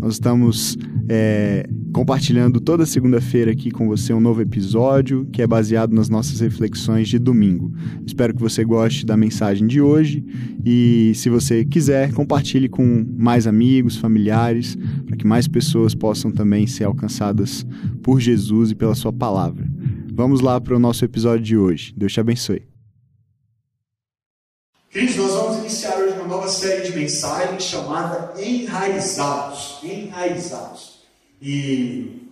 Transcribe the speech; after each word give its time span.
Nós 0.00 0.14
estamos 0.14 0.76
é, 1.08 1.68
compartilhando 1.92 2.60
toda 2.60 2.86
segunda-feira 2.86 3.50
aqui 3.50 3.70
com 3.70 3.88
você 3.88 4.12
um 4.12 4.20
novo 4.20 4.40
episódio 4.40 5.26
que 5.32 5.42
é 5.42 5.46
baseado 5.46 5.92
nas 5.92 6.08
nossas 6.08 6.40
reflexões 6.40 7.08
de 7.08 7.18
domingo. 7.18 7.72
Espero 8.06 8.32
que 8.32 8.40
você 8.40 8.64
goste 8.64 9.04
da 9.04 9.16
mensagem 9.16 9.66
de 9.66 9.80
hoje 9.80 10.24
e, 10.64 11.12
se 11.16 11.28
você 11.28 11.64
quiser, 11.64 12.12
compartilhe 12.12 12.68
com 12.68 13.04
mais 13.16 13.46
amigos, 13.46 13.96
familiares, 13.96 14.76
para 15.04 15.16
que 15.16 15.26
mais 15.26 15.48
pessoas 15.48 15.94
possam 15.94 16.30
também 16.30 16.66
ser 16.66 16.84
alcançadas 16.84 17.66
por 18.02 18.20
Jesus 18.20 18.70
e 18.70 18.74
pela 18.76 18.94
Sua 18.94 19.12
palavra. 19.12 19.68
Vamos 20.12 20.40
lá 20.40 20.60
para 20.60 20.76
o 20.76 20.78
nosso 20.78 21.04
episódio 21.04 21.44
de 21.44 21.56
hoje. 21.56 21.92
Deus 21.96 22.12
te 22.12 22.20
abençoe. 22.20 22.62
Queridos, 24.90 25.16
nós 25.16 25.32
vamos 25.32 25.58
iniciar 25.58 25.97
uma 26.28 26.36
nova 26.36 26.48
série 26.48 26.82
de 26.82 26.96
mensagens 26.96 27.62
chamada 27.64 28.34
Enraizados. 28.38 29.78
Enraizados. 29.82 30.98
E 31.40 32.28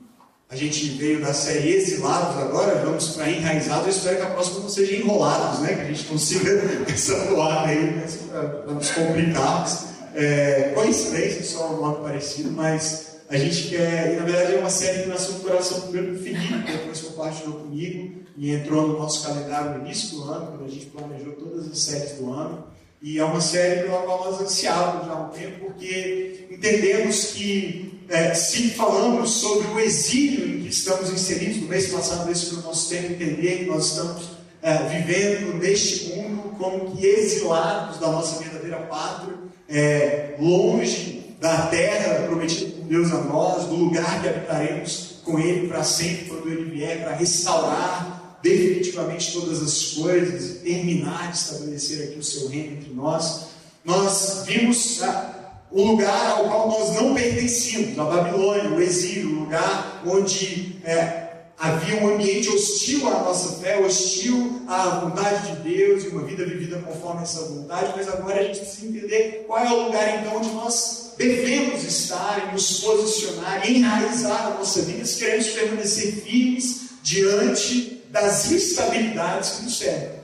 a 0.51 0.55
gente 0.55 0.91
veio 0.91 1.23
da 1.23 1.33
série 1.33 1.71
Exilados 1.71 2.37
agora, 2.43 2.85
vamos 2.85 3.09
para 3.09 3.31
Enraizados. 3.31 3.87
Eu 3.87 3.93
espero 3.93 4.17
que 4.19 4.23
a 4.23 4.31
próxima 4.31 4.61
não 4.61 4.69
seja 4.69 4.97
Enrolados, 4.97 5.61
né? 5.61 5.75
Que 5.75 5.81
a 5.81 5.85
gente 5.85 6.05
consiga 6.05 6.51
essa 6.87 7.27
toada 7.27 7.69
aí, 7.69 7.83
né? 7.83 8.07
para 8.31 8.75
nos 8.75 8.91
complicarmos. 8.91 9.87
É, 10.15 10.73
coincidência, 10.75 11.43
só 11.45 11.75
um 11.75 11.81
nome 11.81 12.03
parecido, 12.03 12.51
mas 12.51 13.17
a 13.29 13.37
gente 13.37 13.69
quer, 13.69 14.15
e 14.15 14.17
na 14.17 14.25
verdade 14.25 14.55
é 14.55 14.59
uma 14.59 14.71
série 14.71 15.03
que 15.03 15.09
nasceu 15.09 15.35
no 15.35 15.41
coração 15.41 15.81
primeiro 15.83 16.15
do 16.15 16.23
Felipe, 16.23 16.63
que 16.63 16.73
depois 16.73 17.01
compartilhou 17.01 17.55
comigo 17.55 18.15
e 18.37 18.51
entrou 18.51 18.89
no 18.89 18.99
nosso 18.99 19.27
calendário 19.27 19.79
no 19.79 19.85
início 19.85 20.17
do 20.17 20.25
ano, 20.25 20.47
quando 20.47 20.65
a 20.65 20.69
gente 20.69 20.87
planejou 20.87 21.33
todas 21.33 21.71
as 21.71 21.79
séries 21.79 22.13
do 22.13 22.33
ano. 22.33 22.76
E 23.07 23.21
é 23.21 23.25
uma 23.25 23.41
série 23.41 23.85
pela 23.85 24.03
qual 24.03 24.25
nós 24.25 24.41
ansiávamos 24.41 25.07
já 25.07 25.13
há 25.13 25.21
um 25.21 25.29
tempo, 25.29 25.67
porque 25.67 26.49
entendemos 26.51 27.27
que 27.27 28.03
é, 28.09 28.35
se 28.35 28.71
falamos 28.71 29.31
sobre 29.31 29.69
o 29.69 29.79
exílio 29.79 30.45
em 30.45 30.63
que 30.63 30.71
estamos 30.71 31.11
inseridos, 31.11 31.59
no 31.59 31.69
mês 31.69 31.87
passado 31.87 32.29
esse 32.33 32.47
foi 32.47 32.59
o 32.59 32.63
nosso 32.63 32.89
tempo, 32.89 33.13
entender 33.13 33.59
que 33.59 33.67
nós 33.67 33.93
estamos 33.93 34.25
é, 34.61 34.77
vivendo 34.89 35.57
neste 35.57 36.17
mundo 36.17 36.57
como 36.59 36.97
que 36.97 37.07
exilados 37.07 38.01
da 38.01 38.09
nossa 38.09 38.43
verdadeira 38.43 38.79
pátria, 38.79 39.37
é, 39.69 40.35
longe 40.41 41.37
da 41.41 41.69
terra 41.69 42.27
prometida 42.27 42.73
por 42.73 42.85
Deus 42.87 43.13
a 43.13 43.19
nós, 43.19 43.67
do 43.67 43.77
lugar 43.77 44.21
que 44.21 44.31
habitaremos 44.31 45.21
com 45.23 45.39
Ele 45.39 45.69
para 45.69 45.85
sempre 45.85 46.25
quando 46.25 46.49
Ele 46.49 46.73
vier, 46.73 47.05
para 47.05 47.15
restaurar 47.15 48.16
definitivamente 48.49 49.33
todas 49.33 49.63
as 49.63 49.93
coisas 49.93 50.51
e 50.51 50.55
terminar 50.61 51.31
de 51.31 51.37
estabelecer 51.37 52.09
aqui 52.09 52.19
o 52.19 52.23
seu 52.23 52.49
reino 52.49 52.77
entre 52.77 52.93
nós, 52.95 53.47
nós 53.85 54.45
vimos 54.47 55.01
né, 55.01 55.35
o 55.71 55.83
lugar 55.83 56.31
ao 56.31 56.45
qual 56.45 56.69
nós 56.69 56.95
não 56.95 57.15
pertencíamos, 57.15 57.99
a 57.99 58.05
Babilônia, 58.05 58.71
o 58.71 58.81
exílio, 58.81 59.31
o 59.31 59.41
lugar 59.41 60.03
onde 60.07 60.77
é, 60.85 61.27
havia 61.59 62.03
um 62.03 62.15
ambiente 62.15 62.49
hostil 62.49 63.09
à 63.09 63.23
nossa 63.23 63.61
fé, 63.61 63.79
hostil 63.81 64.63
à 64.69 65.01
vontade 65.01 65.57
de 65.57 65.63
Deus 65.69 66.05
e 66.05 66.09
uma 66.09 66.23
vida 66.23 66.45
vivida 66.45 66.79
conforme 66.79 67.23
essa 67.23 67.41
vontade, 67.47 67.95
mas 67.97 68.09
agora 68.09 68.41
a 68.41 68.45
gente 68.45 68.61
precisa 68.61 68.87
entender 68.87 69.45
qual 69.47 69.59
é 69.59 69.71
o 69.71 69.87
lugar 69.87 70.21
então 70.21 70.37
onde 70.37 70.51
nós 70.51 71.15
devemos 71.19 71.83
estar 71.83 72.49
e 72.49 72.53
nos 72.53 72.81
posicionar 72.81 73.69
enraizar 73.69 74.49
a 74.49 74.51
nossa 74.51 74.83
vida 74.83 75.05
se 75.05 75.19
queremos 75.19 75.49
permanecer 75.49 76.13
firmes 76.13 76.91
diante 77.03 77.96
das 78.21 78.51
instabilidades 78.51 79.51
que 79.51 79.63
nos 79.65 79.79
cercam. 79.79 80.17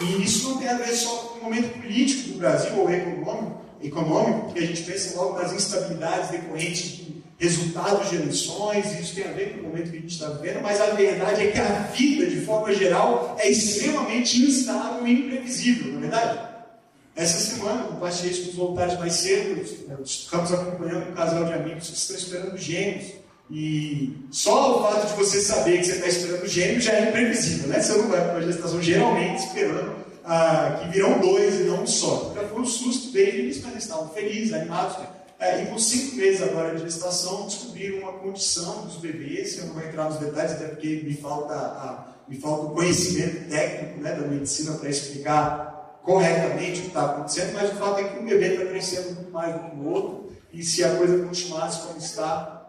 E 0.00 0.24
isso 0.24 0.48
não 0.48 0.58
tem 0.58 0.68
a 0.68 0.78
ver 0.78 0.94
só 0.94 1.10
com 1.10 1.40
o 1.40 1.44
momento 1.44 1.78
político 1.80 2.30
do 2.30 2.38
Brasil 2.38 2.74
ou 2.78 2.90
econômico, 2.90 3.60
econômico 3.82 4.40
porque 4.46 4.60
a 4.60 4.66
gente 4.66 4.82
pensa 4.82 5.16
logo 5.20 5.38
nas 5.38 5.52
instabilidades 5.52 6.30
decorrentes 6.30 6.82
de 6.82 7.22
resultados 7.38 8.08
de 8.08 8.16
eleições, 8.16 8.98
isso 8.98 9.14
tem 9.14 9.24
a 9.24 9.32
ver 9.32 9.54
com 9.54 9.60
o 9.60 9.62
momento 9.64 9.90
que 9.90 9.96
a 9.96 10.00
gente 10.00 10.12
está 10.12 10.28
vivendo, 10.28 10.62
mas 10.62 10.80
a 10.80 10.90
verdade 10.90 11.46
é 11.46 11.50
que 11.50 11.58
a 11.58 11.64
vida, 11.94 12.26
de 12.26 12.40
forma 12.42 12.72
geral, 12.74 13.36
é 13.38 13.48
extremamente 13.48 14.42
instável 14.42 15.06
e 15.06 15.12
imprevisível, 15.12 15.92
não 15.92 15.98
é 15.98 16.00
verdade? 16.02 16.50
Essa 17.16 17.38
semana, 17.38 17.84
compartilhei 17.84 18.30
isso 18.30 18.42
com 18.44 18.50
os 18.50 18.56
voluntários 18.56 18.98
mais 18.98 19.12
cedo, 19.14 19.62
ficamos 20.06 20.52
acompanhando 20.52 21.10
um 21.10 21.14
casal 21.14 21.44
de 21.44 21.52
amigos 21.52 21.88
que 21.88 21.96
estão 21.96 22.16
esperando 22.16 22.56
gêmeos. 22.56 23.19
E 23.50 24.16
só 24.30 24.78
o 24.78 24.82
fato 24.84 25.08
de 25.08 25.14
você 25.14 25.40
saber 25.40 25.78
que 25.78 25.84
você 25.84 25.92
está 25.92 26.06
esperando 26.06 26.46
gêmeo 26.46 26.80
já 26.80 26.92
é 26.92 27.08
imprevisível, 27.08 27.68
né? 27.68 27.80
Você 27.80 27.92
não 27.94 28.08
vai 28.08 28.22
para 28.22 28.34
uma 28.34 28.42
gestação 28.42 28.80
geralmente 28.80 29.44
esperando 29.44 29.96
ah, 30.24 30.78
que 30.80 30.88
virão 30.90 31.18
dois 31.18 31.60
e 31.60 31.64
não 31.64 31.82
um 31.82 31.86
só. 31.86 32.32
Já 32.34 32.46
foi 32.46 32.60
um 32.60 32.66
susto 32.66 33.10
bem 33.10 33.26
eles, 33.26 33.60
mas 33.62 33.72
eles 33.72 33.84
estavam 33.84 34.08
felizes, 34.10 34.52
animados. 34.52 34.96
É, 35.40 35.62
e 35.62 35.66
com 35.66 35.78
cinco 35.78 36.16
meses 36.16 36.42
agora 36.42 36.76
de 36.76 36.82
gestação, 36.82 37.46
descobriram 37.46 38.00
uma 38.00 38.12
condição 38.12 38.82
dos 38.82 38.96
bebês, 38.96 39.56
eu 39.56 39.66
não 39.66 39.74
vou 39.74 39.82
entrar 39.82 40.04
nos 40.04 40.18
detalhes, 40.18 40.52
até 40.52 40.68
porque 40.68 41.02
me 41.02 41.14
falta, 41.14 41.54
a, 41.54 42.08
me 42.28 42.38
falta 42.38 42.66
o 42.66 42.70
conhecimento 42.70 43.48
técnico 43.48 44.00
né, 44.02 44.12
da 44.12 44.28
medicina 44.28 44.76
para 44.76 44.90
explicar 44.90 45.98
corretamente 46.02 46.80
o 46.80 46.82
que 46.82 46.88
está 46.88 47.06
acontecendo, 47.06 47.54
mas 47.54 47.72
o 47.72 47.76
fato 47.76 48.00
é 48.00 48.04
que 48.04 48.18
um 48.18 48.26
bebê 48.26 48.52
está 48.52 48.66
crescendo 48.66 49.14
muito 49.14 49.30
mais 49.30 49.54
do 49.54 49.70
que 49.70 49.76
o 49.76 49.88
outro, 49.88 50.32
e 50.52 50.62
se 50.62 50.84
a 50.84 50.94
coisa 50.94 51.24
continuasse 51.24 51.86
como 51.86 51.98
está, 51.98 52.59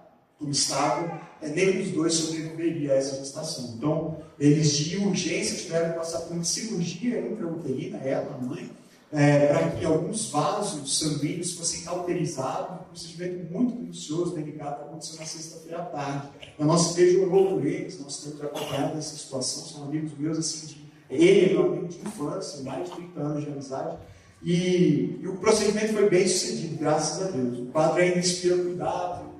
como 0.42 0.52
estavam, 0.52 1.22
é, 1.40 1.50
nenhum 1.50 1.84
dos 1.84 1.92
dois 1.92 2.14
sobreviveria 2.16 2.94
a 2.94 2.96
essa 2.96 3.16
gestação. 3.18 3.76
Então, 3.78 4.18
eles 4.40 4.72
de 4.72 4.98
urgência 4.98 5.56
tiveram 5.56 5.92
que 5.92 6.00
passar 6.00 6.22
por 6.22 6.34
uma 6.34 6.44
cirurgia 6.44 7.20
intrauterina, 7.20 8.00
ela, 8.00 8.36
a 8.36 8.44
mãe, 8.44 8.70
é, 9.14 9.48
para 9.48 9.72
que 9.72 9.86
alguns 9.86 10.32
vasos 10.32 10.98
sanguíneos 10.98 11.54
fossem 11.54 11.84
cauterizados, 11.84 12.82
um 12.82 12.84
procedimento 12.86 13.54
muito 13.54 13.76
minucioso, 13.76 14.34
delicado, 14.34 14.78
que 14.78 14.90
aconteceu 14.90 15.20
na 15.20 15.26
sexta-feira 15.26 15.78
à 15.84 15.86
tarde. 15.86 16.30
A 16.58 16.66
nossa 16.66 17.00
igreja 17.00 17.22
orou 17.22 17.64
eles, 17.64 18.00
nós 18.00 18.24
temos 18.24 18.42
acompanhado 18.42 18.98
essa 18.98 19.16
situação, 19.16 19.64
são 19.66 19.84
amigos 19.84 20.18
meus, 20.18 20.40
assim, 20.40 20.66
de, 20.66 20.82
ele 21.10 21.52
é 21.52 21.54
meu 21.54 21.68
amigo 21.68 21.88
de 21.88 22.00
infância, 22.00 22.64
mais 22.64 22.90
de 22.90 22.96
30 22.96 23.20
anos 23.20 23.44
de 23.44 23.52
amizade, 23.52 23.98
e, 24.42 25.20
e 25.22 25.28
o 25.28 25.36
procedimento 25.36 25.94
foi 25.94 26.10
bem 26.10 26.28
sucedido, 26.28 26.78
graças 26.78 27.28
a 27.28 27.30
Deus. 27.30 27.60
O 27.60 27.66
quadro 27.66 28.02
ainda 28.02 28.18
inspira 28.18 28.58
cuidado, 28.58 29.31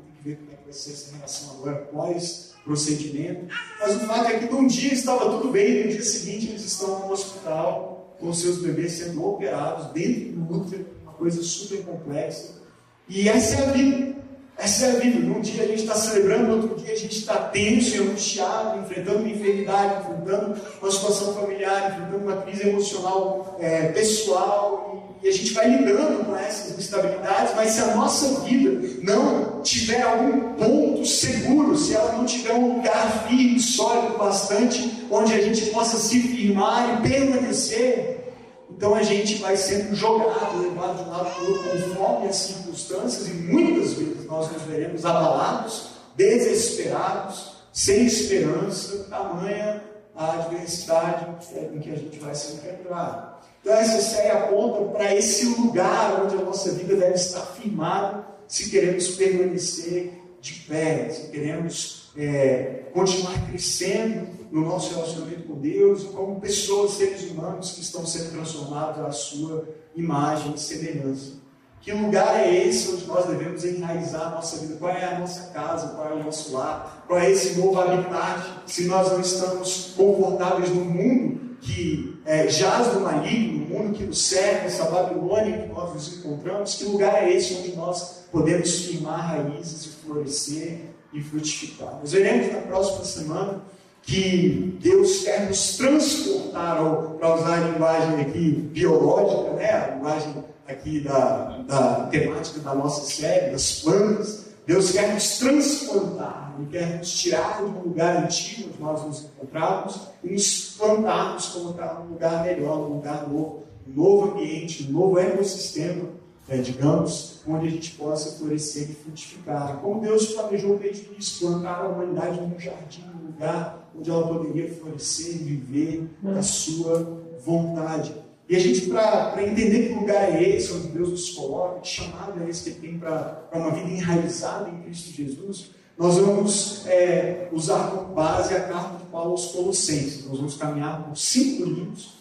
ser 0.74 0.92
essa 0.92 1.16
relação 1.16 1.52
agora 1.52 1.78
pós-procedimento. 1.92 3.48
Mas 3.80 3.96
o 3.96 4.00
fato 4.02 4.28
é 4.28 4.40
que 4.40 4.52
num 4.52 4.68
dia 4.68 4.94
estava 4.94 5.30
tudo 5.30 5.52
bem, 5.52 5.86
no 5.86 5.92
dia 5.92 6.04
seguinte 6.04 6.50
eles 6.50 6.66
estão 6.66 7.00
no 7.00 7.12
hospital 7.12 8.16
com 8.20 8.34
seus 8.34 8.60
bebês 8.60 8.94
sendo 8.94 9.26
operados 9.26 9.92
dentro 9.94 10.34
do 10.34 10.62
útero, 10.62 10.86
uma 11.04 11.14
coisa 11.14 11.42
super 11.42 11.84
complexa. 11.84 12.62
E 13.10 13.28
essa 13.28 13.56
é 13.56 13.68
a 13.68 13.72
vida. 13.72 14.22
Essa 14.58 14.86
é 14.86 14.92
a 14.92 15.00
vida. 15.00 15.20
Num 15.20 15.42
dia 15.42 15.64
a 15.64 15.68
gente 15.68 15.82
está 15.82 15.96
celebrando, 15.96 16.62
outro 16.62 16.76
dia 16.84 16.94
a 16.94 16.98
gente 16.98 17.18
está 17.18 17.36
tenso 17.50 17.96
e 17.96 18.00
angustiado, 18.00 18.80
enfrentando 18.80 19.20
uma 19.20 19.30
enfermidade, 19.30 20.02
enfrentando 20.02 20.62
uma 20.80 20.92
situação 20.92 21.34
familiar, 21.34 21.92
enfrentando 21.92 22.24
uma 22.24 22.42
crise 22.44 22.70
emocional 22.70 23.58
é, 23.60 23.88
pessoal 23.88 25.11
e 25.24 25.28
a 25.28 25.32
gente 25.32 25.54
vai 25.54 25.70
lidando 25.70 26.26
com 26.26 26.36
essas 26.36 26.78
instabilidades, 26.78 27.54
mas 27.56 27.72
se 27.72 27.82
a 27.82 27.96
nossa 27.96 28.40
vida 28.42 28.82
não 29.04 29.62
tiver 29.62 30.02
algum 30.02 30.54
ponto 30.54 31.06
seguro, 31.06 31.78
se 31.78 31.94
ela 31.94 32.14
não 32.14 32.26
tiver 32.26 32.54
um 32.54 32.78
lugar 32.78 33.28
firme, 33.28 33.60
sólido 33.60 34.18
bastante, 34.18 35.06
onde 35.12 35.34
a 35.34 35.42
gente 35.42 35.68
possa 35.68 35.98
se 35.98 36.20
firmar 36.20 36.98
e 36.98 37.10
permanecer, 37.10 38.34
então 38.70 38.96
a 38.96 39.04
gente 39.04 39.36
vai 39.36 39.56
sendo 39.56 39.96
jogado, 39.96 40.60
levado 40.60 41.04
de 41.04 41.10
um 41.10 41.12
lado 41.12 41.30
para 41.30 41.44
o 41.44 41.52
outro, 41.52 41.70
conforme 41.70 42.28
as 42.28 42.36
circunstâncias, 42.36 43.28
e 43.28 43.34
muitas 43.34 43.94
vezes 43.94 44.26
nós 44.26 44.52
nos 44.52 44.64
veremos 44.64 45.06
abalados, 45.06 45.92
desesperados, 46.16 47.58
sem 47.72 48.08
esperança, 48.08 49.06
tamanha 49.10 49.84
a 50.16 50.34
adversidade 50.34 51.28
em 51.74 51.80
que 51.80 51.92
a 51.92 51.96
gente 51.96 52.18
vai 52.20 52.34
se 52.34 52.54
encontrar. 52.54 53.31
Então, 53.62 53.74
essa 53.74 54.02
série 54.02 54.32
aponta 54.32 54.92
para 54.92 55.16
esse 55.16 55.46
lugar 55.46 56.24
onde 56.24 56.36
a 56.36 56.42
nossa 56.42 56.72
vida 56.72 56.96
deve 56.96 57.14
estar 57.14 57.46
firmada 57.46 58.26
se 58.48 58.70
queremos 58.70 59.10
permanecer 59.10 60.14
de 60.42 60.54
pé, 60.68 61.10
se 61.10 61.30
queremos 61.30 62.12
é, 62.18 62.86
continuar 62.92 63.48
crescendo 63.48 64.28
no 64.52 64.62
nosso 64.62 64.94
relacionamento 64.96 65.44
com 65.44 65.60
Deus 65.60 66.02
e 66.02 66.06
como 66.08 66.42
pessoas, 66.42 66.94
seres 66.94 67.30
humanos 67.30 67.72
que 67.72 67.82
estão 67.82 68.06
sendo 68.06 68.32
transformados 68.32 69.06
à 69.06 69.12
sua 69.12 69.70
imagem 69.96 70.54
e 70.56 70.60
semelhança. 70.60 71.40
Que 71.80 71.94
lugar 71.94 72.40
é 72.40 72.68
esse 72.68 72.92
onde 72.92 73.06
nós 73.06 73.26
devemos 73.26 73.64
enraizar 73.64 74.28
a 74.28 74.30
nossa 74.32 74.58
vida? 74.58 74.76
Qual 74.78 74.92
é 74.92 75.06
a 75.06 75.20
nossa 75.20 75.52
casa? 75.52 75.96
Qual 75.96 76.10
é 76.10 76.14
o 76.14 76.24
nosso 76.24 76.54
lar? 76.54 77.06
Qual 77.08 77.20
é 77.20 77.32
esse 77.32 77.58
novo 77.60 77.80
habitat? 77.80 78.64
Se 78.66 78.86
nós 78.86 79.12
não 79.12 79.22
estamos 79.22 79.94
confortáveis 79.96 80.70
no 80.70 80.84
mundo 80.84 81.51
que 81.62 82.20
é, 82.26 82.50
jaz 82.50 82.88
do 82.88 83.02
maligno, 83.02 83.66
o 83.66 83.70
mundo 83.70 83.98
que 83.98 84.04
nos 84.04 84.26
cerca, 84.26 84.66
essa 84.66 84.86
Babilônia 84.86 85.60
que 85.60 85.70
nós 85.70 85.94
nos 85.94 86.18
encontramos, 86.18 86.76
que 86.76 86.86
lugar 86.86 87.24
é 87.24 87.32
esse 87.32 87.54
onde 87.54 87.76
nós 87.76 88.26
podemos 88.32 88.86
firmar 88.86 89.38
raízes 89.38 89.86
e 89.86 89.90
florescer 89.90 90.80
e 91.14 91.22
frutificar? 91.22 92.00
Nós 92.00 92.12
veremos 92.12 92.52
na 92.52 92.62
próxima 92.62 93.06
semana 93.06 93.62
que 94.02 94.80
Deus 94.82 95.24
quer 95.24 95.48
nos 95.48 95.78
transportar, 95.78 96.78
para 97.20 97.36
usar 97.36 97.54
a 97.54 97.70
linguagem 97.70 98.22
aqui 98.22 98.52
biológica, 98.52 99.54
né? 99.54 99.72
a 99.72 99.96
linguagem 99.96 100.44
aqui 100.68 101.00
da, 101.02 101.60
da 101.68 102.08
temática 102.08 102.60
da 102.62 102.74
nossa 102.74 103.06
série, 103.06 103.52
das 103.52 103.82
plantas, 103.82 104.41
Deus 104.66 104.92
quer 104.92 105.14
nos 105.14 105.40
transplantar, 105.40 106.56
Ele 106.58 106.70
quer 106.70 106.98
nos 107.00 107.12
tirar 107.12 107.58
de 107.58 107.64
um 107.64 107.82
lugar 107.82 108.24
antigo 108.24 108.70
onde 108.70 108.82
nós 108.82 109.06
nos 109.06 109.26
encontrávamos 109.26 110.02
e 110.24 110.32
nos 110.32 110.76
plantarmos, 110.78 111.48
colocar 111.48 112.00
num 112.00 112.14
lugar 112.14 112.44
melhor, 112.44 112.78
num 112.78 112.96
lugar 112.96 113.28
novo, 113.28 113.64
um 113.88 113.94
novo 113.94 114.32
ambiente, 114.32 114.88
um 114.88 114.92
novo 114.92 115.20
ecossistema, 115.20 116.10
é, 116.48 116.58
digamos, 116.58 117.42
onde 117.48 117.68
a 117.68 117.70
gente 117.72 117.92
possa 117.92 118.38
florescer 118.38 118.92
e 118.92 118.94
frutificar. 118.94 119.78
Como 119.78 120.02
Deus 120.02 120.34
planejou 120.34 120.78
desde 120.78 121.08
o 121.08 121.14
início, 121.14 121.48
plantar 121.48 121.86
a 121.86 121.88
humanidade 121.88 122.42
num 122.42 122.60
jardim, 122.60 123.04
num 123.14 123.28
lugar 123.28 123.90
onde 123.98 124.10
ela 124.10 124.28
poderia 124.28 124.74
florescer 124.74 125.36
e 125.36 125.56
viver 125.56 126.10
a 126.38 126.42
sua 126.42 127.24
vontade. 127.44 128.14
E 128.52 128.56
a 128.58 128.60
gente, 128.60 128.82
para 128.88 129.42
entender 129.42 129.88
que 129.88 129.94
lugar 129.94 130.36
é 130.36 130.44
esse, 130.44 130.74
onde 130.74 130.90
Deus 130.90 131.12
nos 131.12 131.30
coloca, 131.30 131.80
que 131.80 131.88
chamado 131.88 132.44
é 132.44 132.50
esse 132.50 132.70
que 132.70 132.82
tem 132.82 133.00
para 133.00 133.48
uma 133.54 133.72
vida 133.72 133.90
enraizada 133.90 134.70
em 134.70 134.82
Cristo 134.82 135.10
Jesus, 135.14 135.72
nós 135.98 136.18
vamos 136.18 136.86
é, 136.86 137.48
usar 137.54 137.92
como 137.92 138.14
base 138.14 138.54
a 138.54 138.60
carta 138.68 138.98
de 138.98 139.06
Paulo 139.06 139.32
aos 139.32 139.54
Colossenses. 139.54 140.26
Nós 140.26 140.36
vamos 140.36 140.56
caminhar 140.58 141.02
por 141.02 141.16
cinco 141.16 141.64
livros, 141.64 142.16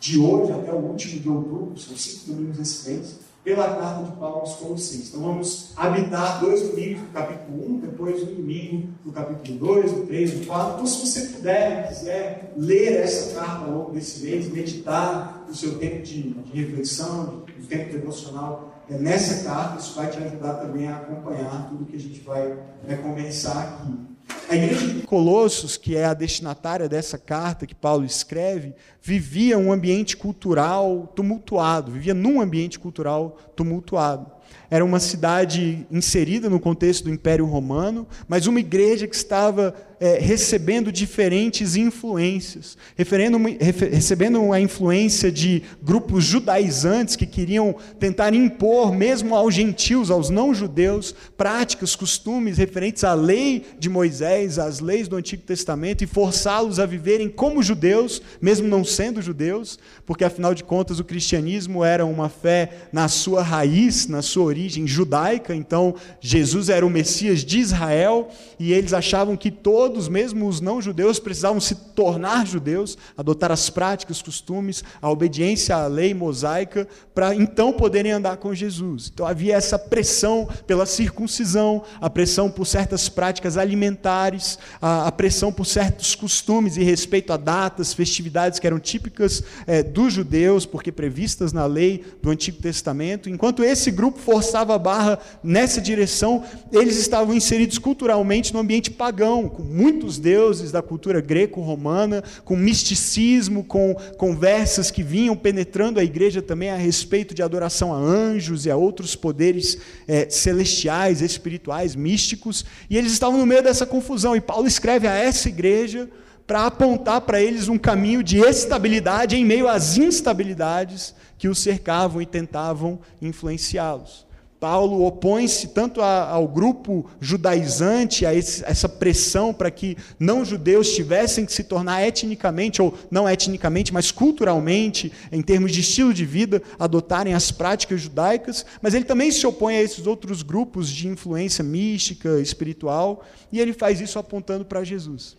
de 0.00 0.18
hoje 0.18 0.52
até 0.52 0.72
o 0.72 0.76
último 0.78 1.20
de 1.20 1.28
outubro, 1.28 1.78
são 1.78 1.94
cinco 1.94 2.32
domingos 2.32 2.58
excelentes 2.58 3.27
pela 3.44 3.76
carta 3.76 4.04
de 4.04 4.16
Paulo 4.16 4.40
aos 4.40 4.56
Colossenses. 4.56 5.08
Então 5.08 5.22
vamos 5.22 5.72
habitar 5.76 6.40
dois 6.40 6.62
domingos 6.62 7.02
do 7.02 7.12
capítulo 7.12 7.70
1, 7.70 7.78
depois 7.80 8.22
um 8.22 8.34
domingo 8.34 8.88
do 9.04 9.12
capítulo 9.12 9.58
2, 9.58 9.92
do 9.92 10.06
3, 10.06 10.30
do 10.32 10.46
4. 10.46 10.74
Então, 10.74 10.86
se 10.86 11.06
você 11.06 11.20
puder 11.32 11.88
quiser 11.88 12.52
ler 12.56 13.02
essa 13.02 13.34
carta 13.34 13.64
ao 13.64 13.70
longo 13.70 13.92
desse 13.92 14.24
mês, 14.24 14.50
meditar 14.50 15.44
no 15.48 15.54
seu 15.54 15.78
tempo 15.78 16.02
de, 16.02 16.30
de 16.30 16.62
reflexão, 16.62 17.44
no 17.58 17.66
tempo 17.66 17.92
devocional 17.92 18.82
é, 18.90 18.98
nessa 18.98 19.44
carta, 19.44 19.80
isso 19.80 19.94
vai 19.94 20.10
te 20.10 20.18
ajudar 20.18 20.54
também 20.54 20.88
a 20.88 20.96
acompanhar 20.96 21.68
tudo 21.68 21.84
que 21.86 21.96
a 21.96 22.00
gente 22.00 22.20
vai, 22.20 22.58
vai 22.86 22.96
conversar 22.96 23.58
aqui. 23.58 24.17
A 24.48 24.56
igreja 24.56 24.86
de 24.86 25.02
Colossos, 25.02 25.76
que 25.76 25.96
é 25.96 26.06
a 26.06 26.14
destinatária 26.14 26.88
dessa 26.88 27.18
carta 27.18 27.66
que 27.66 27.74
Paulo 27.74 28.04
escreve, 28.04 28.74
vivia 29.02 29.58
um 29.58 29.72
ambiente 29.72 30.16
cultural 30.16 31.12
tumultuado, 31.14 31.92
vivia 31.92 32.14
num 32.14 32.40
ambiente 32.40 32.78
cultural 32.78 33.36
tumultuado. 33.54 34.30
Era 34.70 34.84
uma 34.84 35.00
cidade 35.00 35.86
inserida 35.90 36.50
no 36.50 36.60
contexto 36.60 37.04
do 37.04 37.10
Império 37.10 37.46
Romano, 37.46 38.06
mas 38.28 38.46
uma 38.46 38.60
igreja 38.60 39.06
que 39.06 39.16
estava 39.16 39.74
é, 39.98 40.18
recebendo 40.18 40.92
diferentes 40.92 41.74
influências, 41.74 42.76
recebendo 42.94 44.52
a 44.52 44.60
influência 44.60 45.32
de 45.32 45.62
grupos 45.82 46.22
judaizantes 46.24 47.16
que 47.16 47.26
queriam 47.26 47.74
tentar 47.98 48.34
impor, 48.34 48.94
mesmo 48.94 49.34
aos 49.34 49.54
gentios, 49.54 50.10
aos 50.10 50.28
não-judeus, 50.28 51.14
práticas, 51.36 51.96
costumes 51.96 52.58
referentes 52.58 53.04
à 53.04 53.14
lei 53.14 53.64
de 53.78 53.88
Moisés, 53.88 54.58
às 54.58 54.80
leis 54.80 55.08
do 55.08 55.16
Antigo 55.16 55.42
Testamento, 55.44 56.04
e 56.04 56.06
forçá-los 56.06 56.78
a 56.78 56.84
viverem 56.84 57.28
como 57.28 57.62
judeus, 57.62 58.20
mesmo 58.38 58.68
não 58.68 58.84
sendo 58.84 59.22
judeus, 59.22 59.78
porque 60.04 60.24
afinal 60.24 60.54
de 60.54 60.62
contas 60.62 61.00
o 61.00 61.04
cristianismo 61.04 61.82
era 61.82 62.04
uma 62.04 62.28
fé 62.28 62.88
na 62.92 63.08
sua 63.08 63.42
raiz, 63.42 64.06
na 64.06 64.20
sua 64.20 64.44
origem 64.44 64.57
judaica, 64.86 65.54
então 65.54 65.94
Jesus 66.20 66.68
era 66.68 66.84
o 66.84 66.90
Messias 66.90 67.44
de 67.44 67.58
Israel, 67.58 68.28
e 68.58 68.72
eles 68.72 68.92
achavam 68.92 69.36
que 69.36 69.50
todos 69.50 70.08
mesmo 70.08 70.48
os 70.48 70.60
não-judeus, 70.60 71.18
precisavam 71.18 71.60
se 71.60 71.74
tornar 71.74 72.46
judeus, 72.46 72.96
adotar 73.16 73.52
as 73.52 73.68
práticas, 73.68 74.22
costumes, 74.22 74.82
a 75.00 75.10
obediência 75.10 75.76
à 75.76 75.86
lei 75.86 76.14
mosaica, 76.14 76.88
para 77.14 77.34
então 77.34 77.72
poderem 77.72 78.12
andar 78.12 78.36
com 78.38 78.54
Jesus. 78.54 79.10
Então 79.12 79.26
havia 79.26 79.54
essa 79.54 79.78
pressão 79.78 80.48
pela 80.66 80.86
circuncisão, 80.86 81.82
a 82.00 82.08
pressão 82.08 82.50
por 82.50 82.66
certas 82.66 83.08
práticas 83.08 83.56
alimentares, 83.56 84.58
a, 84.80 85.10
pressão 85.12 85.52
por 85.52 85.66
certos 85.66 86.14
costumes 86.14 86.76
e 86.76 86.82
respeito 86.82 87.32
a 87.32 87.36
datas, 87.36 87.92
festividades 87.92 88.58
que 88.58 88.66
eram 88.66 88.78
típicas 88.78 89.42
é, 89.66 89.82
dos 89.82 90.12
judeus, 90.12 90.64
porque 90.64 90.92
previstas 90.92 91.52
na 91.52 91.66
lei 91.66 92.04
do 92.22 92.30
Antigo 92.30 92.62
Testamento. 92.62 93.28
Enquanto 93.28 93.64
esse 93.64 93.90
grupo 93.90 94.18
forçava 94.48 94.74
a 94.74 94.78
barra 94.78 95.18
nessa 95.44 95.78
direção, 95.78 96.42
eles 96.72 96.96
estavam 96.96 97.34
inseridos 97.34 97.76
culturalmente 97.76 98.54
no 98.54 98.60
ambiente 98.60 98.90
pagão, 98.90 99.46
com 99.46 99.62
muitos 99.62 100.18
deuses 100.18 100.72
da 100.72 100.80
cultura 100.80 101.20
greco-romana, 101.20 102.24
com 102.46 102.56
misticismo, 102.56 103.62
com 103.62 103.94
conversas 104.16 104.90
que 104.90 105.02
vinham 105.02 105.36
penetrando 105.36 106.00
a 106.00 106.04
igreja 106.04 106.40
também 106.40 106.70
a 106.70 106.76
respeito 106.76 107.34
de 107.34 107.42
adoração 107.42 107.92
a 107.92 107.98
anjos 107.98 108.64
e 108.64 108.70
a 108.70 108.76
outros 108.76 109.14
poderes 109.14 109.76
é, 110.06 110.30
celestiais, 110.30 111.20
espirituais, 111.20 111.94
místicos, 111.94 112.64
e 112.88 112.96
eles 112.96 113.12
estavam 113.12 113.38
no 113.38 113.44
meio 113.44 113.62
dessa 113.62 113.84
confusão. 113.84 114.34
E 114.34 114.40
Paulo 114.40 114.66
escreve 114.66 115.06
a 115.06 115.14
essa 115.14 115.50
igreja 115.50 116.08
para 116.46 116.64
apontar 116.64 117.20
para 117.20 117.42
eles 117.42 117.68
um 117.68 117.76
caminho 117.76 118.22
de 118.22 118.38
estabilidade 118.38 119.36
em 119.36 119.44
meio 119.44 119.68
às 119.68 119.98
instabilidades 119.98 121.14
que 121.36 121.48
os 121.48 121.58
cercavam 121.58 122.22
e 122.22 122.26
tentavam 122.26 122.98
influenciá-los. 123.20 124.27
Paulo 124.60 125.04
opõe-se 125.04 125.68
tanto 125.68 126.00
ao 126.00 126.48
grupo 126.48 127.08
judaizante, 127.20 128.26
a 128.26 128.34
essa 128.34 128.88
pressão 128.88 129.54
para 129.54 129.70
que 129.70 129.96
não-judeus 130.18 130.94
tivessem 130.94 131.46
que 131.46 131.52
se 131.52 131.62
tornar 131.62 132.02
etnicamente, 132.02 132.82
ou 132.82 132.92
não 133.10 133.28
etnicamente, 133.28 133.94
mas 133.94 134.10
culturalmente, 134.10 135.12
em 135.30 135.40
termos 135.42 135.72
de 135.72 135.80
estilo 135.80 136.12
de 136.12 136.24
vida, 136.24 136.60
adotarem 136.78 137.34
as 137.34 137.52
práticas 137.52 138.00
judaicas, 138.00 138.66
mas 138.82 138.94
ele 138.94 139.04
também 139.04 139.30
se 139.30 139.46
opõe 139.46 139.76
a 139.76 139.82
esses 139.82 140.06
outros 140.06 140.42
grupos 140.42 140.88
de 140.88 141.06
influência 141.06 141.62
mística, 141.62 142.40
espiritual, 142.40 143.24
e 143.52 143.60
ele 143.60 143.72
faz 143.72 144.00
isso 144.00 144.18
apontando 144.18 144.64
para 144.64 144.82
Jesus. 144.82 145.36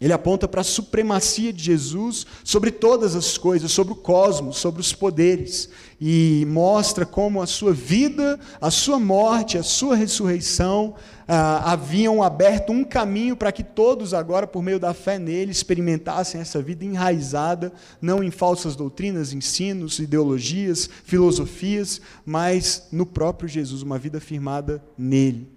Ele 0.00 0.12
aponta 0.12 0.46
para 0.46 0.60
a 0.60 0.64
supremacia 0.64 1.52
de 1.52 1.62
Jesus 1.62 2.26
sobre 2.44 2.70
todas 2.70 3.16
as 3.16 3.38
coisas, 3.38 3.72
sobre 3.72 3.94
o 3.94 3.96
cosmos, 3.96 4.58
sobre 4.58 4.80
os 4.80 4.92
poderes, 4.92 5.70
e 5.98 6.44
mostra 6.48 7.06
como 7.06 7.40
a 7.40 7.46
sua 7.46 7.72
vida, 7.72 8.38
a 8.60 8.70
sua 8.70 8.98
morte, 8.98 9.56
a 9.56 9.62
sua 9.62 9.96
ressurreição 9.96 10.94
ah, 11.26 11.72
haviam 11.72 12.22
aberto 12.22 12.72
um 12.72 12.84
caminho 12.84 13.34
para 13.34 13.50
que 13.50 13.64
todos, 13.64 14.12
agora, 14.12 14.46
por 14.46 14.62
meio 14.62 14.78
da 14.78 14.92
fé 14.92 15.18
nele, 15.18 15.50
experimentassem 15.50 16.40
essa 16.40 16.60
vida 16.60 16.84
enraizada, 16.84 17.72
não 18.00 18.22
em 18.22 18.30
falsas 18.30 18.76
doutrinas, 18.76 19.32
ensinos, 19.32 19.98
ideologias, 19.98 20.88
filosofias, 21.04 22.00
mas 22.24 22.88
no 22.92 23.06
próprio 23.06 23.48
Jesus, 23.48 23.82
uma 23.82 23.98
vida 23.98 24.20
firmada 24.20 24.84
nele. 24.96 25.55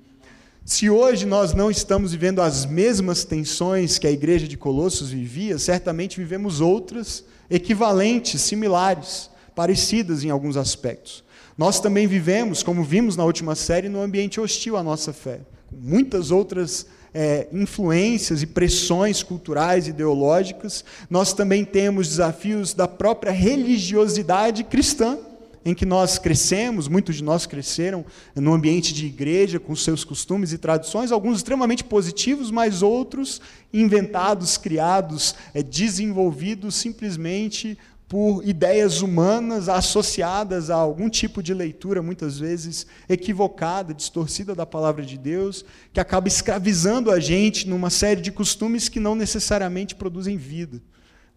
Se 0.70 0.88
hoje 0.88 1.26
nós 1.26 1.52
não 1.52 1.72
estamos 1.72 2.12
vivendo 2.12 2.44
as 2.44 2.64
mesmas 2.64 3.26
tensões 3.26 3.98
que 3.98 4.06
a 4.06 4.12
igreja 4.12 4.48
de 4.48 4.56
Colossos 4.56 5.10
vivia, 5.10 5.58
certamente 5.58 6.20
vivemos 6.20 6.62
outras 6.62 7.26
equivalentes, 7.50 8.40
similares, 8.44 9.32
parecidas 9.56 10.24
em 10.24 10.30
alguns 10.30 10.56
aspectos. 10.56 11.24
Nós 11.58 11.80
também 11.80 12.06
vivemos, 12.06 12.62
como 12.62 12.84
vimos 12.84 13.18
na 13.18 13.26
última 13.26 13.56
série, 13.56 13.90
num 13.90 14.00
ambiente 14.00 14.40
hostil 14.40 14.78
à 14.78 14.84
nossa 14.84 15.12
fé, 15.12 15.40
com 15.68 15.76
muitas 15.76 16.30
outras 16.30 16.86
é, 17.16 17.48
influências 17.52 18.44
e 18.44 18.46
pressões 18.46 19.24
culturais, 19.24 19.88
ideológicas. 19.88 20.86
Nós 21.10 21.34
também 21.34 21.66
temos 21.66 22.10
desafios 22.10 22.76
da 22.76 22.88
própria 22.88 23.32
religiosidade 23.32 24.64
cristã 24.64 25.18
em 25.64 25.74
que 25.74 25.86
nós 25.86 26.18
crescemos, 26.18 26.88
muitos 26.88 27.18
de 27.18 27.24
nós 27.24 27.46
cresceram 27.46 28.06
no 28.36 28.54
ambiente 28.54 28.94
de 28.94 29.06
igreja, 29.06 29.60
com 29.60 29.76
seus 29.76 30.04
costumes 30.04 30.54
e 30.54 30.58
tradições, 30.58 31.12
alguns 31.12 31.38
extremamente 31.38 31.84
positivos, 31.84 32.52
mas 32.52 32.82
outros 32.82 33.42
inventados, 33.74 34.58
criados, 34.58 35.36
é, 35.54 35.62
desenvolvidos 35.62 36.76
simplesmente 36.76 37.78
por 38.08 38.44
ideias 38.44 39.04
humanas 39.04 39.70
associadas 39.70 40.72
a 40.72 40.76
algum 40.76 41.08
tipo 41.08 41.44
de 41.44 41.54
leitura, 41.54 42.02
muitas 42.02 42.40
vezes 42.40 42.88
equivocada, 43.08 43.94
distorcida 43.94 44.56
da 44.56 44.66
palavra 44.66 45.06
de 45.06 45.16
Deus, 45.16 45.64
que 45.94 46.00
acaba 46.00 46.28
escravizando 46.28 47.12
a 47.12 47.20
gente 47.20 47.70
numa 47.70 47.92
série 47.92 48.20
de 48.20 48.32
costumes 48.32 48.90
que 48.90 49.00
não 49.00 49.14
necessariamente 49.14 49.94
produzem 49.94 50.38
vida 50.38 50.82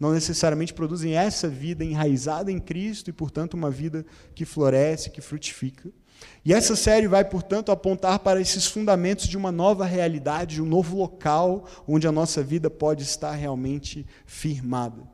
não 0.03 0.11
necessariamente 0.11 0.75
produzem 0.75 1.15
essa 1.15 1.49
vida 1.49 1.85
enraizada 1.85 2.51
em 2.51 2.59
Cristo 2.59 3.09
e, 3.09 3.13
portanto, 3.13 3.55
uma 3.55 3.71
vida 3.71 4.05
que 4.35 4.45
floresce, 4.45 5.11
que 5.11 5.21
frutifica. 5.21 5.89
E 6.45 6.53
essa 6.53 6.75
série 6.75 7.07
vai, 7.07 7.25
portanto, 7.25 7.71
apontar 7.71 8.19
para 8.19 8.41
esses 8.41 8.67
fundamentos 8.67 9.29
de 9.29 9.37
uma 9.37 9.53
nova 9.53 9.85
realidade, 9.85 10.57
de 10.57 10.63
um 10.63 10.67
novo 10.67 10.97
local 10.97 11.69
onde 11.87 12.09
a 12.09 12.11
nossa 12.11 12.43
vida 12.43 12.69
pode 12.69 13.05
estar 13.05 13.31
realmente 13.31 14.05
firmada. 14.27 15.05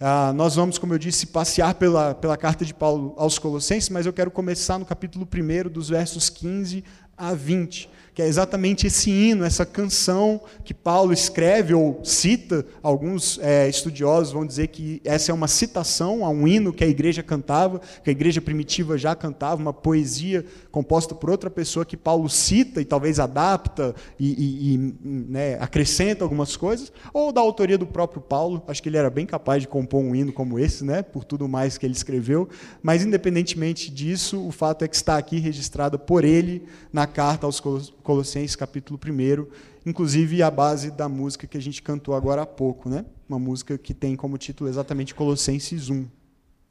Ah, 0.00 0.32
nós 0.32 0.56
vamos, 0.56 0.76
como 0.76 0.92
eu 0.92 0.98
disse, 0.98 1.26
passear 1.26 1.74
pela, 1.74 2.12
pela 2.12 2.36
carta 2.36 2.64
de 2.64 2.74
Paulo 2.74 3.14
aos 3.16 3.38
Colossenses, 3.38 3.90
mas 3.90 4.06
eu 4.06 4.12
quero 4.12 4.32
começar 4.32 4.76
no 4.76 4.84
capítulo 4.84 5.24
1, 5.24 5.70
dos 5.70 5.88
versos 5.88 6.28
15 6.28 6.82
a 7.16 7.32
20 7.32 7.88
que 8.14 8.20
é 8.20 8.26
exatamente 8.26 8.86
esse 8.86 9.10
hino, 9.10 9.44
essa 9.44 9.64
canção 9.64 10.40
que 10.64 10.74
Paulo 10.74 11.12
escreve 11.12 11.72
ou 11.72 12.00
cita. 12.04 12.64
Alguns 12.82 13.38
é, 13.38 13.68
estudiosos 13.68 14.32
vão 14.32 14.44
dizer 14.44 14.68
que 14.68 15.00
essa 15.02 15.30
é 15.30 15.34
uma 15.34 15.48
citação 15.48 16.24
a 16.24 16.28
um 16.28 16.46
hino 16.46 16.72
que 16.72 16.84
a 16.84 16.86
igreja 16.86 17.22
cantava, 17.22 17.80
que 18.04 18.10
a 18.10 18.12
igreja 18.12 18.40
primitiva 18.40 18.98
já 18.98 19.14
cantava, 19.14 19.62
uma 19.62 19.72
poesia 19.72 20.44
composta 20.70 21.14
por 21.14 21.30
outra 21.30 21.48
pessoa 21.48 21.86
que 21.86 21.96
Paulo 21.96 22.28
cita 22.28 22.80
e 22.80 22.84
talvez 22.84 23.18
adapta 23.18 23.94
e, 24.20 24.28
e, 24.28 24.74
e 24.74 24.94
né, 25.02 25.54
acrescenta 25.58 26.22
algumas 26.22 26.54
coisas, 26.54 26.92
ou 27.14 27.32
da 27.32 27.40
autoria 27.40 27.78
do 27.78 27.86
próprio 27.86 28.20
Paulo. 28.20 28.62
Acho 28.66 28.82
que 28.82 28.90
ele 28.90 28.98
era 28.98 29.08
bem 29.08 29.24
capaz 29.24 29.62
de 29.62 29.68
compor 29.68 30.02
um 30.02 30.14
hino 30.14 30.32
como 30.32 30.58
esse, 30.58 30.84
né, 30.84 31.02
por 31.02 31.24
tudo 31.24 31.48
mais 31.48 31.78
que 31.78 31.86
ele 31.86 31.94
escreveu. 31.94 32.48
Mas, 32.82 33.02
independentemente 33.02 33.90
disso, 33.90 34.46
o 34.46 34.52
fato 34.52 34.84
é 34.84 34.88
que 34.88 34.96
está 34.96 35.16
aqui 35.16 35.38
registrada 35.38 35.98
por 35.98 36.24
ele 36.24 36.64
na 36.92 37.06
carta 37.06 37.46
aos 37.46 37.58
Colossenses 38.02 38.56
capítulo 38.56 38.98
1, 39.02 39.46
inclusive 39.86 40.42
a 40.42 40.50
base 40.50 40.90
da 40.90 41.08
música 41.08 41.46
que 41.46 41.56
a 41.56 41.62
gente 41.62 41.80
cantou 41.80 42.14
agora 42.14 42.42
há 42.42 42.46
pouco, 42.46 42.88
né? 42.88 43.04
Uma 43.28 43.38
música 43.38 43.78
que 43.78 43.94
tem 43.94 44.16
como 44.16 44.36
título 44.36 44.68
exatamente 44.68 45.14
Colossenses 45.14 45.88
1. 45.88 46.06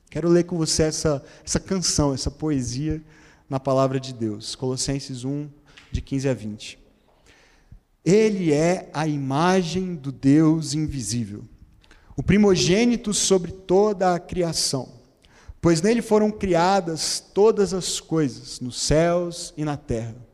Quero 0.10 0.28
ler 0.28 0.44
com 0.44 0.58
você 0.58 0.84
essa, 0.84 1.24
essa 1.44 1.60
canção, 1.60 2.14
essa 2.14 2.30
poesia 2.30 3.02
na 3.50 3.60
palavra 3.60 4.00
de 4.00 4.14
Deus. 4.14 4.56
Colossenses 4.56 5.24
1, 5.24 5.50
de 5.92 6.02
15 6.02 6.30
a 6.30 6.34
20. 6.34 6.80
Ele 8.04 8.52
é 8.52 8.90
a 8.94 9.08
imagem 9.08 9.96
do 9.96 10.12
Deus 10.12 10.74
invisível, 10.74 11.44
o 12.18 12.24
primogênito 12.24 13.14
sobre 13.14 13.52
toda 13.52 14.14
a 14.14 14.20
criação, 14.20 14.90
pois 15.62 15.82
nele 15.82 16.02
foram 16.02 16.32
criadas 16.32 17.24
todas 17.34 17.74
as 17.74 18.00
coisas, 18.00 18.60
nos 18.60 18.82
céus 18.82 19.54
e 19.56 19.64
na 19.64 19.78
terra 19.78 20.31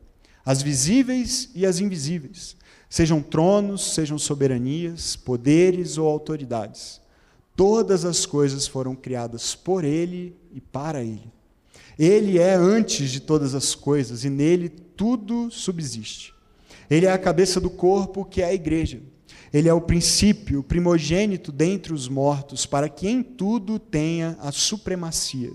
as 0.48 0.62
visíveis 0.62 1.50
e 1.54 1.66
as 1.66 1.78
invisíveis, 1.78 2.56
sejam 2.88 3.20
tronos, 3.20 3.92
sejam 3.92 4.16
soberanias, 4.16 5.14
poderes 5.14 5.98
ou 5.98 6.08
autoridades. 6.08 7.02
Todas 7.54 8.06
as 8.06 8.24
coisas 8.24 8.66
foram 8.66 8.96
criadas 8.96 9.54
por 9.54 9.84
Ele 9.84 10.34
e 10.50 10.58
para 10.58 11.02
Ele. 11.02 11.30
Ele 11.98 12.38
é 12.38 12.54
antes 12.54 13.10
de 13.10 13.20
todas 13.20 13.54
as 13.54 13.74
coisas 13.74 14.24
e 14.24 14.30
nele 14.30 14.70
tudo 14.70 15.50
subsiste. 15.50 16.32
Ele 16.88 17.04
é 17.04 17.12
a 17.12 17.18
cabeça 17.18 17.60
do 17.60 17.68
corpo, 17.68 18.24
que 18.24 18.40
é 18.40 18.46
a 18.46 18.54
igreja. 18.54 19.02
Ele 19.52 19.68
é 19.68 19.74
o 19.74 19.82
princípio, 19.82 20.60
o 20.60 20.64
primogênito 20.64 21.52
dentre 21.52 21.92
os 21.92 22.08
mortos, 22.08 22.64
para 22.64 22.88
que 22.88 23.06
em 23.06 23.22
tudo 23.22 23.78
tenha 23.78 24.34
a 24.40 24.50
supremacia. 24.50 25.52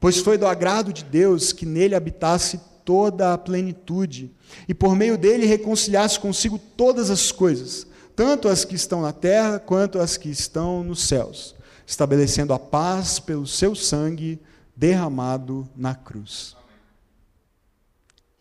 Pois 0.00 0.18
foi 0.18 0.36
do 0.36 0.48
agrado 0.48 0.92
de 0.92 1.04
Deus 1.04 1.52
que 1.52 1.64
nele 1.64 1.94
habitasse 1.94 2.58
toda 2.90 3.32
a 3.32 3.38
plenitude, 3.38 4.32
e 4.66 4.74
por 4.74 4.96
meio 4.96 5.16
dele 5.16 5.46
reconciliasse 5.46 6.18
consigo 6.18 6.58
todas 6.58 7.08
as 7.08 7.30
coisas, 7.30 7.86
tanto 8.16 8.48
as 8.48 8.64
que 8.64 8.74
estão 8.74 9.00
na 9.00 9.12
terra 9.12 9.60
quanto 9.60 10.00
as 10.00 10.16
que 10.16 10.28
estão 10.28 10.82
nos 10.82 11.04
céus, 11.04 11.54
estabelecendo 11.86 12.52
a 12.52 12.58
paz 12.58 13.20
pelo 13.20 13.46
seu 13.46 13.76
sangue 13.76 14.40
derramado 14.74 15.68
na 15.76 15.94
cruz. 15.94 16.56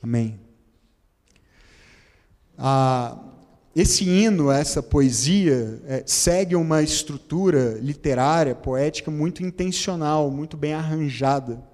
Amém. 0.02 0.40
Ah, 2.58 3.20
esse 3.76 4.04
hino, 4.04 4.50
essa 4.50 4.82
poesia, 4.82 5.80
é, 5.86 6.02
segue 6.08 6.56
uma 6.56 6.82
estrutura 6.82 7.78
literária, 7.80 8.56
poética 8.56 9.12
muito 9.12 9.44
intencional, 9.44 10.32
muito 10.32 10.58
bem 10.58 10.74
arranjada. 10.74 11.69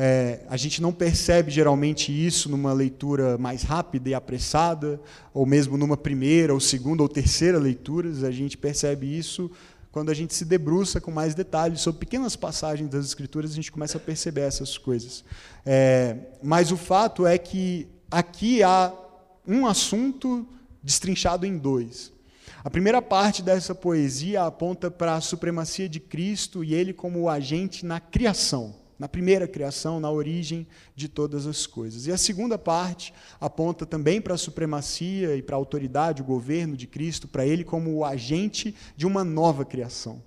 É, 0.00 0.42
a 0.48 0.56
gente 0.56 0.80
não 0.80 0.92
percebe 0.92 1.50
geralmente 1.50 2.12
isso 2.12 2.48
numa 2.48 2.72
leitura 2.72 3.36
mais 3.36 3.64
rápida 3.64 4.08
e 4.08 4.14
apressada, 4.14 5.00
ou 5.34 5.44
mesmo 5.44 5.76
numa 5.76 5.96
primeira, 5.96 6.54
ou 6.54 6.60
segunda, 6.60 7.02
ou 7.02 7.08
terceira 7.08 7.58
leituras. 7.58 8.22
A 8.22 8.30
gente 8.30 8.56
percebe 8.56 9.18
isso 9.18 9.50
quando 9.90 10.10
a 10.10 10.14
gente 10.14 10.32
se 10.36 10.44
debruça 10.44 11.00
com 11.00 11.10
mais 11.10 11.34
detalhes 11.34 11.80
sobre 11.80 11.98
pequenas 11.98 12.36
passagens 12.36 12.88
das 12.88 13.06
Escrituras, 13.06 13.50
a 13.50 13.54
gente 13.56 13.72
começa 13.72 13.98
a 13.98 14.00
perceber 14.00 14.42
essas 14.42 14.78
coisas. 14.78 15.24
É, 15.66 16.16
mas 16.40 16.70
o 16.70 16.76
fato 16.76 17.26
é 17.26 17.36
que 17.36 17.88
aqui 18.08 18.62
há 18.62 18.92
um 19.44 19.66
assunto 19.66 20.46
destrinchado 20.80 21.44
em 21.44 21.58
dois. 21.58 22.12
A 22.62 22.70
primeira 22.70 23.02
parte 23.02 23.42
dessa 23.42 23.74
poesia 23.74 24.44
aponta 24.44 24.92
para 24.92 25.16
a 25.16 25.20
supremacia 25.20 25.88
de 25.88 25.98
Cristo 25.98 26.62
e 26.62 26.72
ele 26.72 26.92
como 26.92 27.22
o 27.22 27.28
agente 27.28 27.84
na 27.84 27.98
criação 27.98 28.86
na 28.98 29.08
primeira 29.08 29.46
criação, 29.46 30.00
na 30.00 30.10
origem 30.10 30.66
de 30.96 31.08
todas 31.08 31.46
as 31.46 31.66
coisas. 31.66 32.06
E 32.06 32.12
a 32.12 32.18
segunda 32.18 32.58
parte 32.58 33.14
aponta 33.40 33.86
também 33.86 34.20
para 34.20 34.34
a 34.34 34.38
supremacia 34.38 35.36
e 35.36 35.42
para 35.42 35.54
a 35.54 35.58
autoridade, 35.58 36.22
o 36.22 36.24
governo 36.24 36.76
de 36.76 36.86
Cristo, 36.86 37.28
para 37.28 37.46
ele 37.46 37.62
como 37.62 37.94
o 37.94 38.04
agente 38.04 38.74
de 38.96 39.06
uma 39.06 39.22
nova 39.22 39.64
criação. 39.64 40.20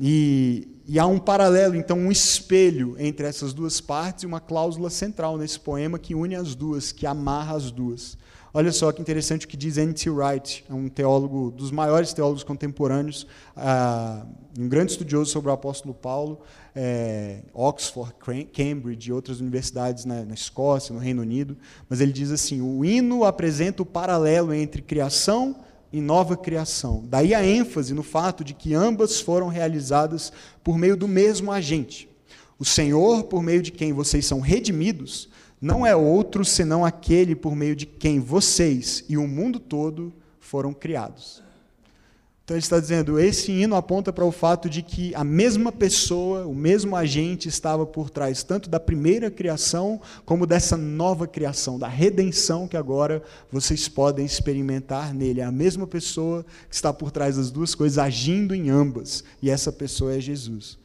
E, 0.00 0.68
e, 0.86 0.96
há 0.96 1.06
um 1.06 1.18
paralelo, 1.18 1.74
então, 1.74 1.98
um 1.98 2.12
espelho 2.12 2.94
entre 3.00 3.26
essas 3.26 3.52
duas 3.52 3.80
partes 3.80 4.22
e 4.22 4.26
uma 4.26 4.38
cláusula 4.38 4.90
central 4.90 5.36
nesse 5.36 5.58
poema 5.58 5.98
que 5.98 6.14
une 6.14 6.36
as 6.36 6.54
duas, 6.54 6.92
que 6.92 7.04
amarra 7.04 7.56
as 7.56 7.72
duas. 7.72 8.16
Olha 8.54 8.72
só 8.72 8.90
que 8.92 9.00
interessante 9.00 9.44
o 9.44 9.48
que 9.48 9.56
diz 9.56 9.76
N.T. 9.76 10.08
Wright, 10.08 10.64
é 10.70 10.72
um 10.72 10.88
teólogo 10.88 11.50
dos 11.50 11.70
maiores 11.70 12.12
teólogos 12.12 12.42
contemporâneos, 12.42 13.26
uh, 13.56 14.26
um 14.58 14.68
grande 14.68 14.92
estudioso 14.92 15.30
sobre 15.30 15.50
o 15.50 15.52
apóstolo 15.52 15.92
Paulo, 15.92 16.40
é, 16.80 17.40
Oxford, 17.52 18.14
Cambridge 18.52 19.10
e 19.10 19.12
outras 19.12 19.40
universidades 19.40 20.04
na, 20.04 20.24
na 20.24 20.34
Escócia, 20.34 20.94
no 20.94 21.00
Reino 21.00 21.22
Unido. 21.22 21.56
Mas 21.88 22.00
ele 22.00 22.12
diz 22.12 22.30
assim: 22.30 22.60
o 22.60 22.84
hino 22.84 23.24
apresenta 23.24 23.82
o 23.82 23.86
paralelo 23.86 24.54
entre 24.54 24.80
criação 24.80 25.56
e 25.92 26.00
nova 26.00 26.36
criação. 26.36 27.02
Daí 27.08 27.34
a 27.34 27.44
ênfase 27.44 27.92
no 27.92 28.04
fato 28.04 28.44
de 28.44 28.54
que 28.54 28.74
ambas 28.74 29.20
foram 29.20 29.48
realizadas 29.48 30.32
por 30.62 30.78
meio 30.78 30.96
do 30.96 31.08
mesmo 31.08 31.50
agente. 31.50 32.08
O 32.60 32.64
Senhor, 32.64 33.24
por 33.24 33.42
meio 33.42 33.60
de 33.60 33.72
quem 33.72 33.92
vocês 33.92 34.24
são 34.24 34.38
redimidos, 34.38 35.28
não 35.60 35.84
é 35.84 35.96
outro 35.96 36.44
senão 36.44 36.84
aquele 36.84 37.34
por 37.34 37.56
meio 37.56 37.74
de 37.74 37.86
quem 37.86 38.20
vocês 38.20 39.04
e 39.08 39.16
o 39.16 39.26
mundo 39.26 39.58
todo 39.58 40.12
foram 40.38 40.72
criados. 40.72 41.42
Então 42.48 42.56
ele 42.56 42.64
está 42.64 42.80
dizendo, 42.80 43.20
esse 43.20 43.52
hino 43.52 43.76
aponta 43.76 44.10
para 44.10 44.24
o 44.24 44.32
fato 44.32 44.70
de 44.70 44.80
que 44.80 45.14
a 45.14 45.22
mesma 45.22 45.70
pessoa, 45.70 46.46
o 46.46 46.54
mesmo 46.54 46.96
agente 46.96 47.46
estava 47.46 47.84
por 47.84 48.08
trás 48.08 48.42
tanto 48.42 48.70
da 48.70 48.80
primeira 48.80 49.30
criação 49.30 50.00
como 50.24 50.46
dessa 50.46 50.74
nova 50.74 51.26
criação, 51.26 51.78
da 51.78 51.88
redenção 51.88 52.66
que 52.66 52.74
agora 52.74 53.22
vocês 53.52 53.86
podem 53.86 54.24
experimentar 54.24 55.12
nele. 55.12 55.42
É 55.42 55.44
a 55.44 55.52
mesma 55.52 55.86
pessoa 55.86 56.42
que 56.70 56.74
está 56.74 56.90
por 56.90 57.10
trás 57.10 57.36
das 57.36 57.50
duas 57.50 57.74
coisas, 57.74 57.98
agindo 57.98 58.54
em 58.54 58.70
ambas, 58.70 59.22
e 59.42 59.50
essa 59.50 59.70
pessoa 59.70 60.14
é 60.14 60.18
Jesus. 60.18 60.78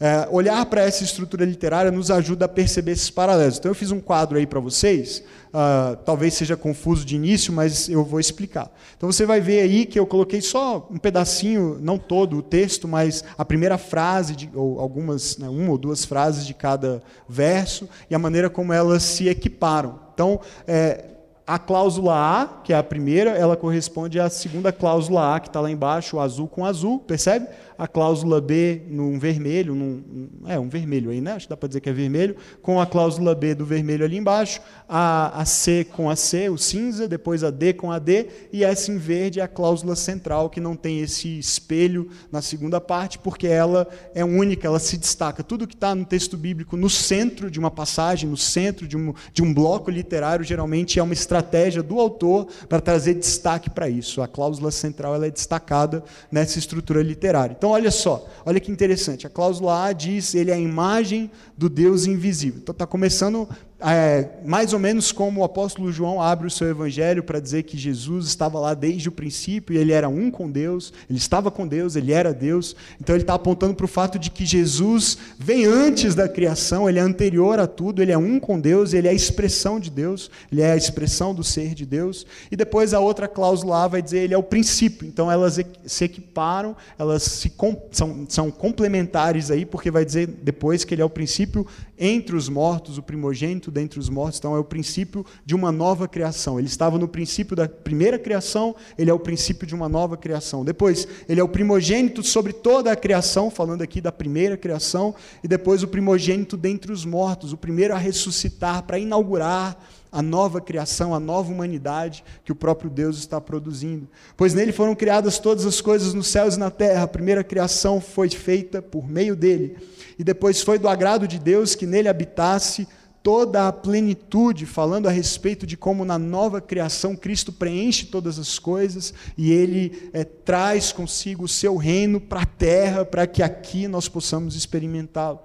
É, 0.00 0.28
olhar 0.30 0.66
para 0.66 0.82
essa 0.82 1.04
estrutura 1.04 1.44
literária 1.44 1.90
nos 1.90 2.10
ajuda 2.10 2.46
a 2.46 2.48
perceber 2.48 2.92
esses 2.92 3.10
paralelos. 3.10 3.58
Então, 3.58 3.70
eu 3.70 3.74
fiz 3.74 3.90
um 3.90 4.00
quadro 4.00 4.36
aí 4.36 4.46
para 4.46 4.58
vocês, 4.58 5.22
uh, 5.48 5.96
talvez 6.04 6.34
seja 6.34 6.56
confuso 6.56 7.04
de 7.04 7.14
início, 7.14 7.52
mas 7.52 7.88
eu 7.88 8.04
vou 8.04 8.18
explicar. 8.18 8.70
Então, 8.96 9.10
você 9.10 9.24
vai 9.24 9.40
ver 9.40 9.60
aí 9.60 9.86
que 9.86 9.98
eu 9.98 10.06
coloquei 10.06 10.40
só 10.40 10.88
um 10.90 10.98
pedacinho, 10.98 11.78
não 11.80 11.96
todo 11.96 12.38
o 12.38 12.42
texto, 12.42 12.88
mas 12.88 13.24
a 13.38 13.44
primeira 13.44 13.78
frase, 13.78 14.34
de, 14.34 14.50
ou 14.54 14.80
algumas, 14.80 15.38
né, 15.38 15.48
uma 15.48 15.70
ou 15.70 15.78
duas 15.78 16.04
frases 16.04 16.44
de 16.44 16.54
cada 16.54 17.02
verso, 17.28 17.88
e 18.10 18.14
a 18.14 18.18
maneira 18.18 18.50
como 18.50 18.72
elas 18.72 19.02
se 19.02 19.28
equiparam. 19.28 20.00
Então, 20.12 20.40
é, 20.66 21.04
a 21.46 21.58
cláusula 21.58 22.14
A, 22.14 22.46
que 22.64 22.72
é 22.72 22.76
a 22.76 22.82
primeira, 22.82 23.30
ela 23.30 23.56
corresponde 23.56 24.18
à 24.18 24.30
segunda 24.30 24.72
cláusula 24.72 25.36
A, 25.36 25.40
que 25.40 25.48
está 25.48 25.60
lá 25.60 25.70
embaixo, 25.70 26.16
o 26.16 26.20
azul 26.20 26.48
com 26.48 26.64
azul, 26.64 26.98
percebe? 26.98 27.48
A 27.76 27.88
cláusula 27.88 28.40
B 28.40 28.82
num 28.88 29.18
vermelho, 29.18 29.74
num, 29.74 30.28
é 30.46 30.58
um 30.58 30.68
vermelho 30.68 31.10
aí, 31.10 31.20
né? 31.20 31.32
Acho 31.32 31.46
que 31.46 31.50
dá 31.50 31.56
para 31.56 31.68
dizer 31.68 31.80
que 31.80 31.88
é 31.88 31.92
vermelho, 31.92 32.36
com 32.62 32.80
a 32.80 32.86
cláusula 32.86 33.34
B 33.34 33.54
do 33.54 33.64
vermelho 33.64 34.04
ali 34.04 34.16
embaixo, 34.16 34.60
a, 34.88 35.40
a 35.40 35.44
C 35.44 35.84
com 35.84 36.08
a 36.08 36.16
C, 36.16 36.48
o 36.48 36.56
cinza, 36.56 37.08
depois 37.08 37.42
a 37.42 37.50
D 37.50 37.72
com 37.72 37.90
a 37.90 37.98
D, 37.98 38.28
e 38.52 38.64
essa 38.64 38.92
em 38.92 38.98
verde 38.98 39.40
é 39.40 39.42
a 39.42 39.48
cláusula 39.48 39.96
central, 39.96 40.50
que 40.50 40.60
não 40.60 40.76
tem 40.76 41.00
esse 41.00 41.38
espelho 41.38 42.08
na 42.30 42.40
segunda 42.40 42.80
parte, 42.80 43.18
porque 43.18 43.46
ela 43.46 43.88
é 44.14 44.24
única, 44.24 44.66
ela 44.66 44.78
se 44.78 44.96
destaca. 44.96 45.42
Tudo 45.42 45.66
que 45.66 45.74
está 45.74 45.94
no 45.94 46.04
texto 46.04 46.36
bíblico 46.36 46.76
no 46.76 46.90
centro 46.90 47.50
de 47.50 47.58
uma 47.58 47.70
passagem, 47.70 48.28
no 48.28 48.36
centro 48.36 48.86
de 48.86 48.96
um, 48.96 49.14
de 49.32 49.42
um 49.42 49.52
bloco 49.52 49.90
literário, 49.90 50.44
geralmente 50.44 50.98
é 50.98 51.02
uma 51.02 51.12
estratégia 51.12 51.82
do 51.82 51.98
autor 51.98 52.46
para 52.68 52.80
trazer 52.80 53.14
destaque 53.14 53.70
para 53.70 53.88
isso. 53.88 54.22
A 54.22 54.28
cláusula 54.28 54.70
central 54.70 55.14
ela 55.14 55.26
é 55.26 55.30
destacada 55.30 56.04
nessa 56.30 56.58
estrutura 56.58 57.02
literária. 57.02 57.54
Então, 57.64 57.72
olha 57.72 57.90
só, 57.90 58.28
olha 58.44 58.60
que 58.60 58.70
interessante. 58.70 59.26
A 59.26 59.30
cláusula 59.30 59.86
A 59.86 59.92
diz 59.94 60.34
ele 60.34 60.50
é 60.50 60.54
a 60.54 60.58
imagem 60.58 61.30
do 61.56 61.66
Deus 61.70 62.04
invisível. 62.04 62.60
Então, 62.62 62.74
está 62.74 62.86
começando 62.86 63.48
é, 63.80 64.28
mais 64.44 64.72
ou 64.72 64.78
menos 64.78 65.12
como 65.12 65.40
o 65.40 65.44
apóstolo 65.44 65.92
João 65.92 66.22
abre 66.22 66.46
o 66.46 66.50
seu 66.50 66.68
evangelho 66.68 67.22
para 67.22 67.40
dizer 67.40 67.64
que 67.64 67.76
Jesus 67.76 68.26
estava 68.26 68.58
lá 68.58 68.72
desde 68.72 69.08
o 69.08 69.12
princípio 69.12 69.74
e 69.74 69.78
ele 69.78 69.92
era 69.92 70.08
um 70.08 70.30
com 70.30 70.50
Deus, 70.50 70.92
ele 71.08 71.18
estava 71.18 71.50
com 71.50 71.66
Deus, 71.66 71.96
ele 71.96 72.12
era 72.12 72.32
Deus. 72.32 72.74
Então 73.00 73.14
ele 73.14 73.24
está 73.24 73.34
apontando 73.34 73.74
para 73.74 73.84
o 73.84 73.88
fato 73.88 74.18
de 74.18 74.30
que 74.30 74.46
Jesus 74.46 75.18
vem 75.38 75.64
antes 75.64 76.14
da 76.14 76.28
criação, 76.28 76.88
ele 76.88 76.98
é 76.98 77.02
anterior 77.02 77.58
a 77.58 77.66
tudo, 77.66 78.00
ele 78.00 78.12
é 78.12 78.18
um 78.18 78.38
com 78.38 78.58
Deus, 78.58 78.94
ele 78.94 79.08
é 79.08 79.10
a 79.10 79.14
expressão 79.14 79.78
de 79.80 79.90
Deus, 79.90 80.30
ele 80.50 80.62
é 80.62 80.72
a 80.72 80.76
expressão 80.76 81.34
do 81.34 81.42
ser 81.42 81.74
de 81.74 81.84
Deus. 81.84 82.26
E 82.50 82.56
depois 82.56 82.94
a 82.94 83.00
outra 83.00 83.28
cláusula 83.28 83.88
vai 83.88 84.00
dizer 84.00 84.20
ele 84.20 84.34
é 84.34 84.38
o 84.38 84.42
princípio. 84.42 85.06
Então 85.06 85.30
elas 85.30 85.58
se 85.84 86.04
equiparam, 86.04 86.76
elas 86.98 87.22
se, 87.22 87.52
são, 87.90 88.24
são 88.28 88.50
complementares 88.50 89.50
aí, 89.50 89.66
porque 89.66 89.90
vai 89.90 90.04
dizer 90.04 90.26
depois 90.26 90.84
que 90.84 90.94
ele 90.94 91.02
é 91.02 91.04
o 91.04 91.10
princípio 91.10 91.66
entre 91.98 92.36
os 92.36 92.48
mortos, 92.48 92.98
o 92.98 93.02
primogênito 93.02 93.70
dentre 93.70 93.98
os 93.98 94.08
mortos. 94.08 94.38
Então, 94.38 94.54
é 94.56 94.58
o 94.58 94.64
princípio 94.64 95.24
de 95.44 95.54
uma 95.54 95.70
nova 95.70 96.08
criação. 96.08 96.58
Ele 96.58 96.68
estava 96.68 96.98
no 96.98 97.08
princípio 97.08 97.56
da 97.56 97.68
primeira 97.68 98.18
criação, 98.18 98.74
ele 98.98 99.10
é 99.10 99.14
o 99.14 99.18
princípio 99.18 99.66
de 99.66 99.74
uma 99.74 99.88
nova 99.88 100.16
criação. 100.16 100.64
Depois, 100.64 101.06
ele 101.28 101.40
é 101.40 101.44
o 101.44 101.48
primogênito 101.48 102.22
sobre 102.22 102.52
toda 102.52 102.92
a 102.92 102.96
criação, 102.96 103.50
falando 103.50 103.82
aqui 103.82 104.00
da 104.00 104.12
primeira 104.12 104.56
criação, 104.56 105.14
e 105.42 105.48
depois 105.48 105.82
o 105.82 105.88
primogênito 105.88 106.56
dentre 106.56 106.92
os 106.92 107.04
mortos, 107.04 107.52
o 107.52 107.56
primeiro 107.56 107.94
a 107.94 107.98
ressuscitar 107.98 108.82
para 108.82 108.98
inaugurar 108.98 109.76
a 110.14 110.22
nova 110.22 110.60
criação, 110.60 111.12
a 111.12 111.18
nova 111.18 111.52
humanidade 111.52 112.24
que 112.44 112.52
o 112.52 112.54
próprio 112.54 112.88
Deus 112.88 113.18
está 113.18 113.40
produzindo. 113.40 114.08
Pois 114.36 114.54
nele 114.54 114.70
foram 114.70 114.94
criadas 114.94 115.40
todas 115.40 115.66
as 115.66 115.80
coisas 115.80 116.14
nos 116.14 116.28
céus 116.28 116.54
e 116.54 116.58
na 116.58 116.70
terra. 116.70 117.02
A 117.02 117.08
primeira 117.08 117.42
criação 117.42 118.00
foi 118.00 118.30
feita 118.30 118.80
por 118.80 119.08
meio 119.08 119.34
dele 119.34 119.76
e 120.18 120.24
depois 120.24 120.62
foi 120.62 120.78
do 120.78 120.88
agrado 120.88 121.26
de 121.26 121.38
Deus 121.38 121.74
que 121.74 121.86
nele 121.86 122.08
habitasse 122.08 122.86
toda 123.24 123.66
a 123.66 123.72
plenitude, 123.72 124.66
falando 124.66 125.08
a 125.08 125.10
respeito 125.10 125.66
de 125.66 125.78
como 125.78 126.04
na 126.04 126.18
nova 126.18 126.60
criação 126.60 127.16
Cristo 127.16 127.50
preenche 127.50 128.04
todas 128.04 128.38
as 128.38 128.58
coisas 128.58 129.14
e 129.36 129.50
ele 129.50 130.10
é, 130.12 130.24
traz 130.24 130.92
consigo 130.92 131.44
o 131.44 131.48
seu 131.48 131.76
reino 131.76 132.20
para 132.20 132.42
a 132.42 132.46
terra, 132.46 133.02
para 133.02 133.26
que 133.26 133.42
aqui 133.42 133.88
nós 133.88 134.08
possamos 134.08 134.54
experimentá-lo. 134.54 135.40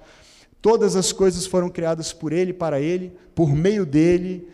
Todas 0.61 0.97
as 0.97 1.13
coisas 1.13 1.45
foram 1.45 1.69
criadas 1.69 2.11
por 2.11 2.33
ele, 2.33 2.51
para 2.51 2.81
ele, 2.81 3.13
por 3.33 3.55
meio 3.55 3.85
dele, 3.85 4.49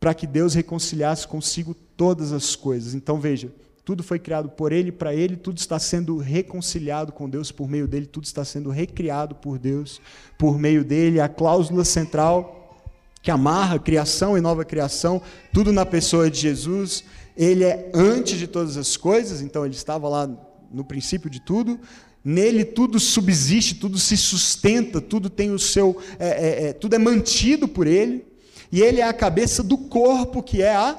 para 0.00 0.14
que 0.14 0.26
Deus 0.26 0.54
reconciliasse 0.54 1.28
consigo 1.28 1.74
todas 1.74 2.32
as 2.32 2.56
coisas. 2.56 2.94
Então 2.94 3.20
veja, 3.20 3.52
tudo 3.88 4.02
foi 4.02 4.18
criado 4.18 4.50
por 4.50 4.70
ele, 4.70 4.92
para 4.92 5.14
ele, 5.14 5.34
tudo 5.34 5.56
está 5.56 5.78
sendo 5.78 6.18
reconciliado 6.18 7.10
com 7.10 7.26
Deus 7.26 7.50
por 7.50 7.66
meio 7.66 7.88
dele, 7.88 8.04
tudo 8.04 8.24
está 8.24 8.44
sendo 8.44 8.68
recriado 8.68 9.34
por 9.34 9.58
Deus 9.58 9.98
por 10.36 10.58
meio 10.58 10.84
dele. 10.84 11.22
A 11.22 11.26
cláusula 11.26 11.82
central 11.86 12.76
que 13.22 13.30
amarra 13.30 13.78
criação 13.78 14.36
e 14.36 14.42
nova 14.42 14.62
criação, 14.62 15.22
tudo 15.54 15.72
na 15.72 15.86
pessoa 15.86 16.30
de 16.30 16.38
Jesus. 16.38 17.02
Ele 17.34 17.64
é 17.64 17.90
antes 17.94 18.38
de 18.38 18.46
todas 18.46 18.76
as 18.76 18.94
coisas, 18.94 19.40
então 19.40 19.64
ele 19.64 19.74
estava 19.74 20.06
lá 20.06 20.28
no 20.70 20.84
princípio 20.84 21.30
de 21.30 21.40
tudo. 21.40 21.80
Nele 22.22 22.66
tudo 22.66 23.00
subsiste, 23.00 23.76
tudo 23.76 23.98
se 23.98 24.18
sustenta, 24.18 25.00
tudo 25.00 25.30
tem 25.30 25.50
o 25.50 25.58
seu, 25.58 25.96
é, 26.18 26.28
é, 26.28 26.64
é, 26.66 26.72
tudo 26.74 26.94
é 26.94 26.98
mantido 26.98 27.66
por 27.66 27.86
ele. 27.86 28.26
E 28.70 28.82
ele 28.82 29.00
é 29.00 29.08
a 29.08 29.14
cabeça 29.14 29.62
do 29.62 29.78
corpo 29.78 30.42
que 30.42 30.60
é 30.60 30.76
a 30.76 30.94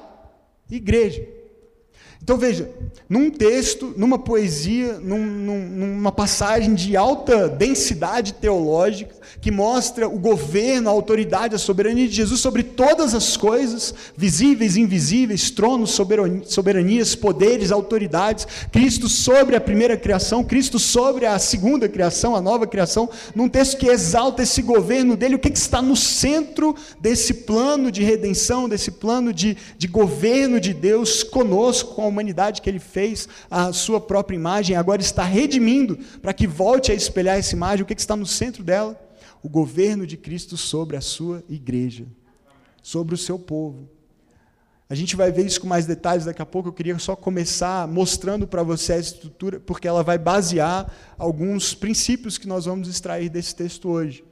igreja. 0.71 1.37
Então 2.29 2.37
veja, 2.37 2.69
num 3.09 3.31
texto, 3.31 3.91
numa 3.97 4.19
poesia, 4.19 4.99
num, 4.99 5.25
num, 5.25 5.67
numa 5.67 6.11
passagem 6.11 6.75
de 6.75 6.95
alta 6.95 7.49
densidade 7.49 8.33
teológica, 8.33 9.15
que 9.41 9.49
mostra 9.49 10.07
o 10.07 10.19
governo, 10.19 10.89
a 10.89 10.91
autoridade, 10.91 11.55
a 11.55 11.57
soberania 11.57 12.07
de 12.07 12.13
Jesus 12.13 12.39
sobre 12.39 12.61
todas 12.61 13.15
as 13.15 13.35
coisas, 13.35 13.95
visíveis 14.15 14.77
invisíveis, 14.77 15.49
tronos, 15.49 15.97
soberanias, 16.45 17.15
poderes, 17.15 17.71
autoridades, 17.71 18.45
Cristo 18.71 19.09
sobre 19.09 19.55
a 19.55 19.61
primeira 19.61 19.97
criação, 19.97 20.43
Cristo 20.43 20.77
sobre 20.77 21.25
a 21.25 21.39
segunda 21.39 21.89
criação, 21.89 22.35
a 22.35 22.41
nova 22.41 22.67
criação, 22.67 23.09
num 23.33 23.49
texto 23.49 23.77
que 23.77 23.87
exalta 23.87 24.43
esse 24.43 24.61
governo 24.61 25.15
dele, 25.15 25.35
o 25.35 25.39
que, 25.39 25.49
que 25.49 25.57
está 25.57 25.81
no 25.81 25.95
centro 25.95 26.75
desse 26.99 27.33
plano 27.33 27.91
de 27.91 28.03
redenção, 28.03 28.69
desse 28.69 28.91
plano 28.91 29.33
de, 29.33 29.57
de 29.77 29.87
governo 29.87 30.59
de 30.59 30.75
Deus 30.75 31.23
conosco, 31.23 31.95
com 31.95 32.03
a 32.03 32.11
que 32.61 32.69
ele 32.69 32.79
fez, 32.79 33.27
a 33.49 33.71
sua 33.73 33.99
própria 33.99 34.35
imagem, 34.35 34.75
agora 34.75 35.01
está 35.01 35.23
redimindo 35.23 35.97
para 36.21 36.33
que 36.33 36.47
volte 36.47 36.91
a 36.91 36.95
espelhar 36.95 37.37
essa 37.37 37.55
imagem, 37.55 37.83
o 37.83 37.85
que, 37.85 37.95
que 37.95 38.01
está 38.01 38.15
no 38.15 38.25
centro 38.25 38.63
dela? 38.63 38.99
O 39.41 39.49
governo 39.49 40.05
de 40.05 40.17
Cristo 40.17 40.57
sobre 40.57 40.97
a 40.97 41.01
sua 41.01 41.43
igreja, 41.47 42.05
sobre 42.81 43.15
o 43.15 43.17
seu 43.17 43.39
povo. 43.39 43.89
A 44.89 44.95
gente 44.95 45.15
vai 45.15 45.31
ver 45.31 45.45
isso 45.45 45.61
com 45.61 45.67
mais 45.67 45.85
detalhes 45.85 46.25
daqui 46.25 46.41
a 46.41 46.45
pouco. 46.45 46.69
Eu 46.69 46.73
queria 46.73 46.97
só 46.97 47.15
começar 47.15 47.87
mostrando 47.87 48.47
para 48.47 48.63
você 48.63 48.93
a 48.93 48.97
estrutura, 48.97 49.59
porque 49.59 49.87
ela 49.87 50.01
vai 50.01 50.17
basear 50.17 50.91
alguns 51.15 51.75
princípios 51.75 52.39
que 52.39 52.47
nós 52.47 52.65
vamos 52.65 52.87
extrair 52.87 53.29
desse 53.29 53.55
texto 53.55 53.87
hoje. 53.87 54.23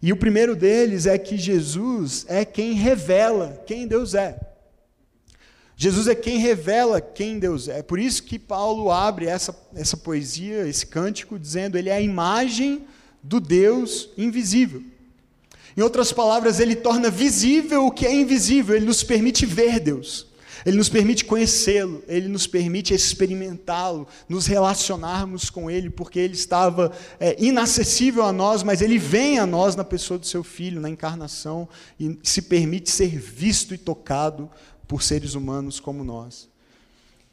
E 0.00 0.12
o 0.12 0.16
primeiro 0.16 0.54
deles 0.54 1.06
é 1.06 1.18
que 1.18 1.36
Jesus 1.36 2.24
é 2.28 2.44
quem 2.44 2.74
revela 2.74 3.60
quem 3.66 3.88
Deus 3.88 4.14
é. 4.14 4.38
Jesus 5.80 6.08
é 6.08 6.14
quem 6.16 6.38
revela 6.38 7.00
quem 7.00 7.38
Deus 7.38 7.68
é. 7.68 7.84
Por 7.84 8.00
isso 8.00 8.24
que 8.24 8.36
Paulo 8.36 8.90
abre 8.90 9.26
essa, 9.26 9.56
essa 9.76 9.96
poesia, 9.96 10.66
esse 10.66 10.84
cântico, 10.84 11.38
dizendo: 11.38 11.78
Ele 11.78 11.88
é 11.88 11.94
a 11.94 12.00
imagem 12.00 12.84
do 13.22 13.38
Deus 13.38 14.10
invisível. 14.18 14.82
Em 15.76 15.80
outras 15.80 16.12
palavras, 16.12 16.58
ele 16.58 16.74
torna 16.74 17.08
visível 17.08 17.86
o 17.86 17.92
que 17.92 18.04
é 18.04 18.12
invisível, 18.12 18.74
ele 18.74 18.86
nos 18.86 19.04
permite 19.04 19.46
ver 19.46 19.78
Deus. 19.78 20.26
Ele 20.66 20.76
nos 20.76 20.88
permite 20.88 21.24
conhecê-lo, 21.24 22.02
ele 22.08 22.26
nos 22.26 22.48
permite 22.48 22.92
experimentá-lo, 22.92 24.08
nos 24.28 24.46
relacionarmos 24.46 25.48
com 25.48 25.70
ele, 25.70 25.88
porque 25.88 26.18
ele 26.18 26.34
estava 26.34 26.90
é, 27.20 27.36
inacessível 27.38 28.24
a 28.24 28.32
nós, 28.32 28.64
mas 28.64 28.82
ele 28.82 28.98
vem 28.98 29.38
a 29.38 29.46
nós 29.46 29.76
na 29.76 29.84
pessoa 29.84 30.18
do 30.18 30.26
seu 30.26 30.42
filho, 30.42 30.80
na 30.80 30.90
encarnação, 30.90 31.68
e 32.00 32.18
se 32.24 32.42
permite 32.42 32.90
ser 32.90 33.16
visto 33.16 33.72
e 33.72 33.78
tocado 33.78 34.50
por 34.88 35.02
seres 35.02 35.34
humanos 35.34 35.78
como 35.78 36.02
nós. 36.02 36.48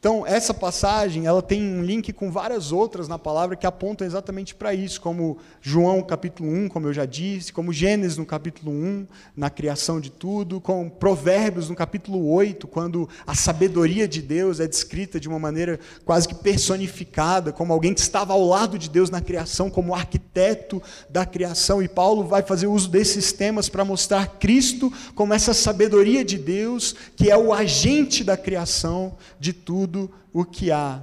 Então, 0.05 0.23
essa 0.23 0.53
passagem, 0.53 1.25
ela 1.25 1.41
tem 1.41 1.63
um 1.63 1.81
link 1.81 2.13
com 2.13 2.29
várias 2.29 2.71
outras 2.71 3.07
na 3.07 3.17
palavra 3.17 3.55
que 3.55 3.65
apontam 3.65 4.05
exatamente 4.05 4.53
para 4.53 4.71
isso, 4.71 5.01
como 5.01 5.39
João 5.59 6.03
capítulo 6.03 6.47
1, 6.47 6.69
como 6.69 6.85
eu 6.85 6.93
já 6.93 7.05
disse, 7.05 7.51
como 7.51 7.73
Gênesis 7.73 8.15
no 8.15 8.23
capítulo 8.23 8.71
1, 8.71 9.07
na 9.35 9.49
criação 9.49 9.99
de 9.99 10.11
tudo, 10.11 10.61
com 10.61 10.87
Provérbios 10.87 11.69
no 11.69 11.75
capítulo 11.75 12.31
8, 12.31 12.67
quando 12.67 13.09
a 13.25 13.33
sabedoria 13.33 14.07
de 14.07 14.21
Deus 14.21 14.59
é 14.59 14.67
descrita 14.67 15.19
de 15.19 15.27
uma 15.27 15.39
maneira 15.39 15.79
quase 16.05 16.27
que 16.27 16.35
personificada, 16.35 17.51
como 17.51 17.73
alguém 17.73 17.91
que 17.91 17.99
estava 17.99 18.31
ao 18.31 18.45
lado 18.45 18.77
de 18.77 18.91
Deus 18.91 19.09
na 19.09 19.21
criação, 19.21 19.71
como 19.71 19.95
arquiteto 19.95 20.83
da 21.09 21.25
criação, 21.25 21.81
e 21.81 21.87
Paulo 21.87 22.27
vai 22.27 22.43
fazer 22.43 22.67
uso 22.67 22.89
desses 22.89 23.33
temas 23.33 23.69
para 23.69 23.83
mostrar 23.83 24.37
Cristo 24.37 24.93
como 25.15 25.33
essa 25.33 25.51
sabedoria 25.51 26.23
de 26.23 26.37
Deus, 26.37 26.93
que 27.15 27.31
é 27.31 27.35
o 27.35 27.51
agente 27.51 28.23
da 28.23 28.37
criação 28.37 29.17
de 29.39 29.51
tudo 29.51 29.94
tudo 29.95 30.11
o 30.33 30.43
que 30.43 30.71
há. 30.71 31.01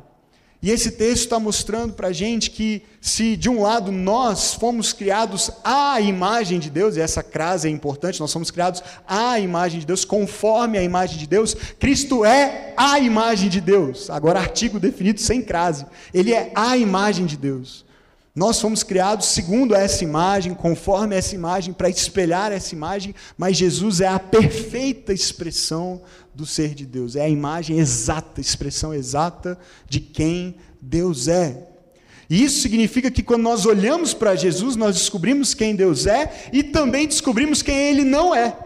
E 0.60 0.70
esse 0.70 0.92
texto 0.92 1.24
está 1.24 1.40
mostrando 1.40 1.94
para 1.94 2.08
a 2.08 2.12
gente 2.12 2.48
que, 2.48 2.82
se 3.00 3.36
de 3.36 3.48
um 3.48 3.62
lado 3.62 3.90
nós 3.90 4.54
fomos 4.54 4.92
criados 4.92 5.50
à 5.64 6.00
imagem 6.00 6.60
de 6.60 6.70
Deus, 6.70 6.94
e 6.94 7.00
essa 7.00 7.20
crase 7.20 7.66
é 7.66 7.70
importante, 7.70 8.20
nós 8.20 8.30
somos 8.30 8.48
criados 8.48 8.80
à 9.08 9.40
imagem 9.40 9.80
de 9.80 9.86
Deus, 9.86 10.04
conforme 10.04 10.78
a 10.78 10.82
imagem 10.82 11.18
de 11.18 11.26
Deus, 11.26 11.54
Cristo 11.80 12.24
é 12.24 12.74
a 12.76 13.00
imagem 13.00 13.48
de 13.48 13.60
Deus. 13.60 14.08
Agora, 14.08 14.38
artigo 14.38 14.78
definido 14.78 15.20
sem 15.20 15.42
crase. 15.42 15.84
Ele 16.14 16.32
é 16.32 16.52
a 16.54 16.76
imagem 16.76 17.26
de 17.26 17.36
Deus. 17.36 17.84
Nós 18.34 18.58
fomos 18.58 18.82
criados 18.82 19.26
segundo 19.26 19.74
essa 19.74 20.02
imagem, 20.02 20.54
conforme 20.54 21.14
essa 21.14 21.34
imagem, 21.34 21.74
para 21.74 21.90
espelhar 21.90 22.50
essa 22.50 22.74
imagem, 22.74 23.14
mas 23.36 23.58
Jesus 23.58 24.00
é 24.00 24.08
a 24.08 24.18
perfeita 24.18 25.12
expressão 25.12 26.00
do 26.34 26.46
ser 26.46 26.74
de 26.74 26.86
Deus, 26.86 27.14
é 27.14 27.22
a 27.22 27.28
imagem 27.28 27.78
exata, 27.78 28.40
expressão 28.40 28.94
exata 28.94 29.58
de 29.86 30.00
quem 30.00 30.56
Deus 30.80 31.28
é. 31.28 31.68
E 32.30 32.42
isso 32.42 32.62
significa 32.62 33.10
que 33.10 33.22
quando 33.22 33.42
nós 33.42 33.66
olhamos 33.66 34.14
para 34.14 34.34
Jesus, 34.34 34.76
nós 34.76 34.94
descobrimos 34.94 35.52
quem 35.52 35.76
Deus 35.76 36.06
é 36.06 36.48
e 36.50 36.62
também 36.62 37.06
descobrimos 37.06 37.60
quem 37.60 37.76
Ele 37.76 38.04
não 38.04 38.34
é. 38.34 38.56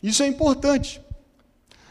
Isso 0.00 0.22
é 0.22 0.28
importante, 0.28 1.00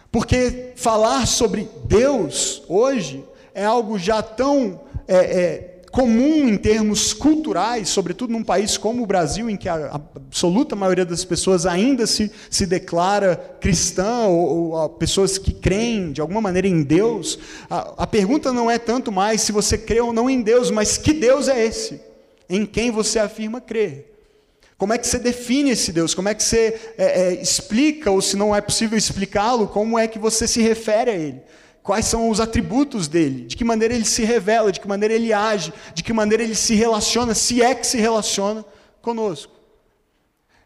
porque 0.10 0.72
falar 0.78 1.28
sobre 1.28 1.68
Deus 1.84 2.64
hoje 2.70 3.26
é 3.54 3.66
algo 3.66 4.00
já 4.00 4.22
tão 4.22 4.80
é, 5.06 5.18
é, 5.18 5.77
comum 5.98 6.48
em 6.48 6.56
termos 6.56 7.12
culturais, 7.12 7.90
sobretudo 7.90 8.32
num 8.32 8.44
país 8.44 8.78
como 8.78 9.02
o 9.02 9.08
Brasil, 9.08 9.50
em 9.50 9.58
que 9.58 9.68
a 9.68 9.96
absoluta 9.96 10.76
maioria 10.76 11.04
das 11.04 11.26
pessoas 11.26 11.66
ainda 11.66 12.06
se, 12.06 12.32
se 12.52 12.68
declara 12.68 13.36
cristã, 13.60 14.28
ou, 14.28 14.74
ou 14.74 14.90
pessoas 14.90 15.40
que 15.40 15.52
creem 15.52 16.12
de 16.12 16.22
alguma 16.22 16.40
maneira 16.40 16.68
em 16.68 16.84
Deus, 16.84 17.40
a, 17.68 18.04
a 18.04 18.06
pergunta 18.06 18.54
não 18.54 18.70
é 18.70 18.78
tanto 18.78 19.12
mais 19.12 19.42
se 19.42 19.52
você 19.52 19.76
crê 19.76 20.00
ou 20.00 20.14
não 20.14 20.30
em 20.30 20.40
Deus, 20.44 20.70
mas 20.70 21.00
que 21.00 21.12
Deus 21.14 21.48
é 21.48 21.66
esse, 21.66 22.00
em 22.48 22.64
quem 22.64 22.92
você 22.92 23.18
afirma 23.18 23.60
crer. 23.60 24.14
Como 24.78 24.94
é 24.94 25.00
que 25.00 25.08
você 25.08 25.18
define 25.18 25.72
esse 25.72 25.92
Deus? 25.92 26.14
Como 26.14 26.30
é 26.30 26.36
que 26.36 26.44
você 26.44 26.80
é, 26.96 27.22
é, 27.22 27.42
explica, 27.42 28.12
ou 28.12 28.22
se 28.22 28.38
não 28.38 28.56
é 28.56 28.62
possível 28.62 28.96
explicá-lo, 28.96 29.68
como 29.68 29.98
é 29.98 30.08
que 30.08 30.20
você 30.20 30.48
se 30.48 30.62
refere 30.62 31.10
a 31.10 31.16
Ele? 31.16 31.42
Quais 31.88 32.06
são 32.06 32.30
os 32.30 32.42
atributos 32.42 33.08
dele? 33.08 33.46
De 33.46 33.56
que 33.56 33.64
maneira 33.64 33.94
ele 33.94 34.04
se 34.04 34.22
revela? 34.26 34.74
De 34.74 34.80
que 34.82 34.88
maneira 34.90 35.14
ele 35.14 35.32
age? 35.32 35.72
De 35.94 36.04
que 36.04 36.12
maneira 36.12 36.44
ele 36.44 36.54
se 36.54 36.76
relaciona? 36.76 37.34
Se 37.34 37.62
é 37.62 37.74
que 37.74 37.88
se 37.88 37.98
relaciona 37.98 38.66
conosco. 39.02 39.54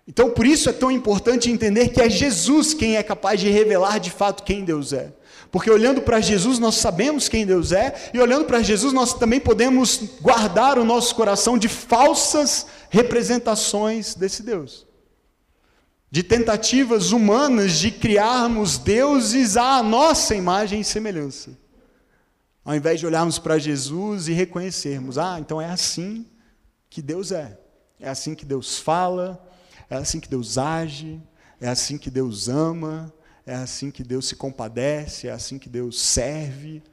Então, 0.07 0.31
por 0.31 0.47
isso 0.47 0.67
é 0.67 0.73
tão 0.73 0.89
importante 0.89 1.51
entender 1.51 1.89
que 1.89 2.01
é 2.01 2.09
Jesus 2.09 2.73
quem 2.73 2.95
é 2.95 3.03
capaz 3.03 3.39
de 3.39 3.51
revelar 3.51 3.99
de 3.99 4.09
fato 4.09 4.41
quem 4.41 4.65
Deus 4.65 4.93
é. 4.93 5.13
Porque 5.51 5.69
olhando 5.69 6.01
para 6.01 6.19
Jesus 6.19 6.57
nós 6.57 6.73
sabemos 6.77 7.29
quem 7.29 7.45
Deus 7.45 7.71
é, 7.71 7.93
e 8.15 8.19
olhando 8.19 8.45
para 8.45 8.63
Jesus 8.63 8.91
nós 8.91 9.13
também 9.13 9.39
podemos 9.39 10.01
guardar 10.21 10.79
o 10.79 10.83
nosso 10.83 11.13
coração 11.13 11.55
de 11.55 11.67
falsas 11.67 12.65
representações 12.89 14.15
desse 14.15 14.41
Deus. 14.41 14.87
De 16.11 16.21
tentativas 16.21 17.11
humanas 17.13 17.79
de 17.79 17.89
criarmos 17.89 18.77
deuses 18.77 19.55
à 19.55 19.81
nossa 19.81 20.35
imagem 20.35 20.81
e 20.81 20.85
semelhança. 20.85 21.57
Ao 22.63 22.75
invés 22.75 22.99
de 22.99 23.07
olharmos 23.07 23.39
para 23.39 23.57
Jesus 23.57 24.27
e 24.27 24.33
reconhecermos, 24.33 25.17
ah, 25.17 25.39
então 25.39 25.61
é 25.61 25.67
assim 25.67 26.27
que 26.89 27.01
Deus 27.01 27.31
é. 27.31 27.57
É 27.99 28.09
assim 28.09 28.35
que 28.35 28.45
Deus 28.45 28.77
fala, 28.77 29.41
é 29.89 29.95
assim 29.95 30.19
que 30.19 30.27
Deus 30.27 30.57
age, 30.57 31.21
é 31.59 31.69
assim 31.69 31.97
que 31.97 32.11
Deus 32.11 32.49
ama, 32.49 33.13
é 33.45 33.55
assim 33.55 33.89
que 33.89 34.03
Deus 34.03 34.27
se 34.27 34.35
compadece, 34.35 35.27
é 35.27 35.31
assim 35.31 35.57
que 35.57 35.69
Deus 35.69 35.99
serve. 36.01 36.83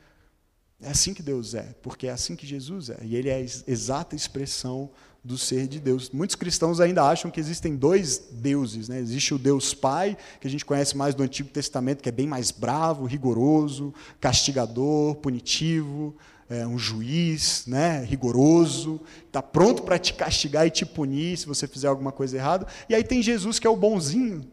É 0.81 0.91
assim 0.91 1.13
que 1.13 1.23
Deus 1.23 1.55
é, 1.55 1.75
porque 1.83 2.07
é 2.07 2.11
assim 2.11 2.37
que 2.37 2.47
Jesus 2.47 2.89
é. 2.89 2.99
E 3.03 3.17
ele 3.17 3.29
é 3.29 3.35
a 3.35 3.41
exata 3.41 4.15
expressão 4.15 4.91
do 5.23 5.37
ser 5.37 5.67
de 5.67 5.81
Deus. 5.81 6.11
Muitos 6.11 6.37
cristãos 6.37 6.81
ainda 6.81 7.03
acham 7.03 7.31
que 7.31 7.41
existem 7.41 7.77
dois 7.77 8.19
deuses. 8.31 8.89
Né? 8.89 8.99
Existe 8.99 9.35
o 9.35 9.39
Deus 9.39 9.75
Pai, 9.75 10.17
que 10.41 10.47
a 10.47 10.51
gente 10.51 10.65
conhece 10.65 10.97
mais 10.97 11.15
do 11.15 11.23
Antigo 11.23 11.49
Testamento, 11.49 12.03
que 12.03 12.09
é 12.09 12.13
bem 12.13 12.27
mais 12.27 12.51
bravo, 12.51 13.05
rigoroso, 13.05 13.93
castigador, 14.21 15.17
punitivo, 15.17 16.17
é 16.49 16.67
um 16.67 16.79
juiz 16.79 17.65
né? 17.67 18.03
rigoroso, 18.05 19.01
está 19.27 19.43
pronto 19.43 19.83
para 19.83 19.99
te 19.99 20.15
castigar 20.15 20.67
e 20.67 20.71
te 20.71 20.87
punir 20.87 21.37
se 21.37 21.47
você 21.47 21.69
fizer 21.69 21.89
alguma 21.89 22.11
coisa 22.11 22.37
errada. 22.37 22.67
E 22.89 22.95
aí 22.95 23.05
tem 23.05 23.23
Jesus, 23.23 23.59
que 23.59 23.67
é 23.67 23.71
o 23.71 23.77
bonzinho, 23.77 24.47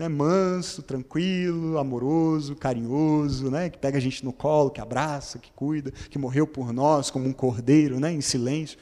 né, 0.00 0.08
manso, 0.08 0.82
tranquilo, 0.82 1.76
amoroso, 1.76 2.56
carinhoso, 2.56 3.50
né, 3.50 3.68
que 3.68 3.76
pega 3.76 3.98
a 3.98 4.00
gente 4.00 4.24
no 4.24 4.32
colo, 4.32 4.70
que 4.70 4.80
abraça, 4.80 5.38
que 5.38 5.52
cuida, 5.52 5.90
que 5.90 6.18
morreu 6.18 6.46
por 6.46 6.72
nós 6.72 7.10
como 7.10 7.28
um 7.28 7.34
cordeiro, 7.34 8.00
né, 8.00 8.10
em 8.10 8.22
silêncio. 8.22 8.78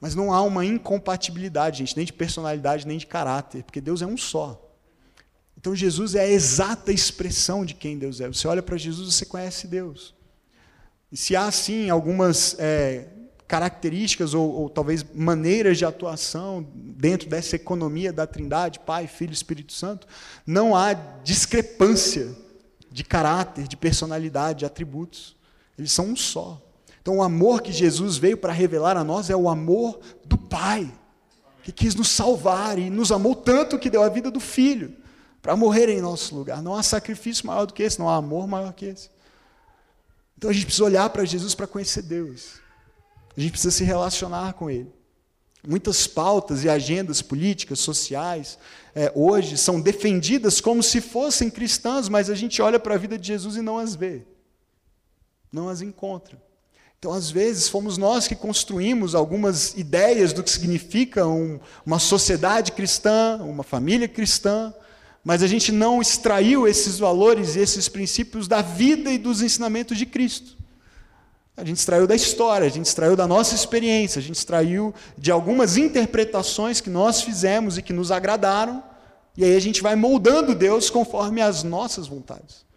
Mas 0.00 0.14
não 0.14 0.32
há 0.32 0.42
uma 0.42 0.64
incompatibilidade, 0.64 1.78
gente, 1.78 1.96
nem 1.96 2.06
de 2.06 2.12
personalidade, 2.12 2.86
nem 2.86 2.98
de 2.98 3.06
caráter, 3.06 3.64
porque 3.64 3.80
Deus 3.80 4.00
é 4.00 4.06
um 4.06 4.16
só. 4.16 4.64
Então 5.56 5.74
Jesus 5.74 6.14
é 6.14 6.20
a 6.20 6.28
exata 6.28 6.92
expressão 6.92 7.64
de 7.64 7.74
quem 7.74 7.98
Deus 7.98 8.20
é. 8.20 8.28
Você 8.28 8.46
olha 8.46 8.62
para 8.62 8.76
Jesus, 8.76 9.12
você 9.12 9.26
conhece 9.26 9.66
Deus. 9.66 10.14
E 11.10 11.16
se 11.16 11.34
há, 11.34 11.50
sim, 11.50 11.90
algumas 11.90 12.54
é, 12.60 13.08
características 13.48 14.34
ou, 14.34 14.48
ou, 14.52 14.70
talvez 14.70 15.04
maneiras 15.14 15.78
de 15.78 15.84
atuação 15.84 16.64
dentro 16.74 17.28
dessa 17.28 17.56
economia 17.56 18.12
da 18.12 18.26
Trindade, 18.26 18.78
Pai, 18.80 19.06
Filho 19.06 19.32
Espírito 19.32 19.72
Santo, 19.72 20.06
não 20.46 20.76
há 20.76 20.92
discrepância 20.92 22.36
de 22.90 23.02
caráter, 23.02 23.66
de 23.66 23.76
personalidade, 23.76 24.60
de 24.60 24.64
atributos. 24.66 25.34
Eles 25.78 25.90
são 25.90 26.06
um 26.06 26.16
só. 26.16 26.62
Então, 27.00 27.18
o 27.18 27.22
amor 27.22 27.62
que 27.62 27.72
Jesus 27.72 28.16
veio 28.16 28.36
para 28.36 28.52
revelar 28.52 28.96
a 28.96 29.04
nós 29.04 29.30
é 29.30 29.36
o 29.36 29.48
amor 29.48 30.00
do 30.24 30.36
Pai, 30.36 30.92
que 31.62 31.72
quis 31.72 31.94
nos 31.94 32.08
salvar 32.08 32.78
e 32.78 32.90
nos 32.90 33.12
amou 33.12 33.34
tanto 33.34 33.78
que 33.78 33.90
deu 33.90 34.02
a 34.02 34.08
vida 34.08 34.30
do 34.30 34.40
Filho 34.40 34.96
para 35.40 35.56
morrer 35.56 35.88
em 35.88 36.00
nosso 36.00 36.34
lugar. 36.34 36.62
Não 36.62 36.74
há 36.74 36.82
sacrifício 36.82 37.46
maior 37.46 37.66
do 37.66 37.72
que 37.72 37.82
esse, 37.82 37.98
não 37.98 38.08
há 38.08 38.16
amor 38.16 38.46
maior 38.46 38.72
que 38.72 38.86
esse. 38.86 39.10
Então 40.36 40.50
a 40.50 40.52
gente 40.52 40.66
precisa 40.66 40.84
olhar 40.84 41.10
para 41.10 41.24
Jesus 41.24 41.54
para 41.54 41.66
conhecer 41.66 42.02
Deus. 42.02 42.60
A 43.36 43.40
gente 43.40 43.52
precisa 43.52 43.70
se 43.70 43.84
relacionar 43.84 44.52
com 44.54 44.70
Ele. 44.70 44.92
Muitas 45.66 46.06
pautas 46.06 46.64
e 46.64 46.68
agendas 46.68 47.20
políticas, 47.20 47.80
sociais, 47.80 48.58
é, 48.94 49.12
hoje 49.14 49.56
são 49.56 49.80
defendidas 49.80 50.60
como 50.60 50.82
se 50.82 51.00
fossem 51.00 51.50
cristãs, 51.50 52.08
mas 52.08 52.30
a 52.30 52.34
gente 52.34 52.62
olha 52.62 52.78
para 52.78 52.94
a 52.94 52.98
vida 52.98 53.18
de 53.18 53.26
Jesus 53.26 53.56
e 53.56 53.62
não 53.62 53.78
as 53.78 53.94
vê, 53.94 54.22
não 55.52 55.68
as 55.68 55.82
encontra. 55.82 56.40
Então, 56.98 57.12
às 57.12 57.30
vezes, 57.30 57.68
fomos 57.68 57.96
nós 57.96 58.26
que 58.26 58.34
construímos 58.34 59.14
algumas 59.14 59.72
ideias 59.74 60.32
do 60.32 60.42
que 60.42 60.50
significa 60.50 61.24
um, 61.28 61.60
uma 61.86 62.00
sociedade 62.00 62.72
cristã, 62.72 63.38
uma 63.40 63.62
família 63.62 64.08
cristã, 64.08 64.74
mas 65.22 65.44
a 65.44 65.46
gente 65.46 65.70
não 65.70 66.02
extraiu 66.02 66.66
esses 66.66 66.98
valores 66.98 67.54
e 67.54 67.60
esses 67.60 67.88
princípios 67.88 68.48
da 68.48 68.62
vida 68.62 69.12
e 69.12 69.18
dos 69.18 69.42
ensinamentos 69.42 69.96
de 69.96 70.06
Cristo. 70.06 70.56
A 71.56 71.64
gente 71.64 71.76
extraiu 71.78 72.04
da 72.04 72.16
história, 72.16 72.66
a 72.66 72.70
gente 72.70 72.86
extraiu 72.86 73.14
da 73.14 73.28
nossa 73.28 73.54
experiência, 73.54 74.18
a 74.18 74.22
gente 74.22 74.36
extraiu 74.36 74.92
de 75.16 75.30
algumas 75.30 75.76
interpretações 75.76 76.80
que 76.80 76.90
nós 76.90 77.22
fizemos 77.22 77.78
e 77.78 77.82
que 77.82 77.92
nos 77.92 78.10
agradaram, 78.10 78.82
e 79.36 79.44
aí 79.44 79.54
a 79.54 79.60
gente 79.60 79.82
vai 79.82 79.94
moldando 79.94 80.52
Deus 80.52 80.90
conforme 80.90 81.40
as 81.40 81.62
nossas 81.62 82.08
vontades. 82.08 82.67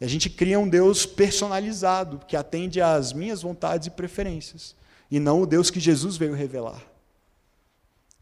A 0.00 0.06
gente 0.06 0.30
cria 0.30 0.58
um 0.58 0.68
Deus 0.68 1.04
personalizado, 1.04 2.22
que 2.26 2.36
atende 2.36 2.80
às 2.80 3.12
minhas 3.12 3.42
vontades 3.42 3.86
e 3.86 3.90
preferências, 3.90 4.74
e 5.10 5.20
não 5.20 5.42
o 5.42 5.46
Deus 5.46 5.70
que 5.70 5.78
Jesus 5.78 6.16
veio 6.16 6.34
revelar. 6.34 6.82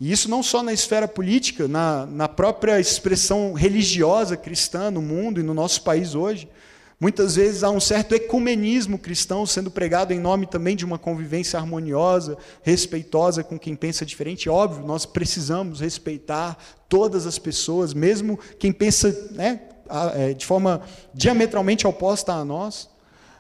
E 0.00 0.10
isso 0.12 0.28
não 0.28 0.42
só 0.42 0.62
na 0.62 0.72
esfera 0.72 1.06
política, 1.06 1.66
na, 1.66 2.06
na 2.06 2.28
própria 2.28 2.80
expressão 2.80 3.52
religiosa 3.52 4.36
cristã 4.36 4.90
no 4.90 5.02
mundo 5.02 5.40
e 5.40 5.42
no 5.42 5.54
nosso 5.54 5.82
país 5.82 6.14
hoje. 6.14 6.48
Muitas 7.00 7.36
vezes 7.36 7.62
há 7.62 7.70
um 7.70 7.78
certo 7.78 8.12
ecumenismo 8.12 8.98
cristão 8.98 9.46
sendo 9.46 9.70
pregado 9.70 10.12
em 10.12 10.18
nome 10.18 10.46
também 10.46 10.74
de 10.74 10.84
uma 10.84 10.98
convivência 10.98 11.58
harmoniosa, 11.58 12.36
respeitosa 12.62 13.44
com 13.44 13.56
quem 13.56 13.76
pensa 13.76 14.04
diferente. 14.04 14.48
Óbvio, 14.48 14.84
nós 14.84 15.06
precisamos 15.06 15.80
respeitar 15.80 16.58
todas 16.88 17.24
as 17.24 17.38
pessoas, 17.38 17.94
mesmo 17.94 18.36
quem 18.58 18.72
pensa 18.72 19.28
né, 19.30 19.60
de 20.37 20.44
forma 20.46 20.83
diametralmente 21.14 21.87
oposta 21.87 22.33
a 22.33 22.44
nós. 22.44 22.88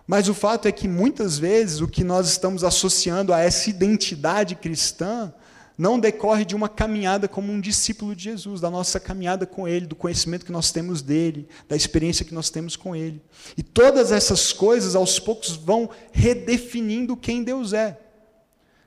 Mas 0.06 0.28
o 0.28 0.34
fato 0.34 0.66
é 0.66 0.72
que 0.72 0.88
muitas 0.88 1.38
vezes 1.38 1.80
o 1.80 1.88
que 1.88 2.02
nós 2.02 2.28
estamos 2.28 2.64
associando 2.64 3.32
a 3.32 3.40
essa 3.40 3.68
identidade 3.68 4.54
cristã 4.54 5.32
não 5.76 6.00
decorre 6.00 6.44
de 6.44 6.56
uma 6.56 6.68
caminhada 6.68 7.28
como 7.28 7.52
um 7.52 7.60
discípulo 7.60 8.16
de 8.16 8.24
Jesus, 8.24 8.60
da 8.60 8.68
nossa 8.68 8.98
caminhada 8.98 9.46
com 9.46 9.68
Ele, 9.68 9.86
do 9.86 9.94
conhecimento 9.94 10.44
que 10.44 10.50
nós 10.50 10.72
temos 10.72 11.02
dele, 11.02 11.48
da 11.68 11.76
experiência 11.76 12.24
que 12.24 12.34
nós 12.34 12.50
temos 12.50 12.74
com 12.74 12.96
Ele. 12.96 13.22
E 13.56 13.62
todas 13.62 14.10
essas 14.10 14.52
coisas, 14.52 14.96
aos 14.96 15.20
poucos, 15.20 15.54
vão 15.54 15.88
redefinindo 16.10 17.16
quem 17.16 17.44
Deus 17.44 17.72
é. 17.72 17.96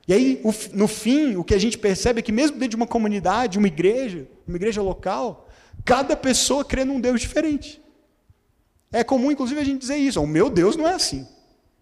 E 0.06 0.14
aí, 0.14 0.42
no 0.74 0.88
fim, 0.88 1.38
o 1.38 1.44
que 1.46 1.54
a 1.54 1.60
gente 1.60 1.78
percebe 1.78 2.20
é 2.20 2.22
que, 2.24 2.32
mesmo 2.32 2.58
dentro 2.58 2.72
de 2.72 2.76
uma 2.76 2.88
comunidade, 2.88 3.58
uma 3.58 3.68
igreja, 3.68 4.28
uma 4.46 4.58
igreja 4.58 4.82
local, 4.82 5.48
cada 5.86 6.16
pessoa 6.16 6.64
crê 6.64 6.86
num 6.86 7.00
Deus 7.00 7.22
diferente. 7.22 7.82
É 8.92 9.04
comum, 9.04 9.32
inclusive, 9.32 9.60
a 9.60 9.64
gente 9.64 9.80
dizer 9.80 9.98
isso: 9.98 10.22
o 10.22 10.28
meu 10.28 10.50
Deus 10.50 10.76
não 10.76 10.88
é 10.88 10.94
assim. 10.94 11.28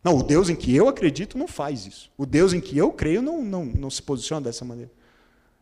Não, 0.03 0.17
o 0.17 0.23
Deus 0.23 0.49
em 0.49 0.55
que 0.55 0.73
eu 0.75 0.87
acredito 0.87 1.37
não 1.37 1.47
faz 1.47 1.85
isso. 1.85 2.11
O 2.17 2.25
Deus 2.25 2.53
em 2.53 2.61
que 2.61 2.77
eu 2.77 2.91
creio 2.91 3.21
não, 3.21 3.41
não, 3.41 3.65
não 3.65 3.89
se 3.89 4.01
posiciona 4.01 4.41
dessa 4.41 4.63
maneira. 4.63 4.91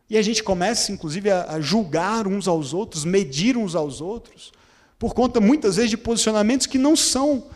E 0.08 0.16
a 0.16 0.22
gente 0.22 0.42
começa, 0.42 0.92
inclusive, 0.92 1.30
a, 1.30 1.60
julgar 1.60 2.26
uns 2.26 2.48
aos 2.48 2.72
outros, 2.72 3.04
medir 3.04 3.56
uns 3.56 3.74
aos 3.74 4.00
outros, 4.00 4.52
por 4.98 5.12
conta, 5.12 5.40
muitas 5.40 5.76
vezes, 5.76 5.90
de 5.90 5.96
posicionamentos 5.96 6.66
que 6.66 6.78
não 6.78 6.96
são, 6.96 7.46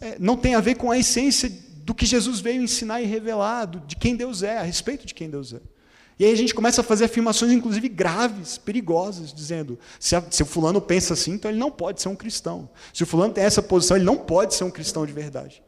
é, 0.00 0.16
não 0.18 0.36
tem 0.36 0.54
a 0.54 0.60
ver 0.60 0.74
com 0.74 0.90
a 0.90 0.98
essência 0.98 1.50
do 1.84 1.94
que 1.94 2.04
Jesus 2.04 2.40
veio 2.40 2.62
ensinar 2.62 3.00
e 3.00 3.06
revelar, 3.06 3.66
de 3.66 3.96
quem 3.96 4.14
Deus 4.14 4.42
é, 4.42 4.58
a 4.58 4.62
respeito 4.62 5.06
de 5.06 5.14
quem 5.14 5.30
Deus 5.30 5.54
é. 5.54 5.60
E 6.22 6.24
aí 6.24 6.30
a 6.30 6.36
gente 6.36 6.54
começa 6.54 6.82
a 6.82 6.84
fazer 6.84 7.06
afirmações, 7.06 7.50
inclusive 7.50 7.88
graves, 7.88 8.56
perigosas, 8.56 9.34
dizendo: 9.34 9.76
se, 9.98 10.14
a, 10.14 10.22
se 10.30 10.40
o 10.40 10.46
fulano 10.46 10.80
pensa 10.80 11.14
assim, 11.14 11.32
então 11.32 11.50
ele 11.50 11.58
não 11.58 11.68
pode 11.68 12.00
ser 12.00 12.08
um 12.08 12.14
cristão. 12.14 12.70
Se 12.94 13.02
o 13.02 13.06
fulano 13.06 13.34
tem 13.34 13.42
essa 13.42 13.60
posição, 13.60 13.96
ele 13.96 14.06
não 14.06 14.16
pode 14.16 14.54
ser 14.54 14.62
um 14.62 14.70
cristão 14.70 15.04
de 15.04 15.12
verdade. 15.12 15.60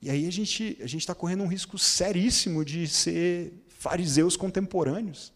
E 0.00 0.08
aí 0.08 0.28
a 0.28 0.30
gente 0.30 0.78
a 0.80 0.84
está 0.84 1.16
correndo 1.16 1.42
um 1.42 1.48
risco 1.48 1.76
seríssimo 1.76 2.64
de 2.64 2.86
ser 2.86 3.54
fariseus 3.66 4.36
contemporâneos. 4.36 5.32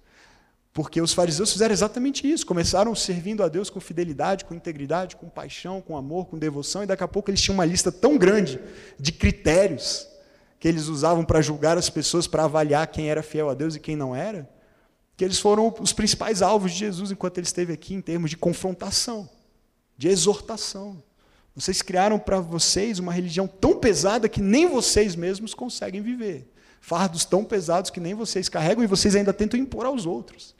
Porque 0.72 1.00
os 1.00 1.12
fariseus 1.12 1.52
fizeram 1.52 1.72
exatamente 1.72 2.30
isso, 2.30 2.46
começaram 2.46 2.94
servindo 2.94 3.42
a 3.42 3.48
Deus 3.48 3.68
com 3.68 3.80
fidelidade, 3.80 4.44
com 4.44 4.54
integridade, 4.54 5.16
com 5.16 5.28
paixão, 5.28 5.80
com 5.80 5.96
amor, 5.96 6.26
com 6.26 6.38
devoção, 6.38 6.84
e 6.84 6.86
daqui 6.86 7.02
a 7.02 7.08
pouco 7.08 7.30
eles 7.30 7.42
tinham 7.42 7.54
uma 7.54 7.64
lista 7.64 7.90
tão 7.90 8.16
grande 8.16 8.60
de 8.96 9.10
critérios 9.10 10.13
que 10.58 10.68
eles 10.68 10.86
usavam 10.86 11.24
para 11.24 11.42
julgar 11.42 11.76
as 11.76 11.90
pessoas, 11.90 12.26
para 12.26 12.44
avaliar 12.44 12.86
quem 12.86 13.10
era 13.10 13.22
fiel 13.22 13.50
a 13.50 13.54
Deus 13.54 13.74
e 13.74 13.80
quem 13.80 13.96
não 13.96 14.14
era, 14.14 14.48
que 15.16 15.24
eles 15.24 15.38
foram 15.38 15.72
os 15.80 15.92
principais 15.92 16.42
alvos 16.42 16.72
de 16.72 16.78
Jesus 16.78 17.10
enquanto 17.10 17.38
ele 17.38 17.46
esteve 17.46 17.72
aqui 17.72 17.94
em 17.94 18.00
termos 18.00 18.30
de 18.30 18.36
confrontação, 18.36 19.28
de 19.96 20.08
exortação. 20.08 21.02
Vocês 21.54 21.82
criaram 21.82 22.18
para 22.18 22.40
vocês 22.40 22.98
uma 22.98 23.12
religião 23.12 23.46
tão 23.46 23.78
pesada 23.78 24.28
que 24.28 24.40
nem 24.40 24.66
vocês 24.66 25.14
mesmos 25.14 25.54
conseguem 25.54 26.00
viver. 26.00 26.50
fardos 26.80 27.24
tão 27.24 27.42
pesados 27.44 27.90
que 27.90 27.98
nem 27.98 28.12
vocês 28.12 28.48
carregam 28.48 28.84
e 28.84 28.86
vocês 28.86 29.16
ainda 29.16 29.32
tentam 29.32 29.58
impor 29.58 29.86
aos 29.86 30.04
outros. 30.04 30.54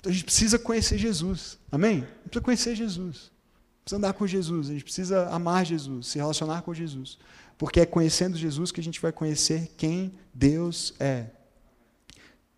Então 0.00 0.10
a 0.10 0.14
gente 0.14 0.24
precisa 0.24 0.58
conhecer 0.58 0.98
Jesus. 0.98 1.58
Amém? 1.72 1.92
A 1.92 2.00
gente 2.00 2.06
precisa 2.24 2.40
conhecer 2.42 2.74
Jesus. 2.74 3.30
Precisa 3.86 3.98
andar 3.98 4.14
com 4.14 4.26
Jesus, 4.26 4.68
a 4.68 4.72
gente 4.72 4.82
precisa 4.82 5.28
amar 5.28 5.64
Jesus, 5.64 6.08
se 6.08 6.18
relacionar 6.18 6.62
com 6.62 6.74
Jesus. 6.74 7.18
Porque 7.58 7.80
é 7.80 7.86
conhecendo 7.86 8.36
Jesus 8.36 8.70
que 8.70 8.80
a 8.80 8.82
gente 8.84 9.00
vai 9.00 9.12
conhecer 9.12 9.70
quem 9.76 10.12
Deus 10.32 10.94
é. 11.00 11.26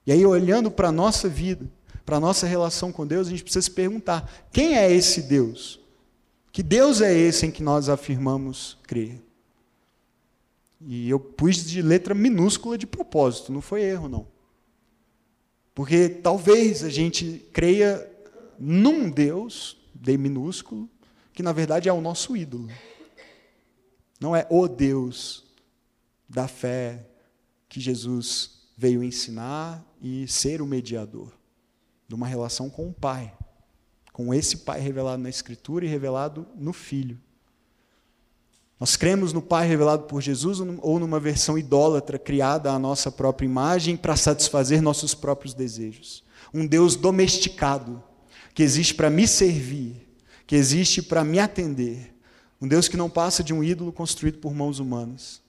E 0.07 0.13
aí, 0.13 0.25
olhando 0.25 0.71
para 0.71 0.89
a 0.89 0.93
nossa 0.93 1.29
vida, 1.29 1.71
para 2.05 2.17
a 2.17 2.21
nossa 2.21 2.47
relação 2.47 2.91
com 2.91 3.07
Deus, 3.07 3.27
a 3.27 3.31
gente 3.31 3.43
precisa 3.43 3.63
se 3.63 3.71
perguntar: 3.71 4.49
quem 4.51 4.77
é 4.77 4.91
esse 4.91 5.23
Deus? 5.23 5.79
Que 6.51 6.63
Deus 6.63 7.01
é 7.01 7.13
esse 7.13 7.47
em 7.47 7.51
que 7.51 7.63
nós 7.63 7.89
afirmamos 7.89 8.79
crer? 8.85 9.23
E 10.81 11.11
eu 11.11 11.21
pus 11.21 11.65
de 11.65 11.83
letra 11.83 12.15
minúscula 12.15 12.79
de 12.79 12.87
propósito, 12.87 13.53
não 13.53 13.61
foi 13.61 13.83
erro, 13.83 14.09
não. 14.09 14.27
Porque 15.75 16.09
talvez 16.09 16.83
a 16.83 16.89
gente 16.89 17.47
creia 17.53 18.11
num 18.59 19.11
Deus, 19.11 19.77
D 19.95 20.17
minúsculo, 20.17 20.89
que 21.33 21.43
na 21.43 21.53
verdade 21.53 21.89
é 21.89 21.93
o 21.93 22.01
nosso 22.01 22.37
ídolo. 22.37 22.69
Não 24.21 24.35
é 24.35 24.47
o 24.51 24.67
Deus 24.67 25.45
da 26.29 26.49
fé 26.49 27.07
que 27.69 27.81
Jesus 27.81 28.69
veio 28.77 29.03
ensinar 29.03 29.85
e 30.01 30.27
ser 30.29 30.63
o 30.63 30.67
mediador 30.67 31.33
de 32.07 32.15
uma 32.15 32.27
relação 32.27 32.71
com 32.71 32.89
o 32.89 32.93
Pai, 32.93 33.35
com 34.13 34.33
esse 34.33 34.59
Pai 34.59 34.81
revelado 34.81 35.23
na 35.23 35.29
Escritura 35.29 35.85
e 35.85 35.89
revelado 35.89 36.47
no 36.57 36.73
Filho. 36.73 37.19
Nós 38.81 38.95
cremos 38.95 39.33
no 39.33 39.43
Pai 39.43 39.67
revelado 39.67 40.05
por 40.05 40.21
Jesus 40.21 40.61
ou 40.61 41.01
numa 41.01 41.19
versão 41.19 41.59
idólatra 41.59 42.19
criada 42.19 42.73
à 42.73 42.79
nossa 42.79 43.11
própria 43.11 43.47
imagem 43.47 43.97
para 43.97 44.17
satisfazer 44.17 44.81
nossos 44.81 45.15
próprios 45.15 45.53
desejos. 45.53 46.25
Um 46.55 46.67
Deus 46.67 46.95
domesticado, 46.95 48.03
que 48.55 48.63
existe 48.63 48.95
para 48.95 49.11
me 49.11 49.27
servir, 49.27 50.09
que 50.47 50.55
existe 50.55 51.03
para 51.03 51.25
me 51.25 51.41
atender. 51.41 52.15
Um 52.61 52.67
Deus 52.67 52.89
que 52.89 52.97
não 52.97 53.09
passa 53.09 53.43
de 53.43 53.55
um 53.55 53.63
ídolo 53.63 53.93
construído 53.93 54.39
por 54.39 54.53
mãos 54.53 54.79
humanas. 54.79 55.41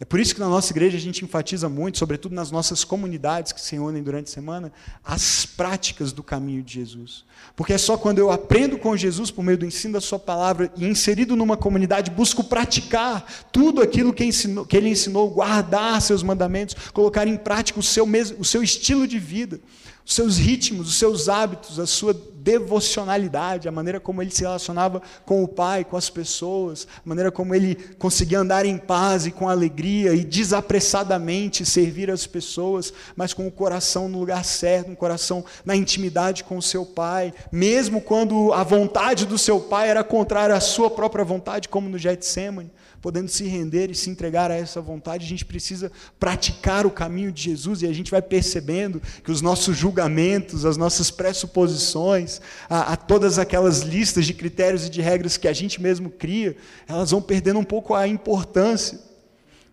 É 0.00 0.04
por 0.04 0.18
isso 0.18 0.34
que 0.34 0.40
na 0.40 0.48
nossa 0.48 0.72
igreja 0.72 0.96
a 0.96 1.00
gente 1.00 1.24
enfatiza 1.24 1.68
muito, 1.68 1.98
sobretudo 1.98 2.34
nas 2.34 2.50
nossas 2.50 2.82
comunidades 2.82 3.52
que 3.52 3.60
se 3.60 3.78
unem 3.78 4.02
durante 4.02 4.26
a 4.26 4.32
semana, 4.32 4.72
as 5.04 5.46
práticas 5.46 6.12
do 6.12 6.20
caminho 6.20 6.64
de 6.64 6.74
Jesus. 6.74 7.24
Porque 7.54 7.72
é 7.72 7.78
só 7.78 7.96
quando 7.96 8.18
eu 8.18 8.28
aprendo 8.30 8.76
com 8.76 8.96
Jesus 8.96 9.30
por 9.30 9.44
meio 9.44 9.56
do 9.56 9.64
ensino 9.64 9.94
da 9.94 10.00
Sua 10.00 10.18
palavra 10.18 10.72
e 10.76 10.84
inserido 10.84 11.36
numa 11.36 11.56
comunidade, 11.56 12.10
busco 12.10 12.42
praticar 12.42 13.24
tudo 13.52 13.80
aquilo 13.80 14.12
que, 14.12 14.24
ensinou, 14.24 14.66
que 14.66 14.76
Ele 14.76 14.88
ensinou, 14.88 15.30
guardar 15.30 16.02
seus 16.02 16.24
mandamentos, 16.24 16.74
colocar 16.92 17.28
em 17.28 17.36
prática 17.36 17.78
o 17.78 17.82
seu, 17.82 18.04
mesmo, 18.04 18.40
o 18.40 18.44
seu 18.44 18.64
estilo 18.64 19.06
de 19.06 19.20
vida 19.20 19.60
os 20.06 20.14
seus 20.14 20.36
ritmos, 20.36 20.88
os 20.88 20.98
seus 20.98 21.28
hábitos, 21.28 21.78
a 21.78 21.86
sua 21.86 22.14
devocionalidade, 22.44 23.66
a 23.66 23.72
maneira 23.72 23.98
como 23.98 24.20
ele 24.20 24.30
se 24.30 24.42
relacionava 24.42 25.00
com 25.24 25.42
o 25.42 25.48
Pai, 25.48 25.82
com 25.82 25.96
as 25.96 26.10
pessoas, 26.10 26.86
a 26.98 27.08
maneira 27.08 27.32
como 27.32 27.54
ele 27.54 27.74
conseguia 27.98 28.38
andar 28.38 28.66
em 28.66 28.76
paz 28.76 29.24
e 29.24 29.30
com 29.30 29.48
alegria 29.48 30.12
e 30.12 30.22
desapressadamente 30.22 31.64
servir 31.64 32.10
as 32.10 32.26
pessoas, 32.26 32.92
mas 33.16 33.32
com 33.32 33.46
o 33.46 33.50
coração 33.50 34.06
no 34.06 34.20
lugar 34.20 34.44
certo, 34.44 34.90
um 34.90 34.94
coração 34.94 35.42
na 35.64 35.74
intimidade 35.74 36.44
com 36.44 36.58
o 36.58 36.62
seu 36.62 36.84
Pai, 36.84 37.32
mesmo 37.50 37.98
quando 37.98 38.52
a 38.52 38.62
vontade 38.62 39.24
do 39.24 39.38
seu 39.38 39.58
Pai 39.58 39.88
era 39.88 40.04
contrária 40.04 40.54
à 40.54 40.60
sua 40.60 40.90
própria 40.90 41.24
vontade, 41.24 41.70
como 41.70 41.88
no 41.88 41.96
Getsemane 41.96 42.70
podendo 43.04 43.28
se 43.28 43.44
render 43.44 43.90
e 43.90 43.94
se 43.94 44.08
entregar 44.08 44.50
a 44.50 44.54
essa 44.54 44.80
vontade, 44.80 45.26
a 45.26 45.28
gente 45.28 45.44
precisa 45.44 45.92
praticar 46.18 46.86
o 46.86 46.90
caminho 46.90 47.30
de 47.30 47.42
Jesus 47.42 47.82
e 47.82 47.86
a 47.86 47.92
gente 47.92 48.10
vai 48.10 48.22
percebendo 48.22 48.98
que 49.22 49.30
os 49.30 49.42
nossos 49.42 49.76
julgamentos, 49.76 50.64
as 50.64 50.78
nossas 50.78 51.10
pressuposições, 51.10 52.40
a, 52.66 52.94
a 52.94 52.96
todas 52.96 53.38
aquelas 53.38 53.80
listas 53.80 54.24
de 54.24 54.32
critérios 54.32 54.86
e 54.86 54.88
de 54.88 55.02
regras 55.02 55.36
que 55.36 55.46
a 55.46 55.52
gente 55.52 55.82
mesmo 55.82 56.08
cria, 56.08 56.56
elas 56.88 57.10
vão 57.10 57.20
perdendo 57.20 57.58
um 57.58 57.64
pouco 57.64 57.92
a 57.92 58.08
importância. 58.08 58.98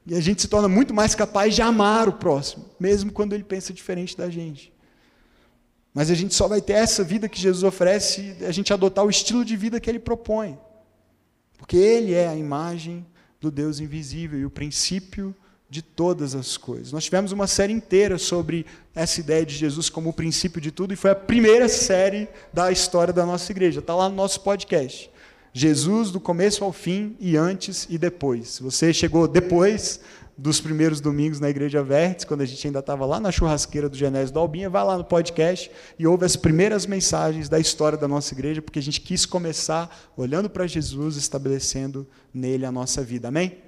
E 0.06 0.14
a 0.14 0.20
gente 0.20 0.42
se 0.42 0.50
torna 0.50 0.68
muito 0.68 0.94
mais 0.94 1.16
capaz 1.16 1.56
de 1.56 1.62
amar 1.62 2.10
o 2.10 2.14
próximo, 2.14 2.66
mesmo 2.78 3.14
quando 3.14 3.32
ele 3.32 3.46
pensa 3.46 3.72
diferente 3.72 4.18
da 4.18 4.30
gente. 4.30 4.74
Mas 5.94 6.12
a 6.12 6.16
gente 6.16 6.34
só 6.34 6.50
vai 6.50 6.60
ter 6.60 6.74
essa 6.74 7.02
vida 7.02 7.30
que 7.30 7.40
Jesus 7.40 7.64
oferece 7.64 8.36
se 8.38 8.44
a 8.44 8.52
gente 8.52 8.74
adotar 8.74 9.06
o 9.06 9.10
estilo 9.10 9.46
de 9.46 9.56
vida 9.56 9.80
que 9.80 9.90
ele 9.90 10.00
propõe. 10.00 10.60
Porque 11.58 11.78
ele 11.78 12.14
é 12.14 12.28
a 12.28 12.36
imagem 12.36 13.06
do 13.42 13.50
Deus 13.50 13.80
invisível 13.80 14.40
e 14.40 14.46
o 14.46 14.50
princípio 14.52 15.36
de 15.68 15.82
todas 15.82 16.36
as 16.36 16.58
coisas. 16.58 16.92
Nós 16.92 17.06
tivemos 17.06 17.32
uma 17.32 17.48
série 17.48 17.74
inteira 17.74 18.18
sobre 18.18 18.66
essa 18.94 19.20
ideia 19.20 19.46
de 19.46 19.56
Jesus 19.56 19.90
como 19.90 20.10
o 20.10 20.14
princípio 20.14 20.62
de 20.62 20.70
tudo 20.70 20.94
e 20.94 20.98
foi 20.98 21.12
a 21.12 21.16
primeira 21.16 21.68
série 21.68 22.28
da 22.54 22.72
história 22.72 23.14
da 23.14 23.26
nossa 23.26 23.52
igreja. 23.52 23.80
Está 23.80 23.96
lá 23.96 24.08
no 24.08 24.16
nosso 24.16 24.42
podcast. 24.42 25.10
Jesus 25.54 26.12
do 26.12 26.20
começo 26.20 26.64
ao 26.64 26.72
fim 26.72 27.16
e 27.20 27.36
antes 27.36 27.88
e 27.90 27.98
depois. 27.98 28.50
Se 28.50 28.64
você 28.64 28.94
chegou 28.94 29.28
depois, 29.28 30.00
dos 30.42 30.60
primeiros 30.60 31.00
domingos 31.00 31.40
na 31.40 31.52
Igreja 31.52 31.84
Vértice, 31.84 32.26
quando 32.26 32.42
a 32.42 32.46
gente 32.46 32.66
ainda 32.66 32.80
estava 32.80 33.06
lá 33.06 33.20
na 33.20 33.32
churrasqueira 33.32 33.88
do 33.88 33.96
Genésio 33.96 34.34
do 34.34 34.40
Albinha, 34.40 34.72
vai 34.72 34.84
lá 34.84 34.98
no 34.98 35.04
podcast 35.04 35.70
e 36.00 36.08
ouve 36.08 36.26
as 36.26 36.36
primeiras 36.36 36.88
mensagens 36.88 37.48
da 37.48 37.60
história 37.60 37.96
da 37.96 38.08
nossa 38.08 38.34
igreja, 38.34 38.60
porque 38.60 38.80
a 38.80 38.82
gente 38.82 39.00
quis 39.02 39.24
começar 39.24 39.96
olhando 40.18 40.50
para 40.50 40.66
Jesus, 40.66 41.16
estabelecendo 41.16 42.08
nele 42.34 42.66
a 42.66 42.72
nossa 42.72 43.04
vida. 43.04 43.28
Amém? 43.28 43.60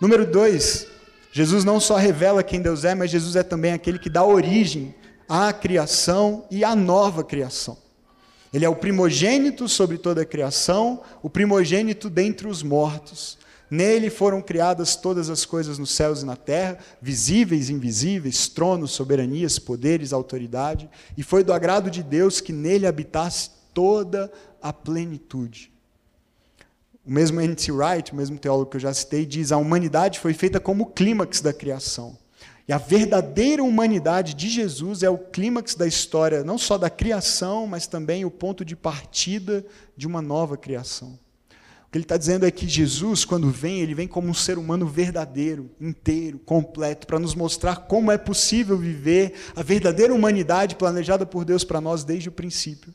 Número 0.00 0.24
dois, 0.24 0.86
Jesus 1.32 1.64
não 1.64 1.80
só 1.80 1.96
revela 1.96 2.44
quem 2.44 2.62
Deus 2.62 2.84
é, 2.84 2.94
mas 2.94 3.10
Jesus 3.10 3.34
é 3.34 3.42
também 3.42 3.72
aquele 3.72 3.98
que 3.98 4.08
dá 4.08 4.24
origem 4.24 4.94
à 5.28 5.52
criação 5.52 6.46
e 6.48 6.62
à 6.62 6.76
nova 6.76 7.24
criação. 7.24 7.76
Ele 8.54 8.64
é 8.64 8.68
o 8.68 8.76
primogênito 8.76 9.68
sobre 9.68 9.98
toda 9.98 10.22
a 10.22 10.24
criação, 10.24 11.02
o 11.24 11.28
primogênito 11.28 12.08
dentre 12.08 12.46
os 12.46 12.62
mortos. 12.62 13.39
Nele 13.70 14.10
foram 14.10 14.42
criadas 14.42 14.96
todas 14.96 15.30
as 15.30 15.44
coisas 15.44 15.78
nos 15.78 15.92
céus 15.92 16.22
e 16.22 16.26
na 16.26 16.34
terra, 16.34 16.78
visíveis 17.00 17.68
e 17.68 17.72
invisíveis, 17.72 18.48
tronos, 18.48 18.90
soberanias, 18.90 19.60
poderes, 19.60 20.12
autoridade, 20.12 20.90
e 21.16 21.22
foi 21.22 21.44
do 21.44 21.52
agrado 21.52 21.88
de 21.88 22.02
Deus 22.02 22.40
que 22.40 22.52
nele 22.52 22.86
habitasse 22.86 23.50
toda 23.72 24.30
a 24.60 24.72
plenitude. 24.72 25.72
O 27.06 27.12
mesmo 27.12 27.40
N.T. 27.40 27.70
Wright, 27.70 28.12
o 28.12 28.16
mesmo 28.16 28.38
teólogo 28.38 28.70
que 28.70 28.76
eu 28.76 28.80
já 28.80 28.92
citei, 28.92 29.24
diz: 29.24 29.52
a 29.52 29.56
humanidade 29.56 30.18
foi 30.18 30.34
feita 30.34 30.58
como 30.58 30.84
o 30.84 30.86
clímax 30.86 31.40
da 31.40 31.52
criação. 31.52 32.18
E 32.68 32.72
a 32.72 32.78
verdadeira 32.78 33.64
humanidade 33.64 34.34
de 34.34 34.48
Jesus 34.48 35.02
é 35.02 35.10
o 35.10 35.18
clímax 35.18 35.74
da 35.74 35.86
história, 35.86 36.44
não 36.44 36.56
só 36.58 36.78
da 36.78 36.90
criação, 36.90 37.66
mas 37.66 37.86
também 37.86 38.24
o 38.24 38.30
ponto 38.30 38.64
de 38.64 38.76
partida 38.76 39.64
de 39.96 40.06
uma 40.06 40.22
nova 40.22 40.56
criação. 40.56 41.18
O 41.90 41.92
que 41.92 41.98
ele 41.98 42.04
está 42.04 42.16
dizendo 42.16 42.46
é 42.46 42.52
que 42.52 42.68
Jesus, 42.68 43.24
quando 43.24 43.50
vem, 43.50 43.80
ele 43.80 43.96
vem 43.96 44.06
como 44.06 44.28
um 44.28 44.34
ser 44.34 44.58
humano 44.58 44.86
verdadeiro, 44.86 45.68
inteiro, 45.80 46.38
completo, 46.38 47.04
para 47.04 47.18
nos 47.18 47.34
mostrar 47.34 47.88
como 47.88 48.12
é 48.12 48.16
possível 48.16 48.78
viver 48.78 49.34
a 49.56 49.62
verdadeira 49.64 50.14
humanidade 50.14 50.76
planejada 50.76 51.26
por 51.26 51.44
Deus 51.44 51.64
para 51.64 51.80
nós 51.80 52.04
desde 52.04 52.28
o 52.28 52.32
princípio. 52.32 52.94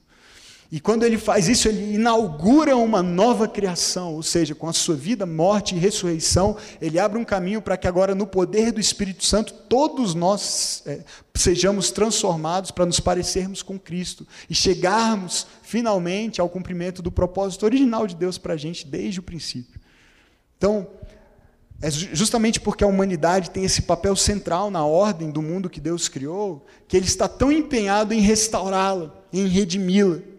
E 0.76 0.80
quando 0.82 1.04
ele 1.04 1.18
faz 1.18 1.48
isso, 1.48 1.70
ele 1.70 1.94
inaugura 1.94 2.76
uma 2.76 3.02
nova 3.02 3.48
criação, 3.48 4.14
ou 4.14 4.22
seja, 4.22 4.54
com 4.54 4.68
a 4.68 4.74
sua 4.74 4.94
vida, 4.94 5.26
morte 5.26 5.74
e 5.74 5.80
ressurreição, 5.80 6.58
ele 6.82 7.00
abre 7.00 7.18
um 7.18 7.24
caminho 7.24 7.62
para 7.62 7.78
que 7.78 7.88
agora, 7.88 8.14
no 8.14 8.28
poder 8.28 8.74
do 8.74 8.80
Espírito 8.82 9.24
Santo, 9.24 9.54
todos 9.70 10.14
nós 10.14 10.84
é, 10.86 11.00
sejamos 11.34 11.92
transformados 11.92 12.72
para 12.72 12.86
nos 12.86 13.00
parecermos 13.00 13.64
com 13.64 13.80
Cristo 13.80 14.28
e 14.50 14.54
chegarmos 14.54 15.48
finalmente 15.62 16.42
ao 16.42 16.50
cumprimento 16.50 17.02
do 17.02 17.10
propósito 17.10 17.64
original 17.64 18.06
de 18.06 18.18
Deus 18.18 18.38
para 18.38 18.56
a 18.56 18.58
gente 18.58 18.86
desde 18.86 19.22
o 19.22 19.24
princípio. 19.24 19.80
Então, 20.58 20.86
é 21.82 21.90
justamente 21.90 22.60
porque 22.60 22.84
a 22.84 22.88
humanidade 22.88 23.50
tem 23.50 23.64
esse 23.64 23.84
papel 23.84 24.14
central 24.18 24.70
na 24.70 24.86
ordem 24.86 25.32
do 25.32 25.42
mundo 25.42 25.70
que 25.70 25.80
Deus 25.80 26.10
criou, 26.10 26.66
que 26.86 26.98
ele 26.98 27.06
está 27.06 27.30
tão 27.30 27.50
empenhado 27.50 28.14
em 28.14 28.20
restaurá-la, 28.20 29.16
em 29.32 29.48
redimi-la 29.48 30.35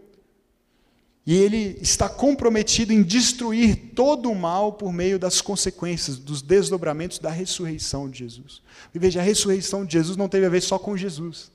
e 1.27 1.35
ele 1.35 1.77
está 1.83 2.09
comprometido 2.09 2.93
em 2.93 3.03
destruir 3.03 3.91
todo 3.97 4.31
o 4.31 4.35
mal 4.35 4.75
por 4.75 4.93
meio 4.93 5.19
das 5.19 5.41
consequências, 5.41 6.19
dos 6.19 6.41
desdobramentos 6.41 7.19
da 7.19 7.31
ressurreição 7.31 8.09
de 8.09 8.21
Jesus. 8.21 8.63
E 8.95 8.99
veja, 8.99 9.21
a 9.21 9.25
ressurreição 9.25 9.85
de 9.85 9.95
Jesus 9.95 10.17
não 10.17 10.29
teve 10.29 10.47
a 10.47 10.51
ver 10.51 10.61
só 10.61 10.79
com 10.79 10.97
Jesus. 10.97 11.51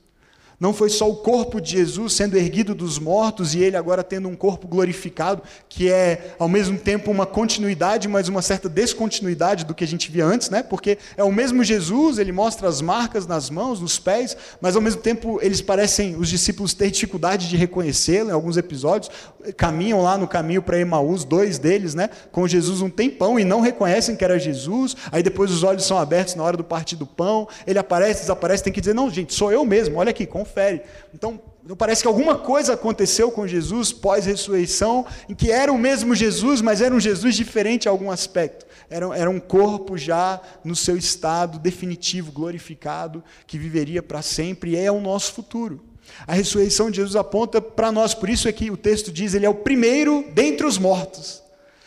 Não 0.62 0.72
foi 0.72 0.90
só 0.90 1.10
o 1.10 1.16
corpo 1.16 1.60
de 1.60 1.72
Jesus 1.72 2.12
sendo 2.12 2.38
erguido 2.38 2.72
dos 2.72 2.96
mortos 2.96 3.52
e 3.52 3.58
ele 3.58 3.76
agora 3.76 4.04
tendo 4.04 4.28
um 4.28 4.36
corpo 4.36 4.68
glorificado, 4.68 5.42
que 5.68 5.90
é 5.90 6.36
ao 6.38 6.48
mesmo 6.48 6.78
tempo 6.78 7.10
uma 7.10 7.26
continuidade, 7.26 8.06
mas 8.06 8.28
uma 8.28 8.40
certa 8.40 8.68
descontinuidade 8.68 9.64
do 9.64 9.74
que 9.74 9.82
a 9.82 9.86
gente 9.88 10.08
via 10.08 10.24
antes, 10.24 10.50
né? 10.50 10.62
Porque 10.62 10.98
é 11.16 11.24
o 11.24 11.32
mesmo 11.32 11.64
Jesus, 11.64 12.16
ele 12.16 12.30
mostra 12.30 12.68
as 12.68 12.80
marcas 12.80 13.26
nas 13.26 13.50
mãos, 13.50 13.80
nos 13.80 13.98
pés, 13.98 14.36
mas 14.60 14.76
ao 14.76 14.82
mesmo 14.82 15.00
tempo 15.00 15.40
eles 15.42 15.60
parecem 15.60 16.14
os 16.14 16.28
discípulos 16.28 16.72
ter 16.72 16.92
dificuldade 16.92 17.48
de 17.48 17.56
reconhecê-lo 17.56 18.30
em 18.30 18.32
alguns 18.32 18.56
episódios, 18.56 19.10
caminham 19.56 20.00
lá 20.00 20.16
no 20.16 20.28
caminho 20.28 20.62
para 20.62 20.78
Emaús, 20.78 21.24
dois 21.24 21.58
deles, 21.58 21.92
né, 21.92 22.08
com 22.30 22.46
Jesus 22.46 22.80
um 22.80 22.88
tempão 22.88 23.36
e 23.36 23.42
não 23.42 23.60
reconhecem 23.60 24.14
que 24.14 24.24
era 24.24 24.38
Jesus. 24.38 24.94
Aí 25.10 25.24
depois 25.24 25.50
os 25.50 25.64
olhos 25.64 25.84
são 25.84 25.98
abertos 25.98 26.36
na 26.36 26.44
hora 26.44 26.56
do 26.56 26.62
partir 26.62 26.94
do 26.94 27.04
pão, 27.04 27.48
ele 27.66 27.80
aparece, 27.80 28.20
desaparece, 28.20 28.62
tem 28.62 28.72
que 28.72 28.80
dizer: 28.80 28.94
"Não, 28.94 29.10
gente, 29.10 29.34
sou 29.34 29.50
eu 29.50 29.64
mesmo. 29.64 29.98
Olha 29.98 30.10
aqui, 30.10 30.24
confere". 30.52 30.82
Então, 31.14 31.40
então 31.64 31.76
parece 31.76 32.02
que 32.02 32.08
alguma 32.08 32.36
coisa 32.36 32.74
aconteceu 32.74 33.30
com 33.30 33.46
Jesus 33.46 33.92
pós-ressurreição, 33.92 35.06
em 35.28 35.34
que 35.34 35.50
era 35.50 35.72
o 35.72 35.78
mesmo 35.78 36.14
Jesus, 36.14 36.60
mas 36.60 36.80
era 36.80 36.94
um 36.94 37.00
Jesus 37.00 37.34
diferente 37.34 37.86
em 37.86 37.88
algum 37.88 38.10
aspecto. 38.10 38.66
Era, 38.90 39.16
era 39.16 39.30
um 39.30 39.40
corpo 39.40 39.96
já 39.96 40.40
no 40.62 40.76
seu 40.76 40.96
estado 40.96 41.58
definitivo, 41.58 42.30
glorificado, 42.30 43.24
que 43.46 43.58
viveria 43.58 44.02
para 44.02 44.20
sempre, 44.20 44.72
e 44.72 44.76
é 44.76 44.90
o 44.90 45.00
nosso 45.00 45.32
futuro. 45.32 45.82
A 46.26 46.34
ressurreição 46.34 46.90
de 46.90 46.96
Jesus 46.96 47.16
aponta 47.16 47.60
para 47.60 47.90
nós, 47.90 48.12
por 48.12 48.28
isso 48.28 48.48
é 48.48 48.52
que 48.52 48.70
o 48.70 48.76
texto 48.76 49.10
diz, 49.10 49.34
ele 49.34 49.46
é 49.46 49.48
o 49.48 49.54
primeiro 49.54 50.24
dentre 50.34 50.66
os 50.66 50.76
mortos. 50.78 51.41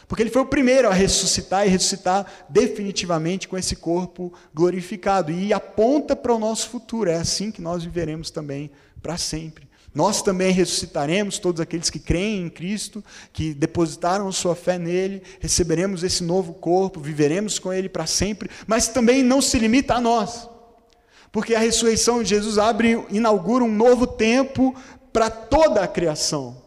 Porque 0.08 0.22
ele 0.22 0.30
foi 0.30 0.44
o 0.44 0.48
primeiro 0.48 0.88
a 0.88 0.94
ressuscitar 0.94 1.66
e 1.66 1.70
ressuscitar 1.70 2.26
definitivamente 2.50 3.48
com 3.48 3.58
esse 3.58 3.76
corpo 3.76 4.34
glorificado. 4.54 5.32
E 5.32 5.52
aponta 5.52 6.16
para 6.16 6.34
o 6.34 6.40
nosso 6.40 6.70
futuro. 6.70 7.10
É 7.10 7.16
assim 7.16 7.52
que 7.52 7.62
nós 7.62 7.84
viveremos 7.84 8.30
também 8.30 8.70
para 9.02 9.18
sempre. 9.18 9.68
Nós 9.96 10.22
também 10.22 10.52
ressuscitaremos, 10.52 11.40
todos 11.40 11.62
aqueles 11.62 11.90
que 11.90 12.00
creem 12.00 12.42
em 12.42 12.50
Cristo, 12.50 13.02
que 13.32 13.54
depositaram 13.54 14.30
sua 14.30 14.54
fé 14.54 14.78
nele, 14.78 15.24
receberemos 15.40 16.04
esse 16.04 16.22
novo 16.22 16.54
corpo, 16.54 17.00
viveremos 17.00 17.58
com 17.58 17.72
ele 17.72 17.88
para 17.88 18.06
sempre, 18.06 18.50
mas 18.68 18.90
também 18.90 19.24
não 19.24 19.42
se 19.42 19.58
limita 19.58 19.96
a 19.96 20.02
nós. 20.02 20.50
Porque 21.32 21.56
a 21.56 21.60
ressurreição 21.60 22.22
de 22.22 22.30
Jesus 22.30 22.58
abre, 22.58 23.06
inaugura 23.10 23.64
um 23.64 23.72
novo 23.72 24.06
tempo 24.06 24.76
para 25.14 25.30
toda 25.30 25.82
a 25.82 25.88
criação. 25.88 26.65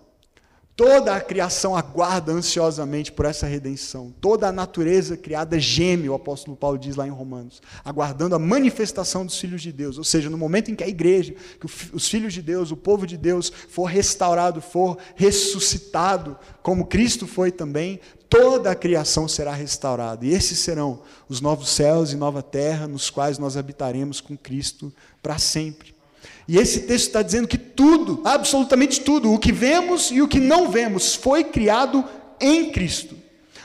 Toda 0.79 1.17
a 1.17 1.21
criação 1.21 1.77
aguarda 1.77 2.31
ansiosamente 2.31 3.11
por 3.11 3.25
essa 3.25 3.49
redenção. 3.49 4.15
Toda 4.21 4.47
a 4.47 4.53
natureza 4.53 5.17
criada 5.17 5.59
geme, 5.59 6.09
o 6.09 6.15
apóstolo 6.15 6.57
Paulo 6.57 6.79
diz 6.79 6.95
lá 6.95 7.05
em 7.05 7.11
Romanos, 7.11 7.61
aguardando 7.85 8.37
a 8.37 8.39
manifestação 8.39 9.27
dos 9.27 9.37
filhos 9.41 9.61
de 9.61 9.73
Deus. 9.73 9.99
Ou 9.99 10.05
seja, 10.05 10.31
no 10.31 10.39
momento 10.39 10.71
em 10.71 10.77
que 10.77 10.85
a 10.85 10.89
igreja, 10.89 11.35
que 11.59 11.67
os 11.93 12.09
filhos 12.09 12.33
de 12.33 12.41
Deus, 12.41 12.71
o 12.71 12.77
povo 12.77 13.09
de 13.09 13.17
Deus, 13.17 13.53
for 13.69 13.87
restaurado, 13.87 14.63
for 14.63 14.97
ressuscitado, 15.17 16.39
como 16.63 16.87
Cristo 16.87 17.27
foi 17.27 17.51
também, 17.51 17.99
toda 18.29 18.71
a 18.71 18.77
criação 18.77 19.27
será 19.27 19.53
restaurada. 19.53 20.25
E 20.25 20.31
esses 20.31 20.61
serão 20.61 21.03
os 21.29 21.41
novos 21.41 21.71
céus 21.71 22.13
e 22.13 22.17
nova 22.17 22.41
terra, 22.41 22.87
nos 22.87 23.11
quais 23.11 23.37
nós 23.37 23.57
habitaremos 23.57 24.21
com 24.21 24.37
Cristo 24.37 24.95
para 25.21 25.39
sempre. 25.39 25.98
E 26.47 26.57
esse 26.57 26.81
texto 26.81 27.09
está 27.09 27.23
dizendo 27.23 27.47
que 27.47 27.59
tudo, 27.59 28.23
absolutamente 28.25 29.03
tudo, 29.03 29.33
o 29.33 29.39
que 29.39 29.53
vemos 29.53 30.11
e 30.11 30.23
o 30.23 30.29
que 30.29 30.41
não 30.41 30.71
vemos, 30.71 31.15
foi 31.15 31.45
criado 31.45 32.05
em 32.41 32.73
Cristo. 32.73 33.17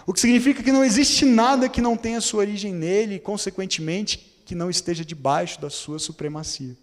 O 0.06 0.14
que 0.14 0.20
significa 0.20 0.62
que 0.62 0.72
não 0.72 0.84
existe 0.84 1.24
nada 1.24 1.70
que 1.70 1.82
não 1.82 1.96
tenha 1.96 2.20
sua 2.20 2.42
origem 2.42 2.74
nele 2.74 3.16
e, 3.16 3.20
consequentemente, 3.20 4.42
que 4.46 4.54
não 4.54 4.70
esteja 4.70 5.06
debaixo 5.06 5.62
da 5.62 5.70
sua 5.70 5.98
supremacia. 5.98 6.76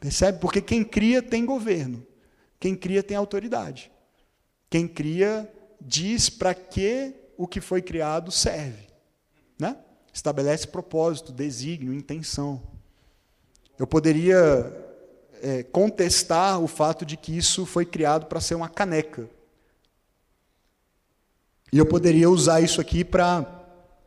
Percebe? 0.00 0.40
Porque 0.40 0.60
quem 0.60 0.82
cria 0.82 1.22
tem 1.22 1.46
governo, 1.46 2.04
quem 2.58 2.74
cria 2.74 3.02
tem 3.02 3.16
autoridade. 3.16 3.90
Quem 4.68 4.86
cria 4.86 5.50
diz 5.80 6.28
para 6.28 6.52
que 6.54 7.14
o 7.36 7.46
que 7.46 7.60
foi 7.60 7.80
criado 7.80 8.32
serve. 8.32 8.88
Né? 9.58 9.76
Estabelece 10.12 10.66
propósito, 10.66 11.32
desígnio, 11.32 11.94
intenção. 11.94 12.60
Eu 13.78 13.86
poderia 13.86 14.87
é, 15.42 15.62
contestar 15.62 16.60
o 16.60 16.66
fato 16.66 17.04
de 17.04 17.16
que 17.16 17.36
isso 17.36 17.64
foi 17.66 17.84
criado 17.84 18.26
para 18.26 18.40
ser 18.40 18.54
uma 18.54 18.68
caneca. 18.68 19.28
E 21.72 21.78
eu 21.78 21.86
poderia 21.86 22.30
usar 22.30 22.60
isso 22.60 22.80
aqui 22.80 23.04
para 23.04 23.46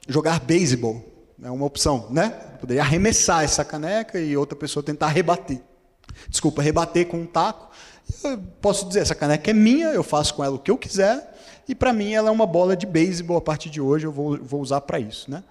jogar 0.07 0.39
beisebol. 0.39 1.03
É 1.43 1.49
uma 1.49 1.65
opção, 1.65 2.07
né? 2.09 2.51
Eu 2.53 2.59
poderia 2.59 2.81
arremessar 2.81 3.43
essa 3.43 3.63
caneca 3.63 4.19
e 4.19 4.35
outra 4.37 4.55
pessoa 4.55 4.83
tentar 4.83 5.07
rebater. 5.07 5.61
Desculpa, 6.27 6.61
rebater 6.61 7.07
com 7.07 7.17
um 7.17 7.25
taco. 7.25 7.71
Eu 8.23 8.37
posso 8.61 8.87
dizer, 8.87 9.01
essa 9.01 9.15
caneca 9.15 9.49
é 9.49 9.53
minha, 9.53 9.87
eu 9.89 10.03
faço 10.03 10.33
com 10.33 10.43
ela 10.43 10.55
o 10.55 10.59
que 10.59 10.69
eu 10.69 10.77
quiser, 10.77 11.35
e 11.67 11.73
para 11.73 11.93
mim 11.93 12.13
ela 12.13 12.29
é 12.29 12.31
uma 12.31 12.45
bola 12.45 12.75
de 12.75 12.85
beisebol 12.85 13.37
a 13.37 13.41
partir 13.41 13.69
de 13.69 13.79
hoje, 13.79 14.05
eu 14.05 14.11
vou, 14.11 14.37
vou 14.37 14.61
usar 14.61 14.81
para 14.81 14.99
isso. 14.99 15.29
Né? 15.31 15.43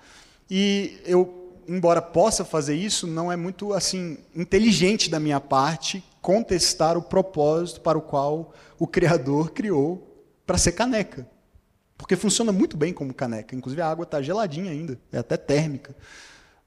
E 0.51 1.01
eu, 1.07 1.40
embora 1.71 2.03
possa 2.03 2.45
fazer 2.45 2.75
isso, 2.75 3.07
não 3.07 3.31
é 3.31 3.37
muito 3.37 3.73
assim 3.73 4.19
inteligente 4.35 5.09
da 5.09 5.21
minha 5.21 5.41
parte 5.41 6.03
contestar 6.21 6.99
o 6.99 7.03
propósito 7.03 7.81
para 7.81 7.97
o 7.97 8.03
qual 8.03 8.53
o 8.77 8.87
Criador 8.87 9.53
criou 9.53 10.07
para 10.45 10.59
ser 10.59 10.73
caneca. 10.73 11.29
Porque 11.97 12.17
funciona 12.17 12.51
muito 12.51 12.77
bem 12.77 12.93
como 12.93 13.15
caneca. 13.15 13.55
Inclusive 13.55 13.81
a 13.81 13.89
água 13.89 14.03
está 14.03 14.21
geladinha 14.21 14.73
ainda, 14.73 14.99
é 15.13 15.19
até 15.19 15.37
térmica. 15.37 15.95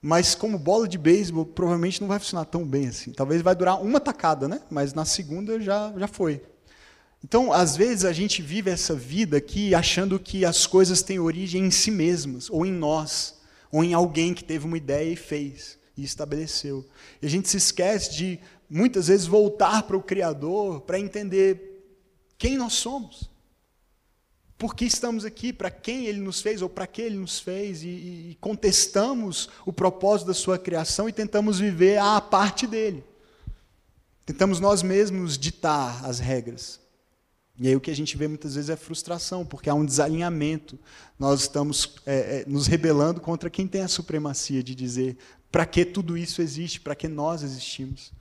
Mas 0.02 0.36
como 0.36 0.58
bola 0.58 0.88
de 0.88 0.98
beisebol, 0.98 1.46
provavelmente 1.46 2.00
não 2.00 2.08
vai 2.08 2.20
funcionar 2.20 2.46
tão 2.46 2.66
bem 2.66 2.88
assim. 2.88 3.12
Talvez 3.12 3.42
vai 3.42 3.56
durar 3.56 3.82
uma 3.82 4.00
tacada, 4.00 4.48
né? 4.48 4.62
Mas 4.70 4.94
na 4.94 5.04
segunda 5.04 5.60
já, 5.60 5.94
já 5.98 6.08
foi. 6.08 6.42
Então, 7.24 7.52
às 7.54 7.76
vezes, 7.76 8.04
a 8.04 8.12
gente 8.12 8.42
vive 8.42 8.70
essa 8.70 8.94
vida 8.94 9.38
aqui 9.38 9.74
achando 9.74 10.20
que 10.20 10.44
as 10.44 10.68
coisas 10.68 11.02
têm 11.02 11.20
origem 11.20 11.66
em 11.66 11.72
si 11.72 11.90
mesmas, 11.90 12.50
ou 12.50 12.66
em 12.66 12.72
nós, 12.72 13.36
ou 13.74 13.84
em 13.84 13.92
alguém 13.92 14.36
que 14.36 14.44
teve 14.44 14.68
uma 14.68 14.78
ideia 14.78 15.12
e 15.12 15.16
fez, 15.16 15.80
e 15.98 16.04
estabeleceu. 16.04 16.86
E 17.20 17.26
a 17.26 17.30
gente 17.30 17.50
se 17.50 17.58
esquece 17.58 18.14
de, 18.14 18.40
muitas 18.70 19.08
vezes, 19.08 19.26
voltar 19.26 19.82
para 19.84 19.98
o 19.98 20.04
Criador 20.04 20.82
para 20.82 21.00
entender 21.00 21.84
quem 22.38 22.56
nós 22.56 22.74
somos. 22.74 23.32
Por 24.60 24.76
que 24.76 24.86
estamos 24.86 25.26
aqui, 25.26 25.52
para 25.52 25.72
quem 25.72 26.06
Ele 26.06 26.20
nos 26.20 26.40
fez, 26.40 26.62
ou 26.62 26.70
para 26.70 26.86
que 26.86 27.02
Ele 27.02 27.18
nos 27.18 27.40
fez, 27.40 27.82
e, 27.82 27.88
e 27.88 28.38
contestamos 28.40 29.50
o 29.66 29.74
propósito 29.74 30.28
da 30.28 30.36
Sua 30.36 30.60
criação 30.60 31.10
e 31.10 31.12
tentamos 31.12 31.58
viver 31.58 31.98
à 31.98 32.22
parte 32.22 32.68
dele. 32.68 33.04
Tentamos 34.24 34.60
nós 34.60 34.84
mesmos 34.84 35.36
ditar 35.36 36.06
as 36.06 36.20
regras. 36.20 36.80
E 37.60 37.68
aí 37.68 37.76
o 37.76 37.82
que 37.82 37.92
a 37.92 37.96
gente 37.96 38.18
vê 38.18 38.28
muitas 38.28 38.56
vezes 38.56 38.70
é 38.70 38.76
frustração, 38.76 39.46
porque 39.46 39.70
há 39.70 39.74
um 39.74 39.86
desalinhamento. 39.86 40.80
Nós 41.20 41.42
estamos 41.42 41.96
é, 42.06 42.42
é, 42.42 42.46
nos 42.48 42.68
rebelando 42.68 43.22
contra 43.22 43.50
quem 43.50 43.68
tem 43.68 43.82
a 43.82 43.88
supremacia 43.88 44.64
de 44.64 44.74
dizer 44.74 45.18
para 45.52 45.66
que 45.66 45.86
tudo 45.86 46.18
isso 46.18 46.42
existe, 46.42 46.82
para 46.82 46.96
que 46.96 47.08
nós 47.08 47.44
existimos. 47.44 48.12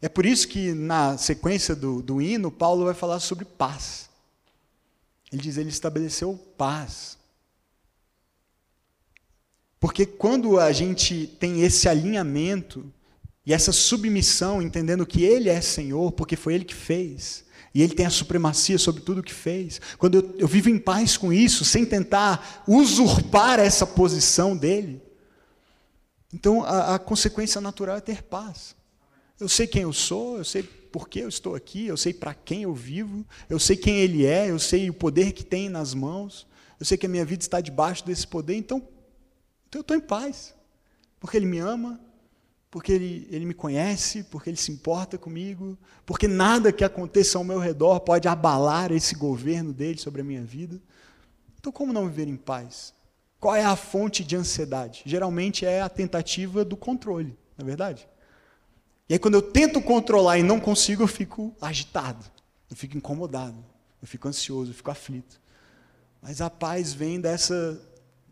É 0.00 0.08
por 0.08 0.26
isso 0.26 0.48
que 0.48 0.72
na 0.72 1.16
sequência 1.16 1.76
do, 1.76 2.02
do 2.02 2.20
hino, 2.20 2.50
Paulo 2.50 2.84
vai 2.84 2.94
falar 2.94 3.20
sobre 3.20 3.44
paz. 3.44 4.10
Ele 5.32 5.40
diz, 5.40 5.56
ele 5.56 5.68
estabeleceu 5.68 6.36
paz. 6.58 7.16
Porque 9.78 10.04
quando 10.04 10.58
a 10.58 10.72
gente 10.72 11.28
tem 11.38 11.62
esse 11.62 11.88
alinhamento 11.88 12.92
e 13.46 13.52
essa 13.52 13.72
submissão, 13.72 14.60
entendendo 14.60 15.06
que 15.06 15.24
Ele 15.24 15.48
é 15.48 15.60
Senhor, 15.60 16.12
porque 16.12 16.36
foi 16.36 16.54
Ele 16.54 16.64
que 16.64 16.74
fez, 16.74 17.44
e 17.74 17.82
Ele 17.82 17.94
tem 17.94 18.06
a 18.06 18.10
supremacia 18.10 18.78
sobre 18.78 19.02
tudo 19.02 19.20
o 19.20 19.22
que 19.22 19.32
fez. 19.32 19.80
Quando 19.98 20.16
eu, 20.16 20.34
eu 20.38 20.48
vivo 20.48 20.68
em 20.68 20.78
paz 20.78 21.16
com 21.16 21.32
isso, 21.32 21.64
sem 21.64 21.84
tentar 21.84 22.64
usurpar 22.66 23.58
essa 23.58 23.86
posição 23.86 24.56
dele, 24.56 25.00
então 26.32 26.64
a, 26.64 26.94
a 26.94 26.98
consequência 26.98 27.60
natural 27.60 27.96
é 27.96 28.00
ter 28.00 28.22
paz. 28.22 28.74
Eu 29.38 29.48
sei 29.48 29.66
quem 29.66 29.82
eu 29.82 29.92
sou, 29.92 30.38
eu 30.38 30.44
sei 30.44 30.62
por 30.62 31.08
que 31.08 31.20
eu 31.20 31.28
estou 31.28 31.54
aqui, 31.54 31.86
eu 31.86 31.96
sei 31.96 32.12
para 32.12 32.34
quem 32.34 32.62
eu 32.62 32.74
vivo, 32.74 33.26
eu 33.48 33.58
sei 33.58 33.76
quem 33.76 33.96
Ele 33.96 34.26
é, 34.26 34.50
eu 34.50 34.58
sei 34.58 34.88
o 34.90 34.94
poder 34.94 35.32
que 35.32 35.44
tem 35.44 35.68
nas 35.68 35.94
mãos, 35.94 36.46
eu 36.78 36.86
sei 36.86 36.98
que 36.98 37.06
a 37.06 37.08
minha 37.08 37.24
vida 37.24 37.42
está 37.42 37.60
debaixo 37.60 38.04
desse 38.04 38.26
poder, 38.26 38.54
então, 38.56 38.78
então 39.68 39.78
eu 39.78 39.82
estou 39.82 39.96
em 39.96 40.00
paz, 40.00 40.54
porque 41.18 41.36
Ele 41.36 41.46
me 41.46 41.58
ama, 41.58 41.98
porque 42.72 42.90
ele, 42.90 43.28
ele 43.30 43.44
me 43.44 43.52
conhece, 43.52 44.24
porque 44.24 44.48
ele 44.48 44.56
se 44.56 44.72
importa 44.72 45.18
comigo, 45.18 45.76
porque 46.06 46.26
nada 46.26 46.72
que 46.72 46.82
aconteça 46.82 47.36
ao 47.36 47.44
meu 47.44 47.58
redor 47.58 48.00
pode 48.00 48.26
abalar 48.26 48.90
esse 48.90 49.14
governo 49.14 49.74
dele 49.74 49.98
sobre 49.98 50.22
a 50.22 50.24
minha 50.24 50.42
vida. 50.42 50.80
Então, 51.60 51.70
como 51.70 51.92
não 51.92 52.08
viver 52.08 52.26
em 52.26 52.36
paz? 52.36 52.94
Qual 53.38 53.54
é 53.54 53.62
a 53.62 53.76
fonte 53.76 54.24
de 54.24 54.36
ansiedade? 54.36 55.02
Geralmente 55.04 55.66
é 55.66 55.82
a 55.82 55.88
tentativa 55.90 56.64
do 56.64 56.74
controle, 56.74 57.36
não 57.58 57.64
é 57.64 57.68
verdade? 57.68 58.08
E 59.06 59.12
aí, 59.12 59.18
quando 59.18 59.34
eu 59.34 59.42
tento 59.42 59.82
controlar 59.82 60.38
e 60.38 60.42
não 60.42 60.58
consigo, 60.58 61.02
eu 61.02 61.08
fico 61.08 61.54
agitado, 61.60 62.24
eu 62.70 62.76
fico 62.76 62.96
incomodado, 62.96 63.62
eu 64.00 64.08
fico 64.08 64.26
ansioso, 64.28 64.70
eu 64.70 64.74
fico 64.74 64.90
aflito. 64.90 65.38
Mas 66.22 66.40
a 66.40 66.48
paz 66.48 66.94
vem 66.94 67.20
dessa 67.20 67.78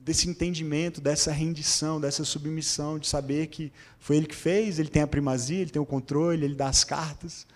desse 0.05 0.29
entendimento, 0.29 1.01
dessa 1.01 1.31
rendição, 1.31 2.01
dessa 2.01 2.25
submissão, 2.25 2.99
de 2.99 3.07
saber 3.07 3.49
que 3.49 3.73
foi 3.99 4.17
Ele 4.17 4.27
que 4.27 4.35
fez, 4.35 4.79
Ele 4.79 4.89
tem 4.89 5.03
a 5.03 5.07
primazia, 5.07 5.61
Ele 5.61 5.71
tem 5.71 5.81
o 5.81 5.87
controle, 5.87 6.45
Ele 6.45 6.55
dá 6.55 6.69
as 6.69 6.85
cartas, 6.85 7.47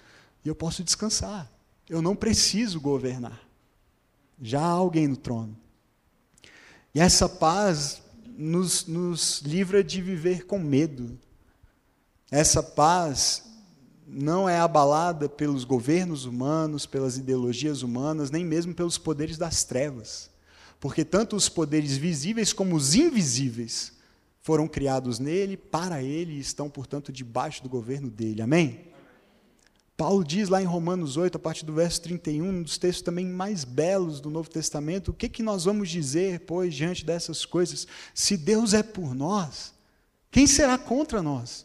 e 0.45 0.49
eu 0.49 0.55
posso 0.55 0.85
descansar. 0.85 1.51
Eu 1.89 2.03
não 2.03 2.15
preciso 2.15 2.81
governar. 2.81 3.41
Já 4.41 4.61
há 4.61 4.71
alguém 4.71 5.09
no 5.09 5.17
trono. 5.17 5.57
E 6.95 7.01
essa 7.01 7.29
paz 7.29 8.03
nos, 8.37 8.87
nos 8.87 9.41
livra 9.43 9.83
de 9.83 10.03
viver 10.03 10.45
com 10.47 10.59
medo. 10.59 11.19
Essa 12.31 12.63
paz 12.63 13.45
não 14.07 14.49
é 14.49 14.59
abalada 14.59 15.29
pelos 15.29 15.65
governos 15.65 16.25
humanos, 16.25 16.85
pelas 16.85 17.17
ideologias 17.17 17.83
humanas, 17.83 18.31
nem 18.31 18.45
mesmo 18.45 18.75
pelos 18.75 18.99
poderes 18.99 19.39
das 19.39 19.65
trevas. 19.65 20.31
Porque 20.85 21.03
tanto 21.03 21.35
os 21.35 21.49
poderes 21.49 21.97
visíveis 21.97 22.53
como 22.53 22.77
os 22.77 22.95
invisíveis 22.95 23.91
foram 24.43 24.69
criados 24.69 25.19
nele, 25.19 25.57
para 25.57 26.03
ele 26.03 26.35
e 26.35 26.41
estão, 26.41 26.69
portanto, 26.69 27.11
debaixo 27.11 27.63
do 27.63 27.71
governo 27.71 28.11
dele. 28.11 28.43
Amém? 28.43 28.81
Paulo 29.97 30.23
diz 30.23 30.51
lá 30.51 30.61
em 30.61 30.67
Romanos 30.67 31.17
8, 31.17 31.37
a 31.37 31.39
partir 31.39 31.65
do 31.65 31.73
verso 31.73 32.03
31, 32.03 32.47
um 32.47 32.63
dos 32.63 32.77
textos 32.77 33.01
também 33.01 33.25
mais 33.25 33.65
belos 33.65 34.21
do 34.21 34.29
Novo 34.29 34.51
Testamento, 34.51 35.11
o 35.11 35.15
que, 35.15 35.27
que 35.27 35.43
nós 35.43 35.65
vamos 35.65 35.89
dizer, 35.89 36.41
pois, 36.41 36.75
diante 36.75 37.03
dessas 37.03 37.47
coisas? 37.47 37.87
Se 38.13 38.37
Deus 38.37 38.75
é 38.75 38.83
por 38.83 39.15
nós, 39.15 39.73
quem 40.31 40.47
será 40.47 40.77
contra 40.77 41.23
nós? 41.23 41.65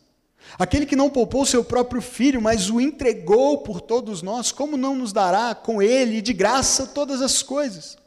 Aquele 0.57 0.85
que 0.85 0.95
não 0.95 1.09
poupou 1.09 1.45
seu 1.45 1.61
próprio 1.61 2.01
filho, 2.01 2.41
mas 2.41 2.69
o 2.69 2.79
entregou 2.79 3.57
por 3.57 3.81
todos 3.81 4.21
nós, 4.21 4.53
como 4.53 4.77
não 4.77 4.95
nos 4.95 5.11
dará 5.11 5.53
com 5.53 5.81
ele 5.81 6.21
de 6.21 6.31
graça 6.31 6.87
todas 6.87 7.21
as 7.21 7.43
coisas? 7.43 7.99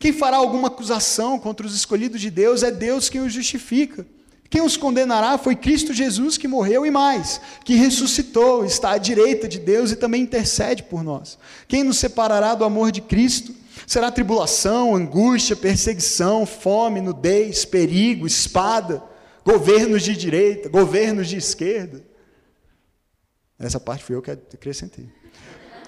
Quem 0.00 0.14
fará 0.14 0.38
alguma 0.38 0.68
acusação 0.68 1.38
contra 1.38 1.66
os 1.66 1.76
escolhidos 1.76 2.22
de 2.22 2.30
Deus 2.30 2.62
é 2.62 2.70
Deus 2.70 3.10
quem 3.10 3.20
os 3.20 3.34
justifica. 3.34 4.06
Quem 4.48 4.62
os 4.62 4.74
condenará 4.74 5.36
foi 5.36 5.54
Cristo 5.54 5.92
Jesus 5.92 6.38
que 6.38 6.48
morreu 6.48 6.86
e 6.86 6.90
mais, 6.90 7.38
que 7.66 7.74
ressuscitou, 7.74 8.64
está 8.64 8.92
à 8.92 8.98
direita 8.98 9.46
de 9.46 9.58
Deus 9.58 9.92
e 9.92 9.96
também 9.96 10.22
intercede 10.22 10.82
por 10.84 11.04
nós. 11.04 11.38
Quem 11.68 11.84
nos 11.84 11.98
separará 11.98 12.54
do 12.54 12.64
amor 12.64 12.90
de 12.90 13.02
Cristo? 13.02 13.54
Será 13.86 14.10
tribulação, 14.10 14.96
angústia, 14.96 15.54
perseguição, 15.54 16.46
fome, 16.46 17.02
nudez, 17.02 17.66
perigo, 17.66 18.26
espada, 18.26 19.02
governos 19.44 20.02
de 20.02 20.16
direita, 20.16 20.70
governos 20.70 21.28
de 21.28 21.36
esquerda. 21.36 22.02
Essa 23.58 23.78
parte 23.78 24.02
foi 24.02 24.16
eu 24.16 24.22
que 24.22 24.30
acrescentei. 24.30 25.10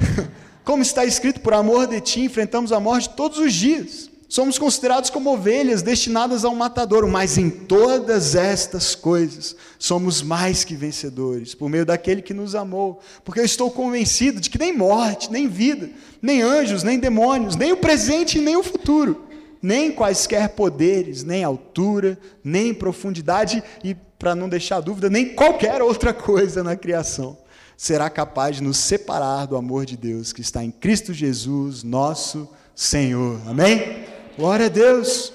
Como 0.65 0.83
está 0.83 1.05
escrito, 1.05 1.41
por 1.41 1.55
amor 1.55 1.89
de 1.89 2.01
ti 2.01 2.21
enfrentamos 2.21 2.71
a 2.71 2.79
morte 2.79 3.11
todos 3.11 3.39
os 3.39 3.53
dias. 3.53 4.11
Somos 4.29 4.59
considerados 4.59 5.11
como 5.11 5.31
ovelhas 5.31 5.83
destinadas 5.83 6.43
ao 6.43 6.55
matadouro, 6.55 7.07
mas 7.07 7.37
em 7.37 7.51
todas 7.51 8.35
estas 8.35 8.95
coisas 8.95 9.55
somos 9.79 10.23
mais 10.23 10.65
que 10.65 10.75
vencedores, 10.75 11.55
por 11.55 11.69
meio 11.69 11.85
daquele 11.85 12.23
que 12.23 12.33
nos 12.33 12.55
amou. 12.55 13.01
Porque 13.25 13.41
eu 13.41 13.45
estou 13.45 13.71
convencido 13.71 14.41
de 14.41 14.49
que 14.49 14.59
nem 14.59 14.75
morte, 14.75 15.31
nem 15.31 15.49
vida, 15.49 15.91
nem 16.23 16.41
anjos, 16.41 16.83
nem 16.83 16.99
demônios, 16.99 17.57
nem 17.57 17.73
o 17.73 17.77
presente 17.77 18.39
nem 18.39 18.57
o 18.57 18.63
futuro, 18.63 19.27
nem 19.61 19.93
quaisquer 19.93 20.49
poderes, 20.51 21.25
nem 21.25 21.45
altura, 21.45 22.19
nem 22.43 22.73
profundidade 22.73 23.63
e, 23.85 23.95
para 24.19 24.35
não 24.35 24.49
deixar 24.49 24.81
dúvida, 24.81 25.11
nem 25.11 25.35
qualquer 25.35 25.83
outra 25.83 26.15
coisa 26.15 26.63
na 26.63 26.75
criação 26.75 27.37
será 27.77 28.09
capaz 28.09 28.57
de 28.57 28.63
nos 28.63 28.77
separar 28.77 29.47
do 29.47 29.57
amor 29.57 29.85
de 29.85 29.97
Deus 29.97 30.33
que 30.33 30.41
está 30.41 30.63
em 30.63 30.71
Cristo 30.71 31.13
Jesus, 31.13 31.83
nosso 31.83 32.49
Senhor. 32.75 33.41
Amém? 33.47 34.05
Glória 34.37 34.67
a 34.67 34.69
Deus. 34.69 35.33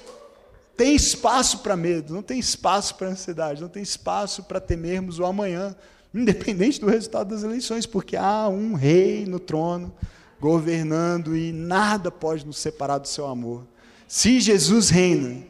Tem 0.76 0.94
espaço 0.94 1.58
para 1.58 1.76
medo, 1.76 2.14
não 2.14 2.22
tem 2.22 2.38
espaço 2.38 2.94
para 2.94 3.08
ansiedade, 3.08 3.60
não 3.60 3.68
tem 3.68 3.82
espaço 3.82 4.44
para 4.44 4.60
temermos 4.60 5.18
o 5.18 5.24
amanhã, 5.24 5.74
independente 6.14 6.80
do 6.80 6.88
resultado 6.88 7.30
das 7.30 7.42
eleições, 7.42 7.84
porque 7.84 8.16
há 8.16 8.48
um 8.48 8.74
rei 8.74 9.26
no 9.26 9.40
trono 9.40 9.92
governando 10.40 11.36
e 11.36 11.52
nada 11.52 12.10
pode 12.10 12.46
nos 12.46 12.58
separar 12.58 12.98
do 12.98 13.08
seu 13.08 13.26
amor. 13.26 13.66
Se 14.06 14.40
Jesus 14.40 14.88
reina, 14.88 15.42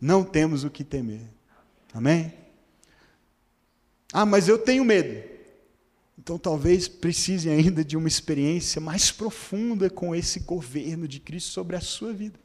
não 0.00 0.22
temos 0.22 0.64
o 0.64 0.70
que 0.70 0.84
temer. 0.84 1.22
Amém? 1.92 2.32
Ah, 4.12 4.26
mas 4.26 4.48
eu 4.48 4.58
tenho 4.58 4.84
medo. 4.84 5.33
Então 6.18 6.38
talvez 6.38 6.86
precise 6.86 7.48
ainda 7.50 7.84
de 7.84 7.96
uma 7.96 8.08
experiência 8.08 8.80
mais 8.80 9.10
profunda 9.10 9.90
com 9.90 10.14
esse 10.14 10.40
governo 10.40 11.08
de 11.08 11.20
Cristo 11.20 11.50
sobre 11.50 11.76
a 11.76 11.80
sua 11.80 12.12
vida. 12.12 12.38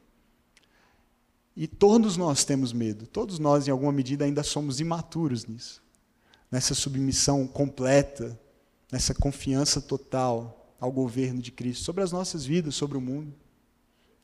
E 1.56 1.66
todos 1.66 2.16
nós 2.16 2.44
temos 2.44 2.72
medo, 2.72 3.06
todos 3.06 3.38
nós, 3.38 3.68
em 3.68 3.70
alguma 3.70 3.92
medida, 3.92 4.24
ainda 4.24 4.42
somos 4.42 4.80
imaturos 4.80 5.46
nisso, 5.46 5.82
nessa 6.50 6.74
submissão 6.74 7.46
completa, 7.46 8.38
nessa 8.90 9.14
confiança 9.14 9.80
total 9.80 10.74
ao 10.80 10.90
governo 10.90 11.40
de 11.40 11.50
Cristo 11.50 11.84
sobre 11.84 12.02
as 12.02 12.12
nossas 12.12 12.44
vidas, 12.44 12.74
sobre 12.74 12.96
o 12.96 13.00
mundo. 13.00 13.34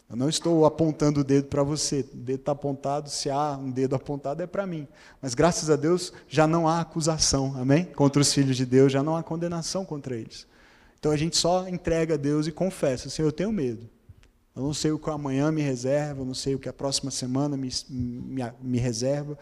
Eu 0.09 0.17
não 0.17 0.29
estou 0.29 0.65
apontando 0.65 1.21
o 1.21 1.25
dedo 1.25 1.49
para 1.49 1.65
você, 1.65 2.01
o 2.01 2.17
dedo 2.17 2.41
está 2.41 2.53
apontado, 2.53 3.11
se 3.11 3.29
há 3.29 3.57
um 3.57 3.71
dedo 3.71 3.97
apontado 3.97 4.41
é 4.41 4.47
para 4.47 4.65
mim. 4.65 4.87
Mas 5.21 5.35
graças 5.35 5.69
a 5.69 5.75
Deus 5.75 6.13
já 6.29 6.47
não 6.47 6.69
há 6.69 6.81
acusação, 6.81 7.57
amém? 7.59 7.85
Contra 7.85 8.23
os 8.23 8.33
filhos 8.33 8.57
de 8.57 8.65
Deus, 8.65 8.93
já 8.93 9.03
não 9.03 9.17
há 9.17 9.23
condenação 9.23 9.85
contra 9.85 10.17
eles. 10.17 10.47
Então 10.99 11.11
a 11.11 11.17
gente 11.17 11.37
só 11.37 11.69
entrega 11.69 12.15
a 12.15 12.17
Deus 12.17 12.47
e 12.47 12.53
confessa: 12.53 13.11
Senhor, 13.11 13.29
eu 13.29 13.33
tenho 13.33 13.53
medo. 13.53 13.89
Eu 14.55 14.63
não 14.63 14.73
sei 14.73 14.93
o 14.93 14.99
que 14.99 15.11
amanhã 15.11 15.51
me 15.51 15.61
reserva, 15.61 16.23
eu 16.23 16.25
não 16.25 16.35
sei 16.35 16.55
o 16.55 16.59
que 16.59 16.69
a 16.69 16.73
próxima 16.73 17.11
semana 17.11 17.57
me, 17.57 17.69
me, 17.91 18.43
me 18.63 18.79
reserva, 18.79 19.37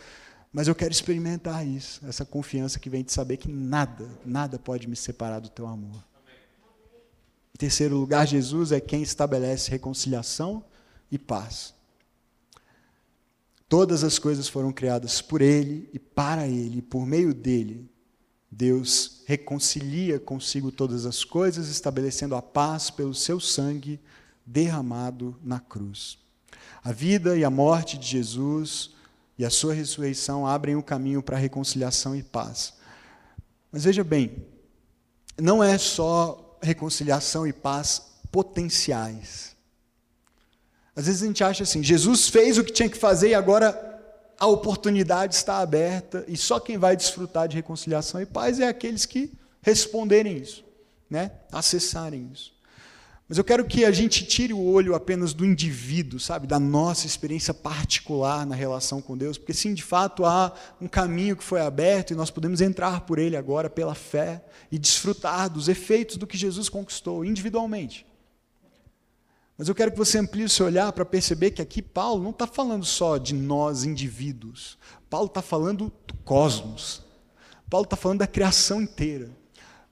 mas 0.52 0.66
eu 0.66 0.74
quero 0.74 0.92
experimentar 0.92 1.64
isso, 1.64 2.00
essa 2.06 2.24
confiança 2.24 2.80
que 2.80 2.90
vem 2.90 3.04
de 3.04 3.12
saber 3.12 3.36
que 3.36 3.48
nada, 3.48 4.08
nada 4.24 4.58
pode 4.58 4.88
me 4.88 4.96
separar 4.96 5.40
do 5.40 5.48
teu 5.48 5.66
amor. 5.66 6.02
Em 7.54 7.58
terceiro 7.58 7.96
lugar, 7.96 8.26
Jesus 8.26 8.72
é 8.72 8.80
quem 8.80 9.02
estabelece 9.02 9.70
reconciliação 9.70 10.64
e 11.10 11.18
paz. 11.18 11.72
Todas 13.68 14.02
as 14.02 14.18
coisas 14.18 14.48
foram 14.48 14.72
criadas 14.72 15.22
por 15.22 15.40
Ele 15.40 15.88
e 15.92 15.98
para 15.98 16.48
Ele, 16.48 16.78
e 16.78 16.82
por 16.82 17.06
meio 17.06 17.32
dele, 17.32 17.88
Deus 18.50 19.22
reconcilia 19.26 20.18
consigo 20.18 20.70
todas 20.70 21.06
as 21.06 21.24
coisas, 21.24 21.68
estabelecendo 21.68 22.34
a 22.34 22.42
paz 22.42 22.90
pelo 22.90 23.14
seu 23.14 23.40
sangue 23.40 24.00
derramado 24.44 25.36
na 25.42 25.58
cruz. 25.58 26.18
A 26.82 26.92
vida 26.92 27.36
e 27.36 27.44
a 27.44 27.50
morte 27.50 27.98
de 27.98 28.06
Jesus 28.06 28.90
e 29.38 29.44
a 29.44 29.50
sua 29.50 29.74
ressurreição 29.74 30.46
abrem 30.46 30.76
o 30.76 30.82
caminho 30.82 31.22
para 31.22 31.36
a 31.36 31.40
reconciliação 31.40 32.14
e 32.14 32.22
paz. 32.22 32.74
Mas 33.72 33.84
veja 33.84 34.04
bem, 34.04 34.44
não 35.40 35.62
é 35.64 35.76
só 35.78 36.43
reconciliação 36.64 37.46
e 37.46 37.52
paz 37.52 38.02
potenciais. 38.32 39.54
Às 40.96 41.06
vezes 41.06 41.22
a 41.22 41.26
gente 41.26 41.44
acha 41.44 41.62
assim: 41.64 41.82
Jesus 41.82 42.28
fez 42.28 42.58
o 42.58 42.64
que 42.64 42.72
tinha 42.72 42.88
que 42.88 42.96
fazer 42.96 43.28
e 43.30 43.34
agora 43.34 43.92
a 44.38 44.46
oportunidade 44.46 45.34
está 45.34 45.58
aberta 45.58 46.24
e 46.28 46.36
só 46.36 46.58
quem 46.58 46.78
vai 46.78 46.96
desfrutar 46.96 47.48
de 47.48 47.56
reconciliação 47.56 48.20
e 48.20 48.26
paz 48.26 48.60
é 48.60 48.66
aqueles 48.66 49.06
que 49.06 49.32
responderem 49.62 50.36
isso, 50.36 50.64
né? 51.08 51.32
acessarem 51.52 52.30
isso. 52.32 52.53
Mas 53.34 53.38
eu 53.38 53.42
quero 53.42 53.64
que 53.64 53.84
a 53.84 53.90
gente 53.90 54.24
tire 54.24 54.52
o 54.52 54.62
olho 54.62 54.94
apenas 54.94 55.34
do 55.34 55.44
indivíduo, 55.44 56.20
sabe, 56.20 56.46
da 56.46 56.60
nossa 56.60 57.04
experiência 57.04 57.52
particular 57.52 58.46
na 58.46 58.54
relação 58.54 59.02
com 59.02 59.18
Deus, 59.18 59.36
porque 59.36 59.52
sim, 59.52 59.74
de 59.74 59.82
fato 59.82 60.24
há 60.24 60.52
um 60.80 60.86
caminho 60.86 61.36
que 61.36 61.42
foi 61.42 61.60
aberto 61.60 62.12
e 62.12 62.14
nós 62.14 62.30
podemos 62.30 62.60
entrar 62.60 63.00
por 63.00 63.18
ele 63.18 63.36
agora 63.36 63.68
pela 63.68 63.92
fé 63.92 64.44
e 64.70 64.78
desfrutar 64.78 65.50
dos 65.50 65.66
efeitos 65.66 66.16
do 66.16 66.28
que 66.28 66.38
Jesus 66.38 66.68
conquistou 66.68 67.24
individualmente. 67.24 68.06
Mas 69.58 69.66
eu 69.66 69.74
quero 69.74 69.90
que 69.90 69.98
você 69.98 70.16
amplie 70.18 70.44
o 70.44 70.48
seu 70.48 70.66
olhar 70.66 70.92
para 70.92 71.04
perceber 71.04 71.50
que 71.50 71.60
aqui 71.60 71.82
Paulo 71.82 72.22
não 72.22 72.30
está 72.30 72.46
falando 72.46 72.84
só 72.84 73.18
de 73.18 73.34
nós 73.34 73.82
indivíduos. 73.82 74.78
Paulo 75.10 75.26
está 75.26 75.42
falando 75.42 75.92
do 76.06 76.14
cosmos. 76.18 77.02
Paulo 77.68 77.82
está 77.82 77.96
falando 77.96 78.20
da 78.20 78.28
criação 78.28 78.80
inteira. 78.80 79.28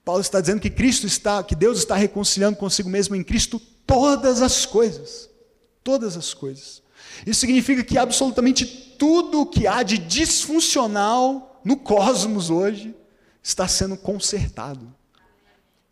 Paulo 0.04 0.20
está 0.20 0.40
dizendo 0.40 0.60
que 0.60 0.70
Cristo 0.70 1.06
está, 1.06 1.42
que 1.42 1.54
Deus 1.54 1.78
está 1.78 1.94
reconciliando 1.94 2.56
consigo 2.56 2.88
mesmo 2.88 3.14
em 3.14 3.22
Cristo 3.22 3.60
todas 3.86 4.42
as 4.42 4.66
coisas. 4.66 5.30
Todas 5.84 6.16
as 6.16 6.34
coisas. 6.34 6.82
Isso 7.26 7.40
significa 7.40 7.84
que 7.84 7.98
absolutamente 7.98 8.64
tudo 8.98 9.42
o 9.42 9.46
que 9.46 9.66
há 9.66 9.82
de 9.82 9.98
disfuncional 9.98 11.60
no 11.64 11.76
cosmos 11.76 12.50
hoje 12.50 12.94
está 13.42 13.66
sendo 13.68 13.96
consertado. 13.96 14.92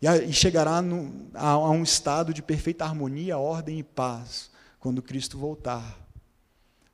E 0.01 0.33
chegará 0.33 0.81
no, 0.81 1.29
a, 1.33 1.49
a 1.49 1.69
um 1.69 1.83
estado 1.83 2.33
de 2.33 2.41
perfeita 2.41 2.83
harmonia, 2.83 3.37
ordem 3.37 3.79
e 3.79 3.83
paz 3.83 4.49
quando 4.79 5.01
Cristo 5.01 5.37
voltar. 5.37 5.99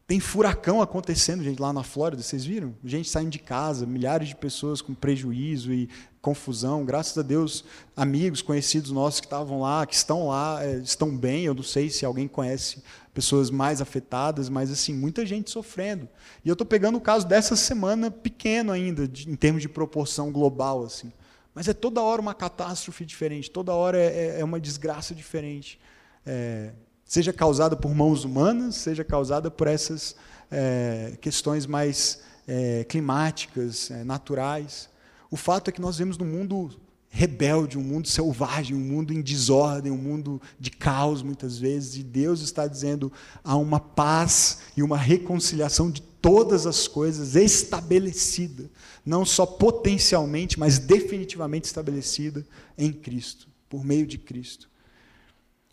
Tem 0.05 0.19
furacão 0.19 0.81
acontecendo, 0.81 1.43
gente, 1.43 1.61
lá 1.61 1.73
na 1.73 1.83
Flórida, 1.83 2.21
vocês 2.21 2.45
viram? 2.45 2.75
Gente 2.83 3.09
saindo 3.09 3.29
de 3.29 3.39
casa, 3.39 3.85
milhares 3.85 4.29
de 4.29 4.35
pessoas 4.35 4.81
com 4.81 4.93
prejuízo 4.93 5.73
e 5.73 5.89
confusão. 6.27 6.83
Graças 6.83 7.17
a 7.17 7.21
Deus, 7.21 7.63
amigos, 7.95 8.41
conhecidos 8.41 8.91
nossos 8.91 9.21
que 9.21 9.25
estavam 9.25 9.61
lá, 9.61 9.85
que 9.85 9.95
estão 9.95 10.27
lá, 10.27 10.61
é, 10.61 10.75
estão 10.79 11.15
bem. 11.15 11.45
Eu 11.45 11.53
não 11.53 11.63
sei 11.63 11.89
se 11.89 12.05
alguém 12.05 12.27
conhece 12.27 12.83
pessoas 13.13 13.49
mais 13.49 13.79
afetadas, 13.79 14.49
mas 14.49 14.69
assim, 14.69 14.93
muita 14.93 15.25
gente 15.25 15.49
sofrendo. 15.49 16.05
E 16.43 16.49
eu 16.49 16.51
estou 16.51 16.67
pegando 16.67 16.97
o 16.97 17.01
caso 17.01 17.25
dessa 17.25 17.55
semana 17.55 18.11
pequeno 18.11 18.73
ainda, 18.73 19.07
de, 19.07 19.29
em 19.29 19.35
termos 19.37 19.61
de 19.61 19.69
proporção 19.69 20.29
global, 20.29 20.83
assim. 20.83 21.13
Mas 21.55 21.69
é 21.69 21.73
toda 21.73 22.01
hora 22.01 22.21
uma 22.21 22.33
catástrofe 22.33 23.05
diferente, 23.05 23.49
toda 23.49 23.73
hora 23.73 23.97
é, 23.97 24.35
é, 24.35 24.39
é 24.41 24.43
uma 24.43 24.59
desgraça 24.59 25.15
diferente. 25.15 25.79
É, 26.25 26.73
seja 27.05 27.31
causada 27.31 27.77
por 27.77 27.95
mãos 27.95 28.25
humanas, 28.25 28.75
seja 28.75 29.05
causada 29.05 29.49
por 29.49 29.65
essas 29.65 30.13
é, 30.51 31.17
questões 31.21 31.65
mais 31.65 32.21
é, 32.45 32.83
climáticas, 32.83 33.91
naturais. 34.03 34.89
O 35.29 35.37
fato 35.37 35.69
é 35.69 35.71
que 35.71 35.81
nós 35.81 35.97
vemos 35.97 36.17
no 36.17 36.25
mundo 36.25 36.69
rebelde, 37.09 37.77
um 37.77 37.83
mundo 37.83 38.07
selvagem, 38.07 38.75
um 38.75 38.79
mundo 38.79 39.13
em 39.13 39.21
desordem, 39.21 39.91
um 39.91 39.97
mundo 39.97 40.41
de 40.59 40.69
caos 40.69 41.23
muitas 41.23 41.57
vezes, 41.57 41.95
e 41.95 42.03
Deus 42.03 42.41
está 42.41 42.67
dizendo 42.67 43.11
há 43.43 43.55
uma 43.55 43.79
paz 43.79 44.59
e 44.75 44.83
uma 44.83 44.97
reconciliação 44.97 45.89
de 45.89 46.01
todas 46.01 46.65
as 46.65 46.87
coisas 46.87 47.35
estabelecida, 47.35 48.69
não 49.05 49.25
só 49.25 49.45
potencialmente, 49.45 50.59
mas 50.59 50.77
definitivamente 50.77 51.65
estabelecida 51.65 52.45
em 52.77 52.91
Cristo, 52.91 53.47
por 53.69 53.83
meio 53.83 54.05
de 54.05 54.17
Cristo. 54.17 54.69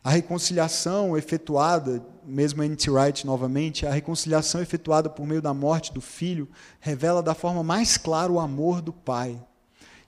A 0.03 0.11
reconciliação 0.11 1.17
efetuada, 1.17 2.05
mesmo 2.27 2.63
N.T. 2.63 2.91
Wright 2.91 3.27
novamente, 3.27 3.87
a 3.87 3.91
reconciliação 3.93 4.61
efetuada 4.61 5.09
por 5.09 5.27
meio 5.27 5.43
da 5.43 5.55
morte 5.55 5.93
do 5.93 6.01
filho 6.01 6.49
revela 6.81 7.23
da 7.23 7.35
forma 7.35 7.63
mais 7.63 7.97
clara 7.97 8.33
o 8.33 8.41
amor 8.41 8.81
do 8.81 8.93
Pai. 8.93 9.39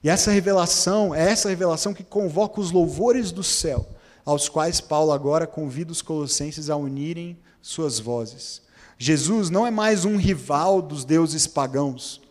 E 0.03 0.09
essa 0.09 0.31
revelação 0.31 1.13
é 1.13 1.31
essa 1.31 1.49
revelação 1.49 1.93
que 1.93 2.03
convoca 2.03 2.59
os 2.59 2.71
louvores 2.71 3.31
do 3.31 3.43
céu, 3.43 3.87
aos 4.25 4.49
quais 4.49 4.81
Paulo 4.81 5.11
agora 5.11 5.47
convida 5.47 5.91
os 5.91 6.01
colossenses 6.01 6.69
a 6.69 6.75
unirem 6.75 7.37
suas 7.61 7.99
vozes. 7.99 8.61
Jesus 8.97 9.49
não 9.49 9.65
é 9.65 9.71
mais 9.71 10.05
um 10.05 10.17
rival 10.17 10.81
dos 10.81 11.05
deuses 11.05 11.45
pagãos, 11.45 12.21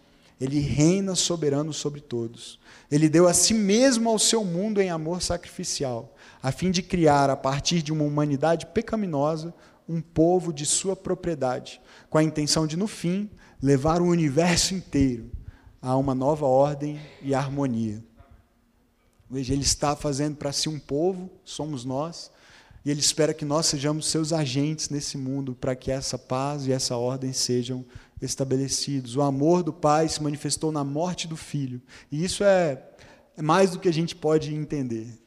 ele 0.41 0.61
reina 0.61 1.15
soberano 1.15 1.73
sobre 1.73 2.01
todos. 2.01 2.59
Ele 2.91 3.09
deu 3.09 3.27
a 3.27 3.33
si 3.33 3.55
mesmo 3.55 4.11
ao 4.11 4.19
seu 4.19 4.45
mundo 4.45 4.81
em 4.81 4.91
amor 4.91 5.23
sacrificial 5.23 6.15
a 6.47 6.53
fim 6.53 6.71
de 6.71 6.81
criar, 6.81 7.29
a 7.29 7.37
partir 7.37 7.83
de 7.83 7.93
uma 7.93 8.05
humanidade 8.05 8.67
pecaminosa, 8.67 9.53
um 9.89 10.01
povo 10.01 10.53
de 10.53 10.67
sua 10.67 10.97
propriedade, 10.97 11.81
com 12.11 12.19
a 12.19 12.23
intenção 12.23 12.67
de, 12.67 12.77
no 12.77 12.87
fim, 12.87 13.31
levar 13.63 14.01
o 14.01 14.07
universo 14.07 14.75
inteiro 14.75 15.31
a 15.81 15.97
uma 15.97 16.15
nova 16.15 16.47
ordem 16.47 17.01
e 17.23 17.35
harmonia. 17.35 18.03
Veja, 19.31 19.53
ele 19.53 19.63
está 19.63 19.95
fazendo 19.97 20.37
para 20.37 20.53
si 20.53 20.69
um 20.69 20.79
povo, 20.79 21.31
somos 21.45 21.85
nós, 21.85 22.31
e 22.85 22.91
ele 22.91 23.01
espera 23.01 23.35
que 23.35 23.45
nós 23.45 23.67
sejamos 23.67 24.07
seus 24.07 24.33
agentes 24.33 24.89
nesse 24.89 25.19
mundo 25.19 25.55
para 25.55 25.75
que 25.75 25.91
essa 25.91 26.17
paz 26.17 26.67
e 26.67 26.73
essa 26.73 26.97
ordem 26.97 27.33
sejam 27.33 27.85
estabelecidos. 28.23 29.17
O 29.17 29.23
amor 29.23 29.63
do 29.65 29.73
Pai 29.73 30.09
se 30.09 30.23
manifestou 30.23 30.71
na 30.71 30.85
morte 30.85 31.27
do 31.27 31.37
Filho, 31.37 31.83
e 32.11 32.25
isso 32.25 32.45
é, 32.45 32.83
é 33.37 33.43
mais 33.43 33.73
do 33.73 33.81
que 33.81 33.89
a 33.89 33.93
gente 33.93 34.15
pode 34.15 34.55
entender. 34.55 35.19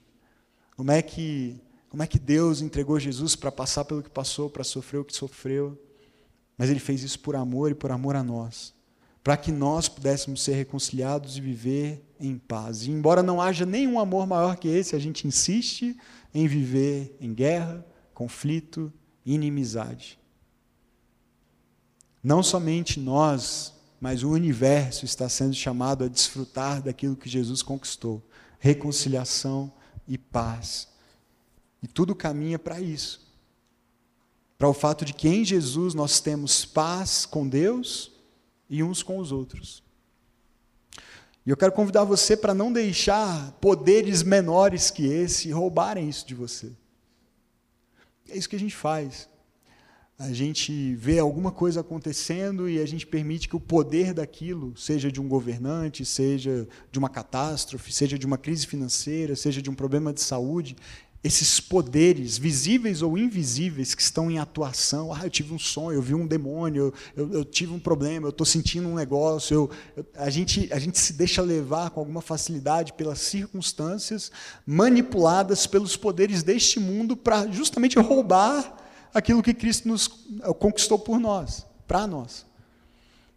Como 0.78 0.92
é 0.92 1.02
que, 1.02 1.60
como 1.90 2.04
é 2.04 2.08
que 2.08 2.20
Deus 2.20 2.62
entregou 2.62 3.00
Jesus 3.00 3.36
para 3.36 3.52
passar 3.52 3.84
pelo 3.86 4.04
que 4.04 4.10
passou, 4.10 4.50
para 4.50 4.64
sofrer 4.64 5.00
o 5.00 5.06
que 5.06 5.16
sofreu? 5.16 5.78
Mas 6.58 6.70
Ele 6.70 6.80
fez 6.80 7.04
isso 7.04 7.20
por 7.20 7.36
amor 7.36 7.72
e 7.72 7.76
por 7.76 7.92
amor 7.92 8.16
a 8.16 8.24
nós, 8.24 8.74
para 9.24 9.36
que 9.36 9.52
nós 9.52 9.90
pudéssemos 9.90 10.42
ser 10.42 10.54
reconciliados 10.54 11.38
e 11.38 11.42
viver 11.42 12.06
em 12.20 12.38
paz. 12.38 12.84
E 12.84 12.92
embora 12.92 13.24
não 13.24 13.42
haja 13.42 13.66
nenhum 13.66 14.00
amor 14.00 14.28
maior 14.28 14.58
que 14.58 14.68
esse, 14.68 14.96
a 14.96 15.00
gente 15.00 15.28
insiste 15.28 15.98
em 16.34 16.48
viver 16.48 17.18
em 17.20 17.34
guerra, 17.34 17.86
conflito, 18.14 18.94
inimizade. 19.26 20.20
Não 22.22 22.44
somente 22.44 23.00
nós, 23.00 23.74
mas 24.00 24.24
o 24.24 24.30
universo 24.30 25.06
está 25.06 25.28
sendo 25.28 25.54
chamado 25.54 26.04
a 26.04 26.08
desfrutar 26.08 26.82
daquilo 26.82 27.16
que 27.16 27.30
Jesus 27.30 27.62
conquistou 27.62 28.24
reconciliação 28.60 29.72
e 30.06 30.18
paz. 30.18 30.89
E 31.82 31.88
tudo 31.88 32.16
caminha 32.16 32.60
para 32.60 32.80
isso. 32.80 33.28
Para 34.58 34.68
o 34.68 34.74
fato 34.74 35.06
de 35.06 35.14
que 35.14 35.28
em 35.28 35.46
Jesus 35.46 35.94
nós 35.94 36.20
temos 36.20 36.66
paz 36.66 37.26
com 37.26 37.48
Deus 37.48 38.12
e 38.70 38.84
uns 38.84 39.02
com 39.02 39.18
os 39.18 39.32
outros. 39.32 39.82
E 41.46 41.50
eu 41.50 41.58
quero 41.58 41.72
convidar 41.72 42.04
você 42.04 42.36
para 42.36 42.54
não 42.54 42.72
deixar 42.72 43.54
poderes 43.54 44.22
menores 44.22 44.92
que 44.92 45.06
esse 45.06 45.50
roubarem 45.52 46.10
isso 46.10 46.28
de 46.28 46.36
você. 46.36 46.72
É 48.28 48.38
isso 48.38 48.50
que 48.50 48.56
a 48.56 48.60
gente 48.60 48.76
faz 48.76 49.30
a 50.20 50.34
gente 50.34 50.96
vê 50.96 51.18
alguma 51.18 51.50
coisa 51.50 51.80
acontecendo 51.80 52.70
e 52.70 52.78
a 52.82 52.86
gente 52.86 53.08
permite 53.08 53.48
que 53.48 53.56
o 53.56 53.60
poder 53.60 54.14
daquilo, 54.14 54.76
seja 54.76 55.10
de 55.10 55.22
um 55.22 55.30
governante, 55.30 56.04
seja 56.04 56.68
de 56.92 57.00
uma 57.00 57.08
catástrofe, 57.08 57.94
seja 57.94 58.20
de 58.20 58.26
uma 58.26 58.38
crise 58.38 58.68
financeira, 58.68 59.34
seja 59.34 59.62
de 59.62 59.70
um 59.70 59.74
problema 59.74 60.12
de 60.12 60.20
saúde, 60.20 60.76
esses 61.24 61.60
poderes, 61.60 62.38
visíveis 62.38 63.02
ou 63.02 63.18
invisíveis, 63.18 63.94
que 63.94 64.02
estão 64.02 64.32
em 64.32 64.40
atuação. 64.40 65.14
Ah, 65.14 65.22
eu 65.24 65.30
tive 65.30 65.54
um 65.54 65.60
sonho, 65.60 65.98
eu 65.98 66.02
vi 66.02 66.16
um 66.16 66.26
demônio, 66.26 66.94
eu, 67.16 67.26
eu, 67.26 67.34
eu 67.40 67.46
tive 67.46 67.74
um 67.74 67.80
problema, 67.80 68.28
eu 68.28 68.32
estou 68.32 68.46
sentindo 68.46 68.88
um 68.88 68.96
negócio. 68.96 69.54
Eu, 69.96 70.04
a, 70.16 70.30
gente, 70.30 70.72
a 70.72 70.80
gente 70.80 70.98
se 70.98 71.14
deixa 71.14 71.42
levar 71.42 71.90
com 71.90 72.00
alguma 72.00 72.22
facilidade 72.22 72.94
pelas 72.94 73.20
circunstâncias 73.20 74.32
manipuladas 74.66 75.68
pelos 75.68 75.98
poderes 75.98 76.42
deste 76.42 76.80
mundo 76.80 77.18
para 77.18 77.48
justamente 77.48 78.00
roubar 78.00 78.78
aquilo 79.14 79.44
que 79.44 79.54
Cristo 79.54 79.88
nos 79.88 80.08
conquistou 80.58 80.98
por 80.98 81.20
nós, 81.20 81.66
para 81.86 82.08
nós. 82.08 82.49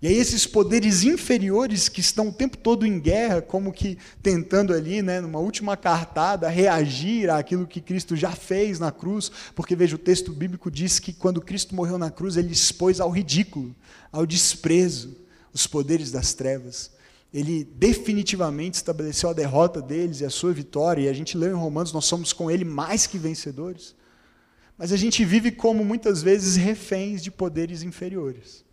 E 0.03 0.09
aí 0.09 0.17
esses 0.17 0.45
poderes 0.45 1.05
inferiores 1.05 1.89
que 1.89 2.01
estão 2.01 2.29
o 2.29 2.33
tempo 2.33 2.59
todo 2.59 2.85
em 2.85 2.99
guerra, 2.99 3.41
como 3.41 3.73
que 3.73 3.97
tentando 4.21 4.75
ali, 4.75 5.01
né, 5.01 5.21
numa 5.21 5.39
última 5.39 5.77
cartada, 5.77 6.49
reagir 6.49 7.31
àquilo 7.31 7.69
que 7.69 7.81
Cristo 7.81 8.17
já 8.17 8.33
fez 8.33 8.81
na 8.81 8.91
cruz, 8.91 9.31
porque 9.55 9.77
veja, 9.77 9.95
o 9.95 9.99
texto 9.99 10.33
bíblico 10.33 10.73
diz 10.73 10.99
que 10.99 11.13
quando 11.13 11.41
Cristo 11.41 11.77
morreu 11.77 11.99
na 11.99 12.11
cruz, 12.11 12.37
ele 12.37 12.53
expôs 12.53 12.99
ao 12.99 13.11
ridículo, 13.11 13.73
ao 14.11 14.27
desprezo, 14.27 15.17
os 15.55 15.69
poderes 15.69 16.11
das 16.11 16.35
trevas. 16.35 16.91
Ele 17.33 17.63
definitivamente 17.63 18.75
estabeleceu 18.75 19.31
a 19.31 19.33
derrota 19.33 19.81
deles 19.81 20.21
e 20.21 20.25
a 20.25 20.31
sua 20.31 20.53
vitória, 20.53 21.03
e 21.03 21.09
a 21.09 21.13
gente 21.13 21.39
leu 21.39 21.53
em 21.53 21.61
Romanos, 21.61 21.93
nós 21.93 22.07
somos 22.07 22.33
com 22.33 22.51
ele 22.51 22.65
mais 22.65 23.07
que 23.07 23.19
vencedores. 23.19 23.95
Mas 24.77 24.91
a 24.91 24.97
gente 24.97 25.25
vive 25.25 25.53
como 25.53 25.85
muitas 25.85 26.25
vezes 26.25 26.57
reféns 26.57 27.23
de 27.23 27.31
poderes 27.31 27.85
inferiores. 27.85 28.65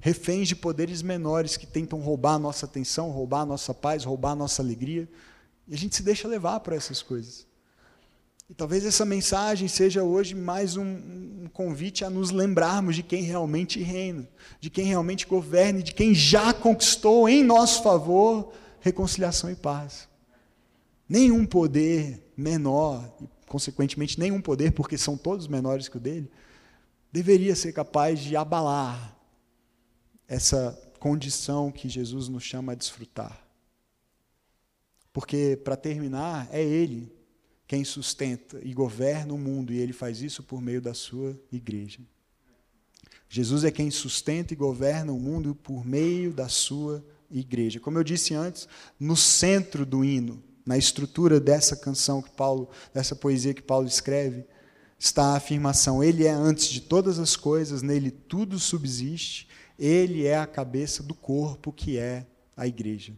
Reféns 0.00 0.48
de 0.48 0.56
poderes 0.56 1.02
menores 1.02 1.56
que 1.56 1.66
tentam 1.66 2.00
roubar 2.00 2.34
a 2.34 2.38
nossa 2.38 2.66
atenção, 2.66 3.10
roubar 3.10 3.42
a 3.42 3.46
nossa 3.46 3.74
paz, 3.74 4.04
roubar 4.04 4.32
a 4.32 4.36
nossa 4.36 4.62
alegria. 4.62 5.08
E 5.68 5.74
a 5.74 5.76
gente 5.76 5.94
se 5.94 6.02
deixa 6.02 6.26
levar 6.26 6.60
por 6.60 6.72
essas 6.72 7.02
coisas. 7.02 7.46
E 8.48 8.54
talvez 8.54 8.84
essa 8.84 9.04
mensagem 9.04 9.68
seja 9.68 10.02
hoje 10.02 10.34
mais 10.34 10.76
um, 10.76 10.82
um, 10.84 11.48
convite 11.52 12.04
a 12.04 12.10
nos 12.10 12.30
lembrarmos 12.30 12.96
de 12.96 13.02
quem 13.02 13.22
realmente 13.22 13.80
reina, 13.80 14.28
de 14.58 14.70
quem 14.70 14.86
realmente 14.86 15.26
governa, 15.26 15.82
de 15.82 15.94
quem 15.94 16.14
já 16.14 16.52
conquistou 16.52 17.28
em 17.28 17.44
nosso 17.44 17.82
favor 17.82 18.52
reconciliação 18.80 19.50
e 19.50 19.54
paz. 19.54 20.08
Nenhum 21.08 21.46
poder 21.46 22.32
menor 22.36 23.04
consequentemente, 23.50 24.18
nenhum 24.18 24.40
poder, 24.40 24.70
porque 24.70 24.96
são 24.96 25.16
todos 25.16 25.48
menores 25.48 25.88
que 25.88 25.96
o 25.96 26.00
dele, 26.00 26.30
deveria 27.12 27.56
ser 27.56 27.72
capaz 27.72 28.20
de 28.20 28.36
abalar 28.36 29.19
essa 30.30 30.80
condição 31.00 31.72
que 31.72 31.88
Jesus 31.88 32.28
nos 32.28 32.44
chama 32.44 32.70
a 32.70 32.76
desfrutar. 32.76 33.44
Porque, 35.12 35.60
para 35.64 35.76
terminar, 35.76 36.48
é 36.52 36.62
Ele 36.62 37.12
quem 37.66 37.84
sustenta 37.84 38.60
e 38.62 38.72
governa 38.72 39.34
o 39.34 39.38
mundo, 39.38 39.72
e 39.72 39.78
Ele 39.78 39.92
faz 39.92 40.22
isso 40.22 40.44
por 40.44 40.62
meio 40.62 40.80
da 40.80 40.94
sua 40.94 41.36
igreja. 41.50 41.98
Jesus 43.28 43.64
é 43.64 43.72
quem 43.72 43.90
sustenta 43.90 44.52
e 44.52 44.56
governa 44.56 45.12
o 45.12 45.18
mundo 45.18 45.52
por 45.52 45.84
meio 45.84 46.32
da 46.32 46.48
sua 46.48 47.04
igreja. 47.28 47.80
Como 47.80 47.98
eu 47.98 48.04
disse 48.04 48.32
antes, 48.32 48.68
no 49.00 49.16
centro 49.16 49.84
do 49.84 50.04
hino, 50.04 50.40
na 50.64 50.78
estrutura 50.78 51.40
dessa 51.40 51.74
canção 51.74 52.22
que 52.22 52.30
Paulo, 52.30 52.70
dessa 52.94 53.16
poesia 53.16 53.52
que 53.52 53.62
Paulo 53.62 53.88
escreve, 53.88 54.44
está 54.96 55.32
a 55.32 55.36
afirmação: 55.36 56.04
Ele 56.04 56.24
é 56.24 56.30
antes 56.30 56.68
de 56.68 56.80
todas 56.80 57.18
as 57.18 57.34
coisas, 57.34 57.82
nele 57.82 58.12
tudo 58.12 58.60
subsiste, 58.60 59.49
ele 59.80 60.26
é 60.26 60.36
a 60.36 60.46
cabeça 60.46 61.02
do 61.02 61.14
corpo 61.14 61.72
que 61.72 61.98
é 61.98 62.26
a 62.54 62.66
igreja. 62.66 63.14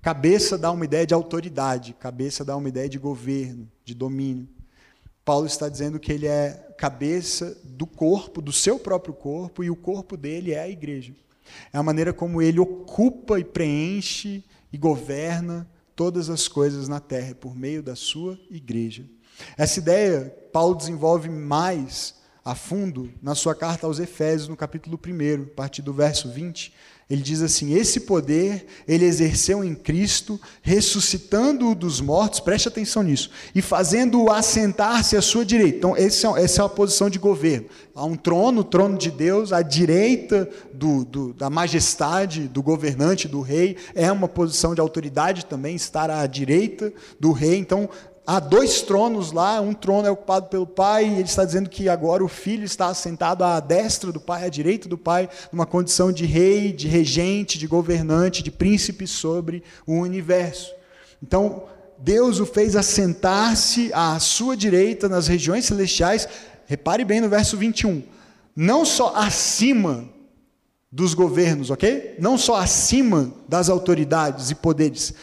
Cabeça 0.00 0.56
dá 0.56 0.72
uma 0.72 0.86
ideia 0.86 1.06
de 1.06 1.12
autoridade, 1.12 1.92
cabeça 1.92 2.42
dá 2.42 2.56
uma 2.56 2.68
ideia 2.70 2.88
de 2.88 2.98
governo, 2.98 3.70
de 3.84 3.94
domínio. 3.94 4.48
Paulo 5.22 5.46
está 5.46 5.68
dizendo 5.68 6.00
que 6.00 6.10
ele 6.10 6.26
é 6.26 6.74
cabeça 6.78 7.60
do 7.62 7.86
corpo, 7.86 8.40
do 8.40 8.50
seu 8.50 8.78
próprio 8.78 9.12
corpo, 9.12 9.62
e 9.62 9.70
o 9.70 9.76
corpo 9.76 10.16
dele 10.16 10.52
é 10.52 10.60
a 10.60 10.68
igreja. 10.68 11.14
É 11.70 11.76
a 11.76 11.82
maneira 11.82 12.14
como 12.14 12.40
ele 12.40 12.58
ocupa 12.58 13.38
e 13.38 13.44
preenche 13.44 14.42
e 14.72 14.78
governa 14.78 15.70
todas 15.94 16.30
as 16.30 16.48
coisas 16.48 16.88
na 16.88 17.00
terra 17.00 17.34
por 17.34 17.54
meio 17.54 17.82
da 17.82 17.94
sua 17.94 18.40
igreja. 18.50 19.04
Essa 19.58 19.78
ideia 19.78 20.34
Paulo 20.50 20.74
desenvolve 20.74 21.28
mais 21.28 22.14
a 22.44 22.54
fundo 22.54 23.10
na 23.22 23.34
sua 23.34 23.54
carta 23.54 23.86
aos 23.86 23.98
Efésios, 23.98 24.48
no 24.48 24.56
capítulo 24.56 24.98
1, 25.04 25.42
a 25.42 25.54
partir 25.54 25.82
do 25.82 25.92
verso 25.92 26.28
20. 26.30 26.72
Ele 27.10 27.22
diz 27.22 27.42
assim: 27.42 27.74
Esse 27.74 28.00
poder 28.00 28.66
ele 28.86 29.04
exerceu 29.04 29.64
em 29.64 29.74
Cristo, 29.74 30.40
ressuscitando-o 30.62 31.74
dos 31.74 32.00
mortos, 32.00 32.38
preste 32.38 32.68
atenção 32.68 33.02
nisso, 33.02 33.30
e 33.52 33.60
fazendo-o 33.60 34.30
assentar-se 34.30 35.16
à 35.16 35.22
sua 35.22 35.44
direita. 35.44 35.76
Então, 35.76 35.96
é, 35.96 36.04
essa 36.04 36.62
é 36.62 36.64
a 36.64 36.68
posição 36.68 37.10
de 37.10 37.18
governo. 37.18 37.66
Há 37.96 38.04
um 38.04 38.14
trono, 38.14 38.60
o 38.60 38.64
trono 38.64 38.96
de 38.96 39.10
Deus, 39.10 39.52
à 39.52 39.60
direita 39.60 40.48
do, 40.72 41.04
do, 41.04 41.34
da 41.34 41.50
majestade 41.50 42.46
do 42.46 42.62
governante, 42.62 43.26
do 43.26 43.40
rei, 43.40 43.76
é 43.92 44.10
uma 44.12 44.28
posição 44.28 44.72
de 44.72 44.80
autoridade 44.80 45.46
também, 45.46 45.74
estar 45.74 46.08
à 46.10 46.24
direita 46.28 46.92
do 47.18 47.32
rei. 47.32 47.58
Então, 47.58 47.90
há 48.30 48.38
dois 48.38 48.80
tronos 48.82 49.32
lá, 49.32 49.60
um 49.60 49.74
trono 49.74 50.06
é 50.06 50.10
ocupado 50.10 50.46
pelo 50.46 50.64
Pai, 50.64 51.04
e 51.04 51.14
ele 51.14 51.22
está 51.22 51.44
dizendo 51.44 51.68
que 51.68 51.88
agora 51.88 52.22
o 52.22 52.28
Filho 52.28 52.62
está 52.62 52.86
assentado 52.86 53.42
à 53.42 53.58
destra 53.58 54.12
do 54.12 54.20
Pai, 54.20 54.44
à 54.44 54.48
direita 54.48 54.88
do 54.88 54.96
Pai, 54.96 55.28
numa 55.50 55.66
condição 55.66 56.12
de 56.12 56.24
rei, 56.24 56.72
de 56.72 56.86
regente, 56.86 57.58
de 57.58 57.66
governante, 57.66 58.40
de 58.40 58.52
príncipe 58.52 59.04
sobre 59.04 59.64
o 59.84 59.94
universo. 59.94 60.72
Então, 61.20 61.64
Deus 61.98 62.38
o 62.38 62.46
fez 62.46 62.76
assentar-se 62.76 63.90
à 63.92 64.16
sua 64.20 64.56
direita 64.56 65.08
nas 65.08 65.26
regiões 65.26 65.64
celestiais, 65.64 66.28
repare 66.66 67.04
bem 67.04 67.20
no 67.20 67.28
verso 67.28 67.56
21, 67.56 68.00
não 68.54 68.84
só 68.84 69.12
acima 69.16 70.08
dos 70.90 71.14
governos, 71.14 71.68
ok? 71.68 72.14
Não 72.20 72.38
só 72.38 72.54
acima 72.54 73.32
das 73.48 73.68
autoridades 73.68 74.52
e 74.52 74.54
poderes, 74.54 75.14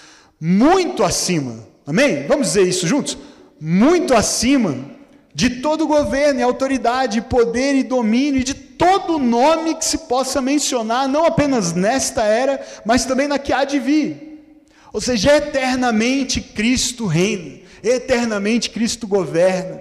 muito 0.41 1.05
acima 1.05 1.76
Amém? 1.87 2.27
Vamos 2.27 2.47
dizer 2.47 2.67
isso 2.67 2.85
juntos? 2.85 3.17
Muito 3.59 4.13
acima 4.13 4.97
de 5.33 5.61
todo 5.61 5.87
governo 5.87 6.41
e 6.41 6.43
autoridade, 6.43 7.21
poder 7.21 7.75
e 7.75 7.83
domínio, 7.83 8.41
e 8.41 8.43
de 8.43 8.53
todo 8.53 9.17
nome 9.17 9.75
que 9.75 9.85
se 9.85 9.99
possa 9.99 10.41
mencionar, 10.41 11.07
não 11.07 11.25
apenas 11.25 11.73
nesta 11.73 12.23
era, 12.23 12.59
mas 12.85 13.05
também 13.05 13.27
na 13.27 13.39
que 13.39 13.53
há 13.53 13.63
de 13.63 13.79
vir. 13.79 14.43
Ou 14.91 14.99
seja, 14.99 15.37
eternamente 15.37 16.41
Cristo 16.41 17.05
reina, 17.05 17.59
eternamente 17.81 18.69
Cristo 18.69 19.07
governa, 19.07 19.79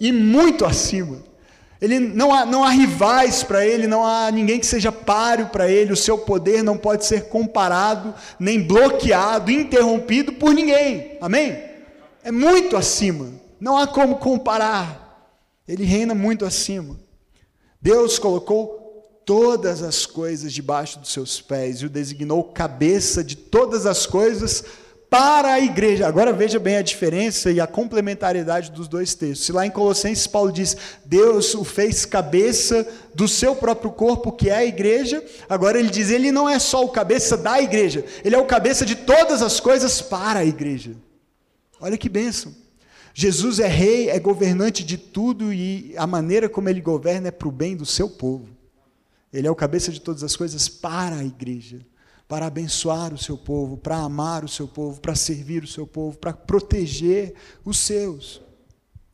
e 0.00 0.10
muito 0.10 0.64
acima. 0.64 1.22
Ele 1.82 1.98
não 1.98 2.32
há, 2.32 2.46
não 2.46 2.62
há 2.62 2.70
rivais 2.70 3.42
para 3.42 3.66
ele, 3.66 3.88
não 3.88 4.06
há 4.06 4.30
ninguém 4.30 4.60
que 4.60 4.66
seja 4.66 4.92
páreo 4.92 5.48
para 5.48 5.68
ele, 5.68 5.92
o 5.92 5.96
seu 5.96 6.16
poder 6.16 6.62
não 6.62 6.78
pode 6.78 7.04
ser 7.04 7.24
comparado, 7.24 8.14
nem 8.38 8.62
bloqueado, 8.62 9.50
interrompido 9.50 10.32
por 10.34 10.54
ninguém. 10.54 11.18
Amém? 11.20 11.60
É 12.22 12.30
muito 12.30 12.76
acima, 12.76 13.32
não 13.58 13.76
há 13.76 13.88
como 13.88 14.18
comparar. 14.18 15.34
Ele 15.66 15.84
reina 15.84 16.14
muito 16.14 16.44
acima. 16.44 16.96
Deus 17.80 18.16
colocou 18.16 19.20
todas 19.24 19.82
as 19.82 20.06
coisas 20.06 20.52
debaixo 20.52 21.00
dos 21.00 21.12
seus 21.12 21.40
pés 21.40 21.82
e 21.82 21.86
o 21.86 21.90
designou 21.90 22.44
cabeça 22.44 23.24
de 23.24 23.34
todas 23.34 23.86
as 23.86 24.06
coisas 24.06 24.64
para 25.12 25.52
a 25.52 25.60
igreja. 25.60 26.08
Agora 26.08 26.32
veja 26.32 26.58
bem 26.58 26.76
a 26.78 26.82
diferença 26.82 27.50
e 27.50 27.60
a 27.60 27.66
complementariedade 27.66 28.72
dos 28.72 28.88
dois 28.88 29.14
textos. 29.14 29.44
Se 29.44 29.52
lá 29.52 29.66
em 29.66 29.70
Colossenses 29.70 30.26
Paulo 30.26 30.50
diz: 30.50 30.74
Deus 31.04 31.54
o 31.54 31.64
fez 31.64 32.06
cabeça 32.06 32.88
do 33.14 33.28
seu 33.28 33.54
próprio 33.54 33.90
corpo, 33.92 34.32
que 34.32 34.48
é 34.48 34.54
a 34.54 34.64
igreja, 34.64 35.22
agora 35.50 35.78
ele 35.78 35.90
diz: 35.90 36.08
Ele 36.08 36.32
não 36.32 36.48
é 36.48 36.58
só 36.58 36.82
o 36.82 36.88
cabeça 36.88 37.36
da 37.36 37.60
igreja, 37.60 38.02
ele 38.24 38.34
é 38.34 38.38
o 38.38 38.46
cabeça 38.46 38.86
de 38.86 38.96
todas 38.96 39.42
as 39.42 39.60
coisas 39.60 40.00
para 40.00 40.40
a 40.40 40.46
igreja. 40.46 40.92
Olha 41.78 41.98
que 41.98 42.08
bênção. 42.08 42.54
Jesus 43.12 43.60
é 43.60 43.68
rei, 43.68 44.08
é 44.08 44.18
governante 44.18 44.82
de 44.82 44.96
tudo 44.96 45.52
e 45.52 45.92
a 45.98 46.06
maneira 46.06 46.48
como 46.48 46.70
ele 46.70 46.80
governa 46.80 47.28
é 47.28 47.30
para 47.30 47.48
o 47.48 47.52
bem 47.52 47.76
do 47.76 47.84
seu 47.84 48.08
povo. 48.08 48.48
Ele 49.30 49.46
é 49.46 49.50
o 49.50 49.54
cabeça 49.54 49.92
de 49.92 50.00
todas 50.00 50.24
as 50.24 50.34
coisas 50.34 50.70
para 50.70 51.16
a 51.16 51.24
igreja 51.24 51.80
para 52.32 52.46
abençoar 52.46 53.12
o 53.12 53.18
seu 53.18 53.36
povo, 53.36 53.76
para 53.76 53.98
amar 53.98 54.42
o 54.42 54.48
seu 54.48 54.66
povo, 54.66 54.98
para 55.02 55.14
servir 55.14 55.62
o 55.62 55.66
seu 55.66 55.86
povo, 55.86 56.16
para 56.16 56.32
proteger 56.32 57.34
os 57.62 57.76
seus. 57.76 58.40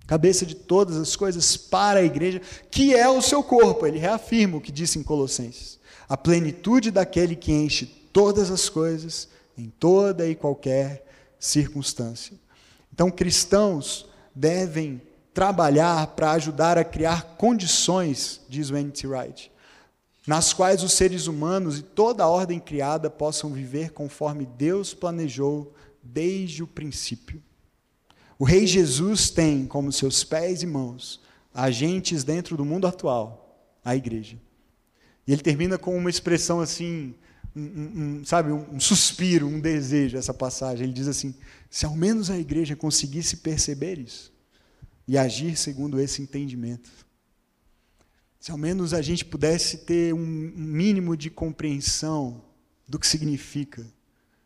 Cabeça 0.07 0.47
de 0.47 0.55
todas 0.55 0.97
as 0.97 1.17
coisas 1.17 1.57
para 1.57 1.99
a 1.99 2.05
igreja, 2.05 2.41
que 2.71 2.95
é 2.95 3.09
o 3.09 3.21
seu 3.21 3.43
corpo. 3.43 3.85
Ele 3.89 3.99
reafirma 3.99 4.59
o 4.59 4.61
que 4.61 4.71
disse 4.71 5.01
em 5.01 5.03
Colossenses: 5.03 5.81
a 6.09 6.17
plenitude 6.17 6.93
daquele 6.93 7.35
que 7.35 7.51
enche 7.51 7.87
todas 8.13 8.53
as 8.53 8.69
coisas 8.69 9.29
em 9.57 9.69
toda 9.69 10.25
e 10.25 10.37
qualquer 10.37 11.05
circunstância. 11.41 12.39
Então, 12.95 13.11
cristãos 13.11 14.09
devem 14.33 15.03
trabalhar 15.35 16.07
para 16.15 16.31
ajudar 16.31 16.79
a 16.79 16.85
criar 16.85 17.35
condições, 17.37 18.41
diz 18.49 18.71
N.T. 18.71 19.09
Wright, 19.09 19.51
nas 20.29 20.53
quais 20.53 20.83
os 20.83 20.93
seres 20.93 21.27
humanos 21.27 21.79
e 21.79 21.83
toda 21.83 22.23
a 22.23 22.29
ordem 22.29 22.61
criada 22.61 23.09
possam 23.09 23.51
viver 23.51 23.93
conforme 23.93 24.45
Deus 24.45 24.93
planejou 24.93 25.75
desde 26.03 26.63
o 26.63 26.67
princípio. 26.67 27.43
O 28.39 28.45
Rei 28.45 28.67
Jesus 28.67 29.31
tem 29.31 29.65
como 29.65 29.91
seus 29.91 30.23
pés 30.23 30.63
e 30.63 30.67
mãos 30.67 31.19
agentes 31.55 32.25
dentro 32.25 32.59
do 32.59 32.65
mundo 32.67 32.87
atual, 32.87 33.59
a 33.83 33.97
igreja. 33.97 34.39
E 35.27 35.33
ele 35.33 35.41
termina 35.41 35.79
com 35.79 35.97
uma 35.97 36.11
expressão 36.11 36.61
assim, 36.61 37.15
um, 37.57 37.63
um, 37.63 38.23
sabe, 38.23 38.53
um 38.53 38.79
suspiro, 38.79 39.47
um 39.47 39.59
desejo, 39.59 40.19
essa 40.19 40.35
passagem. 40.35 40.85
Ele 40.85 40.93
diz 40.93 41.09
assim: 41.09 41.35
se 41.71 41.87
ao 41.87 41.97
menos 41.97 42.31
a 42.31 42.39
igreja 42.39 42.77
conseguisse 42.77 43.39
perceber 43.39 43.99
isso 43.99 44.31
e 45.07 45.17
agir 45.17 45.57
segundo 45.57 45.99
esse 45.99 46.21
entendimento, 46.21 47.08
se 48.39 48.51
ao 48.51 48.59
menos 48.59 48.95
a 48.95 49.03
gente 49.03 49.25
pudesse 49.25 49.79
ter 49.79 50.15
um 50.15 50.25
mínimo 50.25 51.17
de 51.17 51.31
compreensão 51.31 52.43
do 52.87 52.99
que 52.99 53.07
significa 53.07 53.87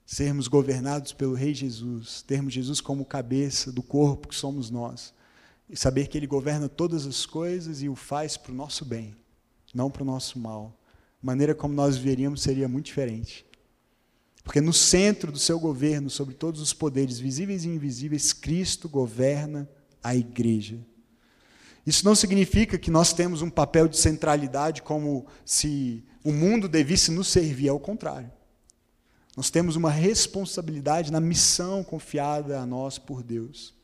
sermos 0.04 0.48
governados 0.48 1.12
pelo 1.12 1.34
Rei 1.34 1.54
Jesus, 1.54 2.22
termos 2.22 2.52
Jesus 2.52 2.80
como 2.80 3.04
cabeça 3.04 3.70
do 3.70 3.82
corpo 3.82 4.28
que 4.28 4.34
somos 4.34 4.70
nós, 4.70 5.14
e 5.68 5.76
saber 5.76 6.08
que 6.08 6.18
Ele 6.18 6.26
governa 6.26 6.68
todas 6.68 7.06
as 7.06 7.24
coisas 7.24 7.82
e 7.82 7.88
o 7.88 7.94
faz 7.94 8.36
para 8.36 8.52
o 8.52 8.54
nosso 8.54 8.84
bem, 8.84 9.16
não 9.72 9.90
para 9.90 10.02
o 10.02 10.06
nosso 10.06 10.38
mal. 10.38 10.78
A 11.22 11.26
maneira 11.26 11.54
como 11.54 11.72
nós 11.72 11.96
viveríamos 11.96 12.42
seria 12.42 12.68
muito 12.68 12.86
diferente. 12.86 13.46
Porque 14.42 14.60
no 14.60 14.72
centro 14.72 15.30
do 15.30 15.38
seu 15.38 15.58
governo, 15.58 16.10
sobre 16.10 16.34
todos 16.34 16.60
os 16.60 16.72
poderes 16.72 17.18
visíveis 17.18 17.64
e 17.64 17.68
invisíveis, 17.68 18.32
Cristo 18.32 18.88
governa 18.88 19.68
a 20.02 20.16
igreja. 20.16 20.78
Isso 21.86 22.04
não 22.04 22.14
significa 22.14 22.78
que 22.78 22.90
nós 22.90 23.12
temos 23.12 23.42
um 23.42 23.50
papel 23.50 23.88
de 23.88 23.96
centralidade 23.96 24.82
como 24.82 25.26
se 25.44 26.04
o 26.24 26.32
mundo 26.32 26.68
devisse 26.68 27.10
nos 27.10 27.28
servir, 27.28 27.68
ao 27.68 27.80
contrário. 27.80 28.30
Nós 29.36 29.50
temos 29.50 29.76
uma 29.76 29.90
responsabilidade 29.90 31.10
na 31.10 31.20
missão 31.20 31.82
confiada 31.82 32.60
a 32.60 32.66
nós 32.66 32.98
por 32.98 33.22
Deus. 33.22 33.74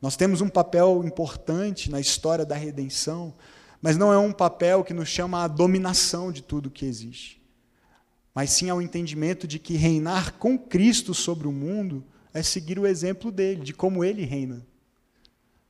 Nós 0.00 0.16
temos 0.16 0.40
um 0.40 0.48
papel 0.48 1.02
importante 1.04 1.90
na 1.90 2.00
história 2.00 2.44
da 2.44 2.56
redenção, 2.56 3.34
mas 3.80 3.96
não 3.96 4.12
é 4.12 4.18
um 4.18 4.32
papel 4.32 4.82
que 4.82 4.94
nos 4.94 5.08
chama 5.08 5.44
à 5.44 5.48
dominação 5.48 6.32
de 6.32 6.42
tudo 6.42 6.70
que 6.70 6.86
existe, 6.86 7.40
mas 8.34 8.50
sim 8.50 8.70
ao 8.70 8.82
entendimento 8.82 9.46
de 9.46 9.58
que 9.58 9.76
reinar 9.76 10.34
com 10.38 10.58
Cristo 10.58 11.14
sobre 11.14 11.46
o 11.46 11.52
mundo 11.52 12.04
é 12.32 12.42
seguir 12.42 12.78
o 12.78 12.86
exemplo 12.86 13.30
dele, 13.30 13.62
de 13.62 13.72
como 13.72 14.02
ele 14.02 14.24
reina. 14.24 14.66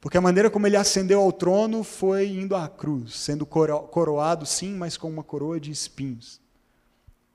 Porque 0.05 0.19
a 0.19 0.21
maneira 0.21 0.51
como 0.51 0.67
ele 0.67 0.77
ascendeu 0.77 1.19
ao 1.19 1.33
trono 1.33 1.83
foi 1.83 2.29
indo 2.29 2.55
à 2.55 2.69
cruz, 2.69 3.19
sendo 3.19 3.47
coroado, 3.47 4.45
sim, 4.45 4.75
mas 4.75 4.99
com 4.99 5.09
uma 5.09 5.23
coroa 5.23 5.59
de 5.59 5.71
espinhos. 5.71 6.43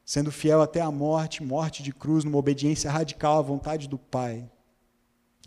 Sendo 0.06 0.32
fiel 0.32 0.62
até 0.62 0.80
a 0.80 0.92
morte, 0.92 1.42
morte 1.42 1.82
de 1.82 1.92
cruz, 1.92 2.24
numa 2.24 2.38
obediência 2.38 2.92
radical 2.92 3.40
à 3.40 3.42
vontade 3.42 3.90
do 3.90 3.98
Pai. 3.98 4.48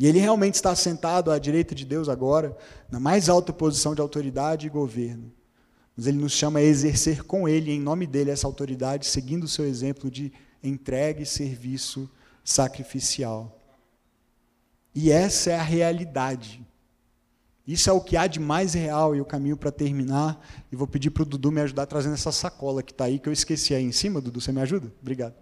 E 0.00 0.08
ele 0.08 0.18
realmente 0.18 0.54
está 0.54 0.74
sentado 0.74 1.30
à 1.30 1.38
direita 1.38 1.76
de 1.76 1.84
Deus 1.84 2.08
agora, 2.08 2.58
na 2.90 2.98
mais 2.98 3.28
alta 3.28 3.52
posição 3.52 3.94
de 3.94 4.00
autoridade 4.00 4.66
e 4.66 4.70
governo. 4.70 5.32
Mas 5.96 6.08
ele 6.08 6.18
nos 6.18 6.32
chama 6.32 6.58
a 6.58 6.64
exercer 6.64 7.22
com 7.22 7.48
ele, 7.48 7.70
em 7.70 7.80
nome 7.80 8.04
dele, 8.04 8.32
essa 8.32 8.48
autoridade, 8.48 9.06
seguindo 9.06 9.44
o 9.44 9.48
seu 9.48 9.64
exemplo 9.64 10.10
de 10.10 10.32
entrega 10.60 11.22
e 11.22 11.26
serviço 11.26 12.10
sacrificial. 12.42 13.60
E 14.92 15.12
essa 15.12 15.52
é 15.52 15.56
a 15.56 15.62
realidade 15.62 16.66
isso 17.66 17.88
é 17.88 17.92
o 17.92 18.00
que 18.00 18.16
há 18.16 18.26
de 18.26 18.40
mais 18.40 18.74
real 18.74 19.14
e 19.14 19.20
o 19.20 19.24
caminho 19.24 19.56
para 19.56 19.70
terminar. 19.70 20.44
E 20.70 20.76
vou 20.76 20.86
pedir 20.86 21.10
para 21.10 21.22
o 21.22 21.26
Dudu 21.26 21.52
me 21.52 21.60
ajudar 21.60 21.86
trazendo 21.86 22.14
essa 22.14 22.32
sacola 22.32 22.82
que 22.82 22.90
está 22.92 23.04
aí, 23.04 23.18
que 23.18 23.28
eu 23.28 23.32
esqueci 23.32 23.74
aí 23.74 23.84
em 23.84 23.92
cima. 23.92 24.20
Dudu, 24.20 24.40
você 24.40 24.50
me 24.50 24.60
ajuda? 24.60 24.92
Obrigado. 25.00 25.34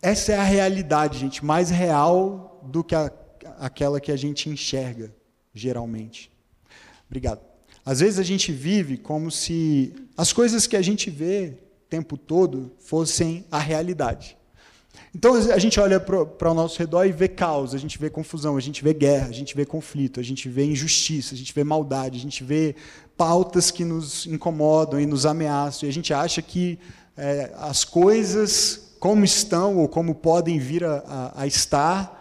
Essa 0.00 0.32
é 0.32 0.36
a 0.36 0.44
realidade, 0.44 1.18
gente, 1.18 1.44
mais 1.44 1.70
real 1.70 2.62
do 2.64 2.84
que 2.84 2.94
a, 2.94 3.12
aquela 3.58 4.00
que 4.00 4.12
a 4.12 4.16
gente 4.16 4.48
enxerga, 4.48 5.12
geralmente. 5.52 6.30
Obrigado. 7.08 7.40
Às 7.84 7.98
vezes 7.98 8.20
a 8.20 8.22
gente 8.22 8.52
vive 8.52 8.96
como 8.96 9.30
se 9.30 9.92
as 10.16 10.32
coisas 10.32 10.68
que 10.68 10.76
a 10.76 10.82
gente 10.82 11.10
vê 11.10 11.58
o 11.84 11.88
tempo 11.88 12.16
todo 12.16 12.70
fossem 12.78 13.44
a 13.50 13.58
realidade. 13.58 14.37
Então 15.18 15.34
a 15.34 15.58
gente 15.58 15.80
olha 15.80 15.98
para 15.98 16.48
o 16.48 16.54
nosso 16.54 16.78
redor 16.78 17.04
e 17.04 17.10
vê 17.10 17.26
caos, 17.26 17.74
a 17.74 17.78
gente 17.78 17.98
vê 17.98 18.08
confusão, 18.08 18.56
a 18.56 18.60
gente 18.60 18.84
vê 18.84 18.94
guerra, 18.94 19.26
a 19.26 19.32
gente 19.32 19.56
vê 19.56 19.66
conflito, 19.66 20.20
a 20.20 20.22
gente 20.22 20.48
vê 20.48 20.64
injustiça, 20.64 21.34
a 21.34 21.36
gente 21.36 21.52
vê 21.52 21.64
maldade, 21.64 22.16
a 22.16 22.20
gente 22.20 22.44
vê 22.44 22.76
pautas 23.16 23.72
que 23.72 23.84
nos 23.84 24.26
incomodam 24.26 25.00
e 25.00 25.06
nos 25.06 25.26
ameaçam, 25.26 25.88
e 25.88 25.90
a 25.90 25.92
gente 25.92 26.14
acha 26.14 26.40
que 26.40 26.78
é, 27.16 27.50
as 27.56 27.82
coisas 27.82 28.94
como 29.00 29.24
estão 29.24 29.78
ou 29.78 29.88
como 29.88 30.14
podem 30.14 30.56
vir 30.56 30.84
a, 30.84 31.02
a, 31.04 31.42
a 31.42 31.46
estar 31.48 32.16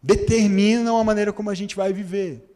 determinam 0.00 0.96
a 0.96 1.02
maneira 1.02 1.32
como 1.32 1.50
a 1.50 1.56
gente 1.56 1.74
vai 1.74 1.92
viver 1.92 2.47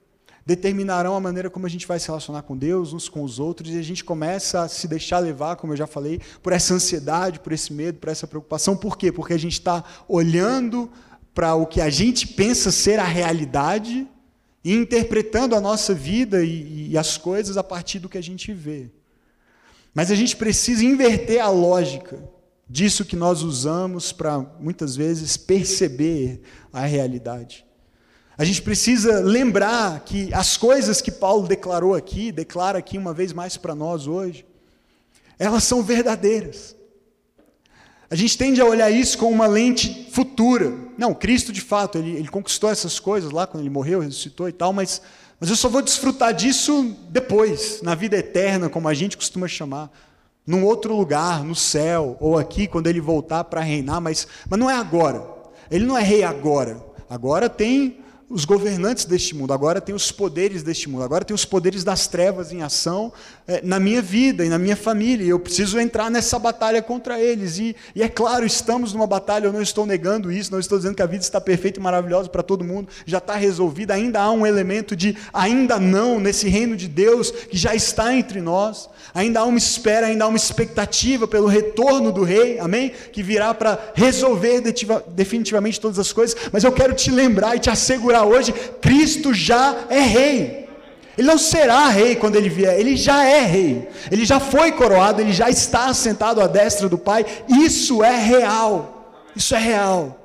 determinarão 0.45 1.15
a 1.15 1.21
maneira 1.21 1.49
como 1.49 1.67
a 1.67 1.69
gente 1.69 1.87
vai 1.87 1.99
se 1.99 2.09
relacionar 2.09 2.43
com 2.43 2.57
Deus, 2.57 2.93
uns 2.93 3.09
com 3.09 3.23
os 3.23 3.39
outros, 3.39 3.71
e 3.71 3.79
a 3.79 3.83
gente 3.83 4.03
começa 4.03 4.63
a 4.63 4.69
se 4.69 4.89
deixar 4.89 5.19
levar, 5.21 5.57
como 5.57 5.73
eu 5.73 5.77
já 5.77 5.87
falei, 5.87 6.21
por 6.43 6.53
essa 6.53 6.75
ansiedade, 6.75 7.41
por 7.41 7.53
esse 7.53 7.73
medo, 7.73 7.99
por 7.99 8.09
essa 8.09 8.27
preocupação. 8.27 8.77
Por 8.77 8.99
quê? 8.99 9.13
Porque 9.13 9.33
a 9.33 9.39
gente 9.39 9.55
está 9.55 9.85
olhando 10.09 10.91
para 11.35 11.55
o 11.55 11.67
que 11.67 11.81
a 11.81 11.89
gente 11.89 12.27
pensa 12.27 12.71
ser 12.71 12.99
a 12.99 13.05
realidade 13.05 14.09
e 14.65 14.75
interpretando 14.75 15.55
a 15.55 15.61
nossa 15.61 15.95
vida 15.95 16.45
e, 16.45 16.91
e 16.91 16.99
as 16.99 17.17
coisas 17.17 17.57
a 17.57 17.65
partir 17.65 17.99
do 17.99 18.09
que 18.09 18.19
a 18.19 18.23
gente 18.23 18.53
vê. 18.53 18.91
Mas 19.95 20.11
a 20.11 20.15
gente 20.15 20.37
precisa 20.37 20.85
inverter 20.85 21.43
a 21.43 21.49
lógica 21.49 22.23
disso 22.69 23.05
que 23.05 23.17
nós 23.17 23.43
usamos 23.43 24.13
para, 24.13 24.39
muitas 24.59 24.97
vezes, 24.97 25.37
perceber 25.37 26.41
a 26.73 26.81
realidade. 26.81 27.67
A 28.43 28.45
gente 28.45 28.61
precisa 28.61 29.21
lembrar 29.21 30.01
que 30.01 30.35
as 30.35 30.57
coisas 30.57 31.01
que 31.01 31.13
Paulo 31.13 31.47
declarou 31.47 31.95
aqui, 31.95 32.33
declara 32.33 32.77
aqui 32.77 32.99
uma 32.99 33.15
vez 33.15 33.33
mais 33.33 33.57
para 33.57 33.73
nós 33.73 34.09
hoje, 34.09 34.45
elas 35.39 35.63
são 35.63 35.81
verdadeiras. 35.81 36.75
A 38.11 38.17
gente 38.17 38.37
tende 38.37 38.61
a 38.61 38.65
olhar 38.65 38.91
isso 38.91 39.17
com 39.17 39.31
uma 39.31 39.47
lente 39.47 40.09
futura. 40.11 40.75
Não, 40.99 41.15
Cristo 41.15 41.53
de 41.53 41.61
fato, 41.61 41.99
ele, 41.99 42.17
ele 42.17 42.27
conquistou 42.27 42.69
essas 42.69 42.99
coisas 42.99 43.31
lá 43.31 43.47
quando 43.47 43.63
ele 43.63 43.71
morreu, 43.71 44.01
ressuscitou 44.01 44.49
e 44.49 44.53
tal, 44.53 44.73
mas, 44.73 45.01
mas 45.39 45.49
eu 45.49 45.55
só 45.55 45.69
vou 45.69 45.81
desfrutar 45.81 46.35
disso 46.35 46.97
depois, 47.11 47.81
na 47.81 47.95
vida 47.95 48.17
eterna, 48.17 48.69
como 48.69 48.89
a 48.89 48.95
gente 48.95 49.17
costuma 49.17 49.47
chamar. 49.47 49.89
Num 50.45 50.65
outro 50.65 50.97
lugar, 50.97 51.45
no 51.45 51.55
céu, 51.55 52.17
ou 52.19 52.37
aqui, 52.37 52.67
quando 52.67 52.89
ele 52.89 53.01
voltar 53.01 53.45
para 53.45 53.61
reinar, 53.61 54.01
mas, 54.01 54.27
mas 54.51 54.59
não 54.59 54.69
é 54.69 54.75
agora. 54.75 55.25
Ele 55.71 55.87
não 55.87 55.97
é 55.97 56.03
rei 56.03 56.25
agora. 56.25 56.85
Agora 57.09 57.49
tem 57.49 58.03
os 58.29 58.45
governantes 58.45 59.05
deste 59.05 59.35
mundo, 59.35 59.53
agora 59.53 59.81
tem 59.81 59.95
os 59.95 60.11
poderes 60.11 60.63
deste 60.63 60.89
mundo, 60.89 61.03
agora 61.03 61.25
tem 61.25 61.35
os 61.35 61.45
poderes 61.45 61.85
das 61.85 62.07
trevas 62.07 62.51
em 62.51 62.63
ação 62.63 63.13
é, 63.47 63.61
na 63.63 63.79
minha 63.79 64.01
vida 64.01 64.45
e 64.45 64.49
na 64.49 64.59
minha 64.59 64.77
família, 64.77 65.25
e 65.25 65.29
eu 65.29 65.39
preciso 65.39 65.79
entrar 65.79 66.11
nessa 66.11 66.39
batalha 66.39 66.81
contra 66.81 67.21
eles. 67.21 67.59
E, 67.59 67.77
e, 67.95 68.03
é 68.03 68.09
claro, 68.09 68.47
estamos 68.47 68.93
numa 68.93 69.07
batalha, 69.07 69.47
eu 69.47 69.53
não 69.53 69.61
estou 69.61 69.85
negando 69.85 70.33
isso, 70.33 70.51
não 70.51 70.59
estou 70.59 70.79
dizendo 70.79 70.95
que 70.95 71.03
a 71.03 71.07
vida 71.07 71.23
está 71.23 71.41
perfeita 71.41 71.79
e 71.79 71.83
maravilhosa 71.83 72.29
para 72.29 72.43
todo 72.43 72.65
mundo, 72.65 72.89
já 73.05 73.19
está 73.19 73.35
resolvida, 73.35 73.95
ainda 73.95 74.21
há 74.21 74.31
um 74.31 74.47
elemento 74.47 74.97
de 74.97 75.17
ainda 75.33 75.79
não 75.79 76.19
nesse 76.19 76.49
reino 76.49 76.77
de 76.77 76.89
Deus 76.89 77.31
que 77.31 77.57
já 77.57 77.75
está 77.75 78.15
entre 78.15 78.41
nós, 78.41 78.89
ainda 79.13 79.41
há 79.41 79.45
uma 79.45 79.59
espera, 79.59 80.07
ainda 80.07 80.25
há 80.25 80.29
uma 80.29 80.39
expectativa 80.39 81.29
pelo 81.29 81.47
retorno 81.47 82.11
do 82.11 82.23
Rei, 82.23 82.59
amém? 82.59 82.93
Que 83.13 83.23
virá 83.23 83.53
para 83.53 83.93
resolver 83.95 84.63
definitivamente 85.09 85.81
todas 85.81 85.99
as 85.99 86.13
coisas, 86.13 86.37
mas 86.51 86.65
eu 86.65 86.73
quero 86.73 86.95
te 86.95 87.11
lembrar 87.11 87.57
e 87.57 87.59
te 87.59 87.69
assegurar 87.69 88.22
hoje, 88.25 88.53
Cristo 88.81 89.33
já 89.35 89.87
é 89.89 90.01
rei. 90.01 90.69
Ele 91.17 91.27
não 91.27 91.37
será 91.37 91.89
rei 91.89 92.17
quando 92.17 92.37
ele 92.37 92.49
vier, 92.49 92.79
ele 92.79 92.97
já 92.97 93.25
é 93.25 93.41
rei. 93.41 93.89
Ele 94.11 94.25
já 94.25 94.41
foi 94.41 94.73
coroado, 94.73 95.21
ele 95.21 95.33
já 95.33 95.51
está 95.51 95.87
assentado 95.87 96.41
à 96.41 96.47
destra 96.47 96.89
do 96.89 96.97
Pai. 96.97 97.27
Isso 97.49 98.03
é 98.03 98.17
real. 98.17 99.15
Isso 99.37 99.55
é 99.55 99.59
real. 99.59 100.19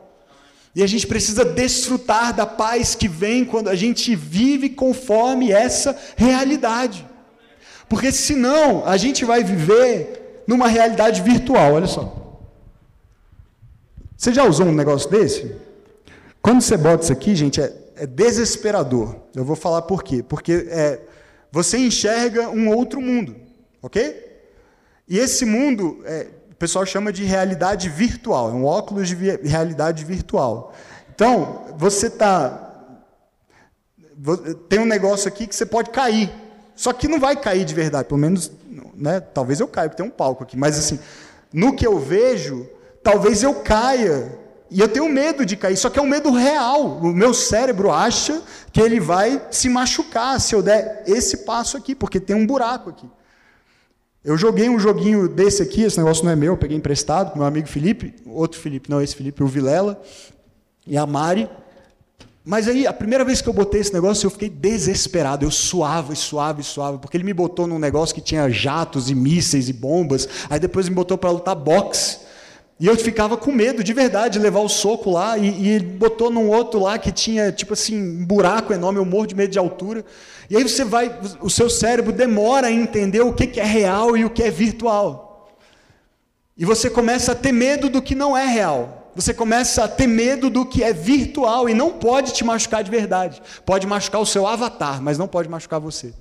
E 0.74 0.84
a 0.84 0.88
gente 0.88 1.08
precisa 1.08 1.44
desfrutar 1.44 2.34
da 2.34 2.46
paz 2.46 2.94
que 2.94 3.08
vem 3.08 3.44
quando 3.44 3.68
a 3.68 3.76
gente 3.76 4.16
vive 4.16 4.70
conforme 4.70 5.52
essa 5.52 5.98
realidade. 6.16 7.06
Porque 7.90 8.12
senão 8.12 8.86
a 8.86 8.96
gente 8.96 9.26
vai 9.26 9.44
viver 9.44 10.44
numa 10.48 10.68
realidade 10.68 11.22
virtual, 11.22 11.74
olha 11.74 11.88
só. 11.88 12.40
Você 14.16 14.34
já 14.34 14.44
usou 14.44 14.68
um 14.68 14.72
negócio 14.72 15.10
desse? 15.10 15.56
Quando 16.42 16.62
você 16.62 16.78
bota 16.78 17.04
isso 17.04 17.12
aqui, 17.12 17.36
gente, 17.36 17.60
é, 17.60 17.74
é 18.00 18.06
desesperador. 18.06 19.16
Eu 19.36 19.44
vou 19.44 19.56
falar 19.56 19.82
por 19.84 20.04
quê. 20.04 20.24
Porque 20.24 20.68
é, 20.70 21.00
você 21.52 21.78
enxerga 21.78 22.50
um 22.50 22.70
outro 22.70 23.02
mundo, 23.02 23.36
ok? 23.82 24.26
E 25.08 25.18
esse 25.18 25.46
mundo, 25.46 26.02
é, 26.06 26.28
o 26.52 26.56
pessoal 26.56 26.86
chama 26.86 27.12
de 27.12 27.24
realidade 27.24 27.90
virtual, 27.90 28.50
é 28.50 28.54
um 28.54 28.66
óculos 28.66 29.08
de 29.08 29.16
realidade 29.16 30.04
virtual. 30.04 30.74
Então, 31.14 31.66
você 31.78 32.08
está. 32.08 32.64
Tem 34.68 34.80
um 34.80 34.86
negócio 34.86 35.28
aqui 35.28 35.48
que 35.48 35.56
você 35.56 35.66
pode 35.66 35.90
cair. 35.92 36.32
Só 36.76 36.94
que 36.94 37.08
não 37.08 37.20
vai 37.20 37.36
cair 37.36 37.66
de 37.66 37.74
verdade, 37.74 38.08
pelo 38.08 38.20
menos, 38.20 38.52
né, 38.96 39.20
talvez 39.20 39.60
eu 39.60 39.68
caia, 39.68 39.90
porque 39.90 40.02
tem 40.02 40.12
um 40.12 40.14
palco 40.14 40.44
aqui, 40.44 40.56
mas 40.56 40.78
assim, 40.78 41.00
no 41.52 41.76
que 41.76 41.88
eu 41.88 41.98
vejo, 41.98 42.70
talvez 43.02 43.42
eu 43.42 43.56
caia 43.56 44.38
e 44.70 44.82
eu 44.82 44.88
tenho 44.88 45.08
medo 45.08 45.46
de 45.46 45.56
cair, 45.56 45.78
só 45.78 45.90
que 45.90 45.98
é 45.98 46.02
um 46.02 46.08
medo 46.08 46.32
real. 46.32 46.98
O 46.98 47.08
meu 47.14 47.34
cérebro 47.34 47.92
acha 47.92 48.42
que 48.72 48.82
ele 48.82 49.00
vai 49.00 49.42
se 49.50 49.70
machucar 49.70 50.40
se 50.42 50.54
eu 50.54 50.62
der 50.62 51.04
esse 51.08 51.38
passo 51.38 51.78
aqui, 51.78 51.96
porque 51.96 52.20
tem 52.20 52.36
um 52.36 52.46
buraco 52.46 52.90
aqui. 52.90 53.10
Eu 54.24 54.38
joguei 54.38 54.68
um 54.68 54.78
joguinho 54.78 55.28
desse 55.30 55.64
aqui, 55.64 55.84
esse 55.84 55.98
negócio 55.98 56.26
não 56.26 56.32
é 56.32 56.36
meu, 56.36 56.54
eu 56.54 56.58
peguei 56.58 56.76
emprestado 56.76 57.32
com 57.32 57.40
meu 57.40 57.48
amigo 57.48 57.68
Felipe, 57.68 58.14
outro 58.26 58.60
Felipe, 58.60 58.90
não 58.90 59.02
esse 59.02 59.16
Felipe, 59.16 59.42
o 59.42 59.48
Vilela 59.48 60.02
e 60.86 60.98
a 60.98 61.06
Mari. 61.06 61.50
Mas 62.44 62.68
aí, 62.68 62.88
a 62.88 62.94
primeira 62.94 63.26
vez 63.26 63.42
que 63.42 63.50
eu 63.50 63.54
botei 63.54 63.82
esse 63.82 63.94
negócio, 63.94 64.26
eu 64.26 64.32
fiquei 64.32 64.50
desesperado. 64.50 65.46
Eu 65.46 65.52
suava 65.52 66.14
e 66.14 66.16
suava 66.16 66.62
e 66.62 66.64
suava, 66.64 66.98
porque 66.98 67.18
ele 67.18 67.26
me 67.26 67.34
botou 67.34 67.68
num 67.68 67.78
negócio 67.78 68.16
que 68.16 68.22
tinha 68.22 68.50
jatos 68.50 69.10
e 69.10 69.16
mísseis 69.16 69.68
e 69.68 69.74
bombas. 69.74 70.28
Aí 70.50 70.60
depois 70.60 70.88
me 70.88 70.96
botou 70.96 71.18
para 71.18 71.30
lutar 71.30 71.56
boxe. 71.56 72.20
E 72.80 72.86
eu 72.86 72.96
ficava 72.96 73.36
com 73.36 73.52
medo 73.52 73.84
de 73.84 73.92
verdade 73.92 74.38
de 74.38 74.44
levar 74.44 74.60
o 74.60 74.70
soco 74.70 75.10
lá, 75.10 75.38
e, 75.38 75.76
e, 75.76 75.80
botou 75.80 76.30
num 76.30 76.48
outro 76.48 76.80
lá 76.80 77.00
que 77.00 77.12
tinha, 77.12 77.52
tipo 77.52 77.74
assim, 77.74 78.00
um 78.00 78.26
buraco 78.26 78.72
enorme, 78.72 79.00
eu 79.00 79.06
morro 79.06 79.26
de 79.26 79.36
medo 79.36 79.52
de 79.52 79.58
altura. 79.58 80.06
E 80.50 80.56
aí 80.56 80.64
você 80.64 80.86
vai, 80.86 81.20
o 81.42 81.50
seu 81.50 81.70
cérebro 81.70 82.12
demora 82.12 82.68
a 82.68 82.72
entender 82.72 83.22
o 83.22 83.34
que, 83.34 83.48
que 83.48 83.60
é 83.60 83.66
real 83.66 84.16
e 84.16 84.24
o 84.24 84.30
que 84.30 84.44
é 84.44 84.52
virtual. 84.52 85.58
E 86.56 86.66
você 86.66 86.90
começa 86.90 87.32
a 87.32 87.36
ter 87.36 87.52
medo 87.52 87.90
do 87.90 88.02
que 88.02 88.14
não 88.14 88.38
é 88.38 88.46
real. 88.46 89.12
Você 89.16 89.34
começa 89.34 89.84
a 89.84 89.88
ter 89.88 90.06
medo 90.06 90.48
do 90.48 90.64
que 90.64 90.84
é 90.84 90.94
virtual 90.94 91.68
e 91.68 91.74
não 91.74 91.92
pode 91.92 92.34
te 92.34 92.44
machucar 92.44 92.84
de 92.84 92.92
verdade. 92.92 93.42
Pode 93.66 93.88
machucar 93.88 94.22
o 94.22 94.26
seu 94.26 94.46
avatar, 94.46 95.02
mas 95.02 95.18
não 95.18 95.28
pode 95.28 95.50
machucar 95.50 95.80
você. 95.80 96.14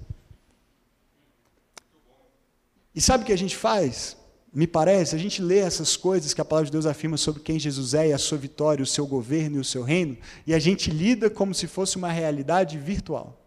E 2.94 3.00
sabe 3.02 3.22
o 3.22 3.26
que 3.26 3.32
a 3.34 3.38
gente 3.38 3.54
faz? 3.54 4.16
Me 4.56 4.66
parece, 4.66 5.14
a 5.14 5.18
gente 5.18 5.42
lê 5.42 5.58
essas 5.58 5.98
coisas 5.98 6.32
que 6.32 6.40
a 6.40 6.44
palavra 6.44 6.64
de 6.64 6.72
Deus 6.72 6.86
afirma 6.86 7.18
sobre 7.18 7.42
quem 7.42 7.58
Jesus 7.58 7.92
é 7.92 8.08
e 8.08 8.12
a 8.14 8.16
sua 8.16 8.38
vitória, 8.38 8.82
o 8.82 8.86
seu 8.86 9.06
governo 9.06 9.58
e 9.58 9.60
o 9.60 9.64
seu 9.64 9.82
reino, 9.82 10.16
e 10.46 10.54
a 10.54 10.58
gente 10.58 10.90
lida 10.90 11.28
como 11.28 11.54
se 11.54 11.66
fosse 11.66 11.98
uma 11.98 12.10
realidade 12.10 12.78
virtual. 12.78 13.38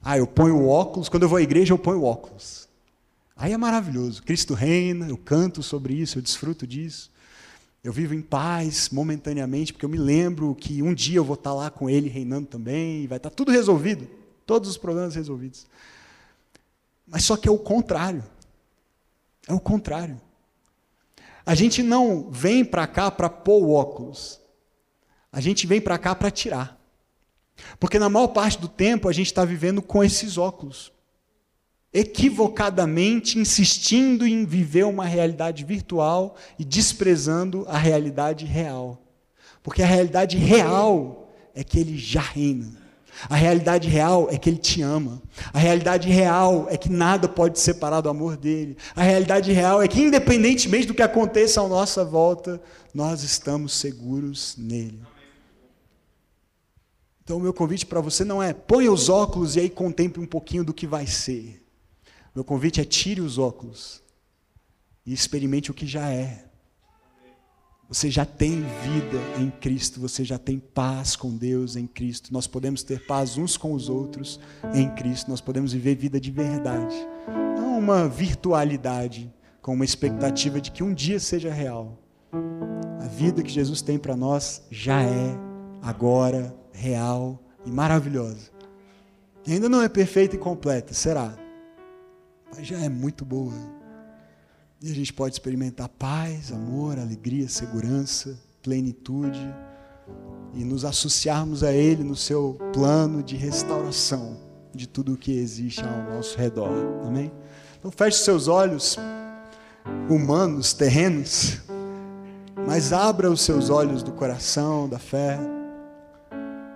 Ah, 0.00 0.16
eu 0.16 0.26
ponho 0.26 0.56
o 0.56 0.68
óculos, 0.68 1.10
quando 1.10 1.24
eu 1.24 1.28
vou 1.28 1.36
à 1.36 1.42
igreja 1.42 1.74
eu 1.74 1.78
ponho 1.78 2.00
o 2.00 2.04
óculos. 2.04 2.70
Aí 3.36 3.52
é 3.52 3.56
maravilhoso. 3.58 4.22
Cristo 4.22 4.54
reina, 4.54 5.10
eu 5.10 5.18
canto 5.18 5.62
sobre 5.62 5.92
isso, 5.92 6.16
eu 6.16 6.22
desfruto 6.22 6.66
disso. 6.66 7.10
Eu 7.84 7.92
vivo 7.92 8.14
em 8.14 8.22
paz 8.22 8.88
momentaneamente, 8.88 9.74
porque 9.74 9.84
eu 9.84 9.90
me 9.90 9.98
lembro 9.98 10.54
que 10.54 10.82
um 10.82 10.94
dia 10.94 11.18
eu 11.18 11.24
vou 11.24 11.34
estar 11.34 11.52
lá 11.52 11.70
com 11.70 11.90
Ele 11.90 12.08
reinando 12.08 12.46
também, 12.46 13.02
e 13.02 13.06
vai 13.06 13.18
estar 13.18 13.28
tudo 13.28 13.52
resolvido, 13.52 14.08
todos 14.46 14.70
os 14.70 14.78
problemas 14.78 15.14
resolvidos. 15.14 15.66
Mas 17.06 17.24
só 17.24 17.36
que 17.36 17.46
é 17.46 17.50
o 17.50 17.58
contrário. 17.58 18.24
É 19.50 19.52
o 19.52 19.58
contrário. 19.58 20.20
A 21.44 21.56
gente 21.56 21.82
não 21.82 22.30
vem 22.30 22.64
para 22.64 22.86
cá 22.86 23.10
para 23.10 23.28
pôr 23.28 23.64
o 23.64 23.72
óculos. 23.72 24.40
A 25.32 25.40
gente 25.40 25.66
vem 25.66 25.80
para 25.80 25.98
cá 25.98 26.14
para 26.14 26.30
tirar. 26.30 26.80
Porque 27.80 27.98
na 27.98 28.08
maior 28.08 28.28
parte 28.28 28.58
do 28.60 28.68
tempo 28.68 29.08
a 29.08 29.12
gente 29.12 29.26
está 29.26 29.44
vivendo 29.44 29.82
com 29.82 30.04
esses 30.04 30.38
óculos. 30.38 30.92
Equivocadamente 31.92 33.40
insistindo 33.40 34.24
em 34.24 34.44
viver 34.44 34.84
uma 34.84 35.04
realidade 35.04 35.64
virtual 35.64 36.36
e 36.56 36.64
desprezando 36.64 37.66
a 37.68 37.76
realidade 37.76 38.44
real. 38.44 39.02
Porque 39.64 39.82
a 39.82 39.86
realidade 39.86 40.36
real 40.36 41.28
é 41.56 41.64
que 41.64 41.80
ele 41.80 41.98
já 41.98 42.20
reina. 42.20 42.79
A 43.28 43.34
realidade 43.34 43.88
real 43.88 44.28
é 44.30 44.38
que 44.38 44.48
Ele 44.48 44.58
te 44.58 44.82
ama. 44.82 45.22
A 45.52 45.58
realidade 45.58 46.08
real 46.08 46.66
é 46.70 46.76
que 46.76 46.88
nada 46.88 47.28
pode 47.28 47.58
separar 47.58 48.00
do 48.00 48.08
amor 48.08 48.36
dele. 48.36 48.76
A 48.94 49.02
realidade 49.02 49.52
real 49.52 49.82
é 49.82 49.88
que, 49.88 50.00
independentemente 50.00 50.86
do 50.86 50.94
que 50.94 51.02
aconteça 51.02 51.60
à 51.60 51.68
nossa 51.68 52.04
volta, 52.04 52.60
nós 52.94 53.22
estamos 53.22 53.74
seguros 53.74 54.56
nele. 54.56 55.00
Então, 57.22 57.36
o 57.36 57.40
meu 57.40 57.52
convite 57.54 57.86
para 57.86 58.00
você 58.00 58.24
não 58.24 58.42
é 58.42 58.52
ponha 58.52 58.90
os 58.90 59.08
óculos 59.08 59.54
e 59.54 59.60
aí 59.60 59.70
contemple 59.70 60.22
um 60.22 60.26
pouquinho 60.26 60.64
do 60.64 60.74
que 60.74 60.86
vai 60.86 61.06
ser. 61.06 61.62
Meu 62.34 62.44
convite 62.44 62.80
é 62.80 62.84
tire 62.84 63.20
os 63.20 63.38
óculos 63.38 64.02
e 65.04 65.12
experimente 65.12 65.70
o 65.70 65.74
que 65.74 65.86
já 65.86 66.10
é. 66.10 66.49
Você 67.90 68.08
já 68.08 68.24
tem 68.24 68.60
vida 68.60 69.18
em 69.36 69.50
Cristo, 69.50 70.00
você 70.00 70.22
já 70.24 70.38
tem 70.38 70.60
paz 70.60 71.16
com 71.16 71.36
Deus 71.36 71.74
em 71.74 71.88
Cristo. 71.88 72.32
Nós 72.32 72.46
podemos 72.46 72.84
ter 72.84 73.04
paz 73.04 73.36
uns 73.36 73.56
com 73.56 73.72
os 73.72 73.88
outros 73.88 74.38
em 74.72 74.88
Cristo. 74.94 75.28
Nós 75.28 75.40
podemos 75.40 75.72
viver 75.72 75.96
vida 75.96 76.20
de 76.20 76.30
verdade, 76.30 76.94
não 77.56 77.76
uma 77.76 78.08
virtualidade 78.08 79.28
com 79.60 79.74
uma 79.74 79.84
expectativa 79.84 80.60
de 80.60 80.70
que 80.70 80.84
um 80.84 80.94
dia 80.94 81.18
seja 81.18 81.52
real. 81.52 81.98
A 83.00 83.08
vida 83.08 83.42
que 83.42 83.50
Jesus 83.50 83.82
tem 83.82 83.98
para 83.98 84.16
nós 84.16 84.62
já 84.70 85.02
é 85.02 85.36
agora 85.82 86.54
real 86.72 87.42
e 87.66 87.72
maravilhosa. 87.72 88.52
Ainda 89.48 89.68
não 89.68 89.82
é 89.82 89.88
perfeita 89.88 90.36
e 90.36 90.38
completa, 90.38 90.94
será? 90.94 91.36
Mas 92.54 92.68
já 92.68 92.78
é 92.78 92.88
muito 92.88 93.24
boa. 93.24 93.79
E 94.82 94.90
a 94.90 94.94
gente 94.94 95.12
pode 95.12 95.34
experimentar 95.34 95.90
paz, 95.90 96.50
amor, 96.50 96.98
alegria, 96.98 97.46
segurança, 97.50 98.38
plenitude 98.62 99.54
e 100.54 100.64
nos 100.64 100.86
associarmos 100.86 101.62
a 101.62 101.70
Ele 101.70 102.02
no 102.02 102.16
seu 102.16 102.58
plano 102.72 103.22
de 103.22 103.36
restauração 103.36 104.38
de 104.74 104.88
tudo 104.88 105.12
o 105.12 105.16
que 105.18 105.32
existe 105.32 105.84
ao 105.84 106.14
nosso 106.14 106.38
redor. 106.38 106.72
Amém? 107.04 107.30
Então 107.78 107.90
feche 107.90 108.24
seus 108.24 108.48
olhos 108.48 108.96
humanos, 110.08 110.72
terrenos, 110.72 111.58
mas 112.66 112.90
abra 112.90 113.30
os 113.30 113.42
seus 113.42 113.68
olhos 113.68 114.02
do 114.02 114.12
coração, 114.12 114.88
da 114.88 114.98
fé, 114.98 115.38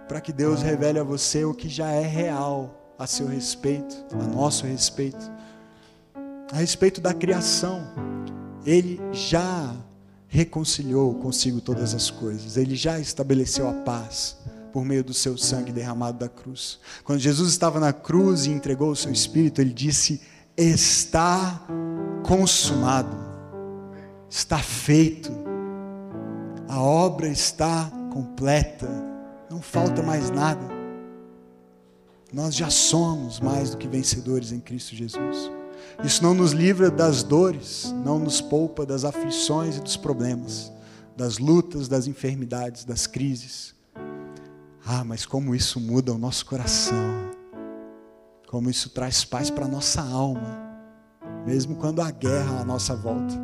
para 0.07 0.21
que 0.21 0.33
Deus 0.33 0.61
revele 0.61 0.99
a 0.99 1.05
você 1.05 1.43
o 1.43 1.55
que 1.55 1.71
já 1.71 1.91
é 1.91 2.07
real 2.07 2.95
a 2.99 3.07
seu 3.07 3.27
respeito, 3.27 4.05
a 4.13 4.27
nosso 4.27 4.67
respeito 4.67 5.34
a 6.55 6.59
respeito 6.59 7.01
da 7.01 7.13
criação. 7.13 7.85
Ele 8.65 9.01
já 9.13 9.75
reconciliou 10.29 11.15
consigo 11.17 11.61
todas 11.61 11.95
as 11.95 12.11
coisas, 12.11 12.57
ele 12.57 12.77
já 12.77 12.99
estabeleceu 12.99 13.69
a 13.69 13.73
paz 13.73 14.37
por 14.73 14.85
meio 14.85 15.05
do 15.05 15.13
seu 15.13 15.37
sangue 15.37 15.73
derramado 15.73 16.19
da 16.19 16.29
cruz. 16.29 16.79
Quando 17.03 17.19
Jesus 17.19 17.51
estava 17.51 17.79
na 17.79 17.93
cruz 17.93 18.47
e 18.47 18.51
entregou 18.51 18.91
o 18.91 18.97
seu 18.97 19.13
espírito, 19.13 19.61
ele 19.61 19.73
disse: 19.73 20.23
Está 20.57 21.67
consumado, 22.25 23.17
está 24.31 24.59
feito, 24.59 25.33
a 26.69 26.81
obra 26.81 27.29
está 27.29 27.91
completa, 28.13 28.89
não 29.51 29.61
falta 29.61 30.03
mais 30.03 30.31
nada. 30.31 30.73
Nós 32.33 32.55
já 32.55 32.71
somos 32.71 33.41
mais 33.41 33.71
do 33.71 33.77
que 33.77 33.87
vencedores 33.87 34.51
em 34.51 34.61
Cristo 34.61 34.95
Jesus. 34.97 35.51
Isso 36.03 36.22
não 36.22 36.34
nos 36.34 36.53
livra 36.53 36.90
das 36.90 37.22
dores, 37.22 37.95
não 38.05 38.18
nos 38.18 38.40
poupa 38.40 38.84
das 38.84 39.05
aflições 39.05 39.76
e 39.76 39.80
dos 39.80 39.97
problemas, 39.97 40.72
das 41.16 41.38
lutas, 41.38 41.88
das 41.88 42.07
enfermidades, 42.07 42.84
das 42.84 43.07
crises. 43.07 43.74
Ah, 44.84 45.05
mas 45.05 45.24
como 45.24 45.55
isso 45.55 45.78
muda 45.80 46.12
o 46.12 46.18
nosso 46.18 46.45
coração, 46.47 47.30
como 48.49 48.68
isso 48.68 48.90
traz 48.90 49.24
paz 49.24 49.51
para 49.51 49.64
a 49.64 49.68
nossa 49.68 50.03
alma, 50.03 50.59
mesmo 51.47 51.76
quando 51.76 52.03
há 52.03 52.11
guerra 52.11 52.61
à 52.61 52.64
nossa 52.64 52.95
volta. 52.95 53.34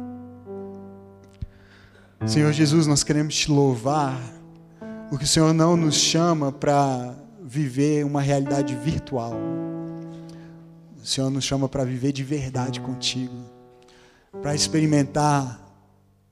Senhor 2.27 2.53
Jesus, 2.53 2.87
nós 2.87 3.03
queremos 3.03 3.35
te 3.35 3.51
louvar, 3.51 4.21
porque 5.09 5.25
o 5.25 5.29
Senhor 5.29 5.55
não 5.55 5.77
nos 5.77 5.95
chama 5.95 6.53
para 6.53 7.15
viver 7.43 8.05
uma 8.05 8.21
realidade 8.21 8.75
virtual 8.75 9.33
o 11.03 11.07
Senhor 11.07 11.31
nos 11.31 11.45
chama 11.45 11.69
para 11.69 11.85
viver 11.85 12.13
de 12.13 12.23
verdade 12.23 12.81
contigo, 12.81 13.35
para 14.43 14.55
experimentar 14.55 15.61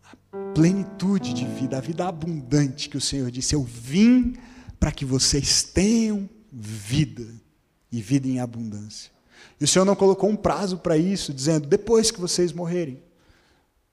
a 0.05 0.37
plenitude 0.55 1.33
de 1.33 1.47
vida, 1.47 1.79
a 1.79 1.81
vida 1.81 2.07
abundante 2.07 2.89
que 2.89 2.97
o 2.97 3.01
Senhor 3.01 3.31
disse: 3.31 3.55
Eu 3.55 3.63
vim 3.63 4.37
para 4.79 4.93
que 4.93 5.05
vocês 5.05 5.63
tenham 5.63 6.29
vida 6.53 7.27
e 7.91 8.01
vida 8.01 8.29
em 8.29 8.41
abundância. 8.41 9.11
E 9.61 9.65
o 9.65 9.69
Senhor 9.69 9.85
não 9.85 9.97
colocou 9.97 10.31
um 10.31 10.37
prazo 10.37 10.79
para 10.79 10.97
isso, 10.97 11.33
dizendo: 11.33 11.67
depois 11.67 12.11
que 12.11 12.21
vocês 12.21 12.53
morrerem, 12.53 13.03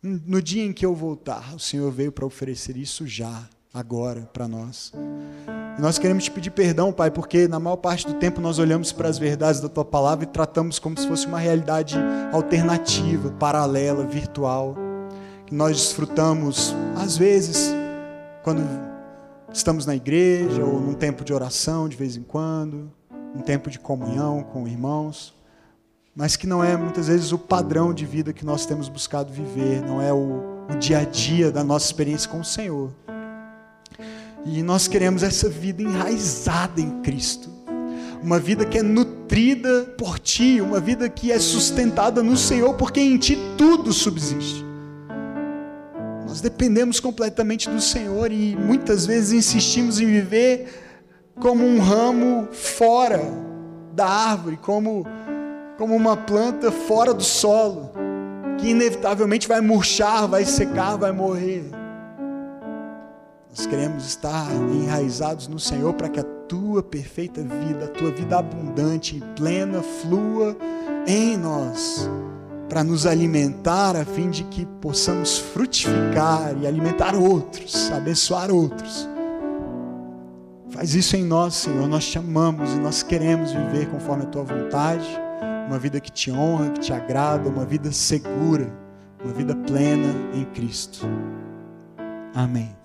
no 0.02 0.42
dia 0.42 0.64
em 0.64 0.74
que 0.74 0.86
eu 0.86 0.94
voltar, 0.94 1.56
o 1.56 1.60
Senhor 1.60 1.92
veio 1.92 2.12
para 2.12 2.26
oferecer 2.26 2.78
isso 2.78 3.08
já, 3.08 3.50
agora, 3.74 4.22
para 4.32 4.48
nós. 4.48 4.92
E 5.78 5.82
nós 5.82 6.00
queremos 6.00 6.24
te 6.24 6.32
pedir 6.32 6.52
perdão, 6.52 6.94
Pai, 6.94 7.12
porque 7.12 7.50
na 7.50 7.60
maior 7.60 7.76
parte 7.76 8.08
do 8.08 8.14
tempo 8.14 8.40
nós 8.40 8.60
olhamos 8.60 8.94
para 8.94 9.10
as 9.10 9.18
verdades 9.18 9.60
da 9.60 9.68
tua 9.68 9.84
palavra 9.84 10.24
e 10.24 10.28
tratamos 10.28 10.80
como 10.80 10.98
se 10.98 11.06
fosse 11.06 11.28
uma 11.28 11.38
realidade 11.38 11.98
alternativa, 12.32 13.30
paralela, 13.32 14.06
virtual, 14.06 14.76
que 15.46 15.54
nós 15.54 15.76
desfrutamos 15.76 16.74
às 16.96 17.18
vezes 17.18 17.74
quando 18.42 18.64
estamos 19.52 19.86
na 19.86 19.96
igreja 19.96 20.64
ou 20.64 20.80
num 20.80 20.94
tempo 20.94 21.26
de 21.26 21.34
oração 21.34 21.90
de 21.90 21.98
vez 21.98 22.16
em 22.16 22.24
quando, 22.24 22.90
um 23.36 23.42
tempo 23.42 23.70
de 23.70 23.78
comunhão 23.78 24.44
com 24.44 24.66
irmãos, 24.66 25.34
mas 26.16 26.38
que 26.38 26.48
não 26.48 26.64
é 26.64 26.78
muitas 26.78 27.08
vezes 27.10 27.34
o 27.34 27.38
padrão 27.38 27.94
de 27.94 28.06
vida 28.06 28.32
que 28.32 28.46
nós 28.46 28.66
temos 28.66 28.88
buscado 28.88 29.34
viver, 29.34 29.82
não 29.82 30.02
é 30.02 30.14
o, 30.14 30.42
o 30.74 30.76
dia 30.80 31.00
a 31.00 31.04
dia 31.04 31.52
da 31.52 31.66
nossa 31.66 31.86
experiência 31.86 32.30
com 32.30 32.40
o 32.40 32.46
Senhor. 32.46 32.94
E 34.46 34.62
nós 34.62 34.88
queremos 34.88 35.24
essa 35.24 35.50
vida 35.50 35.82
enraizada 35.82 36.80
em 36.80 37.02
Cristo. 37.02 37.50
Uma 38.22 38.38
vida 38.40 38.64
que 38.64 38.78
é 38.78 38.84
nutrida 38.84 39.84
por 39.98 40.20
Ti, 40.20 40.62
uma 40.62 40.80
vida 40.80 41.10
que 41.10 41.32
é 41.32 41.40
sustentada 41.40 42.22
no 42.22 42.38
Senhor, 42.38 42.76
porque 42.76 43.00
em 43.00 43.18
Ti 43.18 43.38
tudo 43.58 43.92
subsiste. 43.92 44.64
Nós 46.28 46.42
dependemos 46.42 47.00
completamente 47.00 47.70
do 47.70 47.82
Senhor 47.82 48.32
e 48.32 48.56
muitas 48.56 49.06
vezes 49.06 49.32
insistimos 49.32 50.00
em 50.00 50.06
viver 50.06 50.68
como 51.40 51.66
um 51.66 51.80
ramo 51.80 52.48
fora 52.52 53.22
da 53.94 54.08
árvore, 54.08 54.58
como, 54.58 55.08
como 55.78 55.96
uma 55.96 56.16
planta 56.16 56.72
fora 56.72 57.14
do 57.14 57.24
solo, 57.24 57.92
que 58.60 58.70
inevitavelmente 58.70 59.48
vai 59.48 59.62
murchar, 59.62 60.28
vai 60.28 60.46
secar, 60.46 60.98
vai 60.98 61.12
morrer. 61.12 61.85
Nós 63.58 63.66
queremos 63.66 64.06
estar 64.06 64.52
enraizados 64.54 65.48
no 65.48 65.58
Senhor 65.58 65.94
para 65.94 66.10
que 66.10 66.20
a 66.20 66.24
tua 66.24 66.84
perfeita 66.84 67.42
vida, 67.42 67.86
a 67.86 67.88
tua 67.88 68.12
vida 68.12 68.38
abundante 68.38 69.16
e 69.16 69.22
plena 69.34 69.82
flua 69.82 70.58
em 71.08 71.38
nós, 71.38 72.10
para 72.68 72.84
nos 72.84 73.06
alimentar 73.06 73.96
a 73.96 74.04
fim 74.04 74.30
de 74.30 74.44
que 74.44 74.66
possamos 74.82 75.38
frutificar 75.38 76.54
e 76.62 76.68
alimentar 76.68 77.16
outros, 77.16 77.90
abençoar 77.94 78.52
outros. 78.52 79.08
Faz 80.72 80.94
isso 80.94 81.16
em 81.16 81.24
nós, 81.24 81.54
Senhor. 81.54 81.88
Nós 81.88 82.06
te 82.06 82.18
amamos 82.18 82.74
e 82.74 82.80
nós 82.80 83.04
queremos 83.04 83.54
viver 83.54 83.90
conforme 83.90 84.24
a 84.24 84.28
tua 84.28 84.44
vontade, 84.44 85.08
uma 85.66 85.80
vida 85.80 86.02
que 86.02 86.12
te 86.12 86.30
honra, 86.30 86.72
que 86.72 86.82
te 86.82 86.92
agrada, 86.92 87.48
uma 87.48 87.64
vida 87.64 87.90
segura, 87.94 88.70
uma 89.24 89.32
vida 89.34 89.56
plena 89.56 90.14
em 90.34 90.44
Cristo. 90.44 91.08
Amém. 92.34 92.85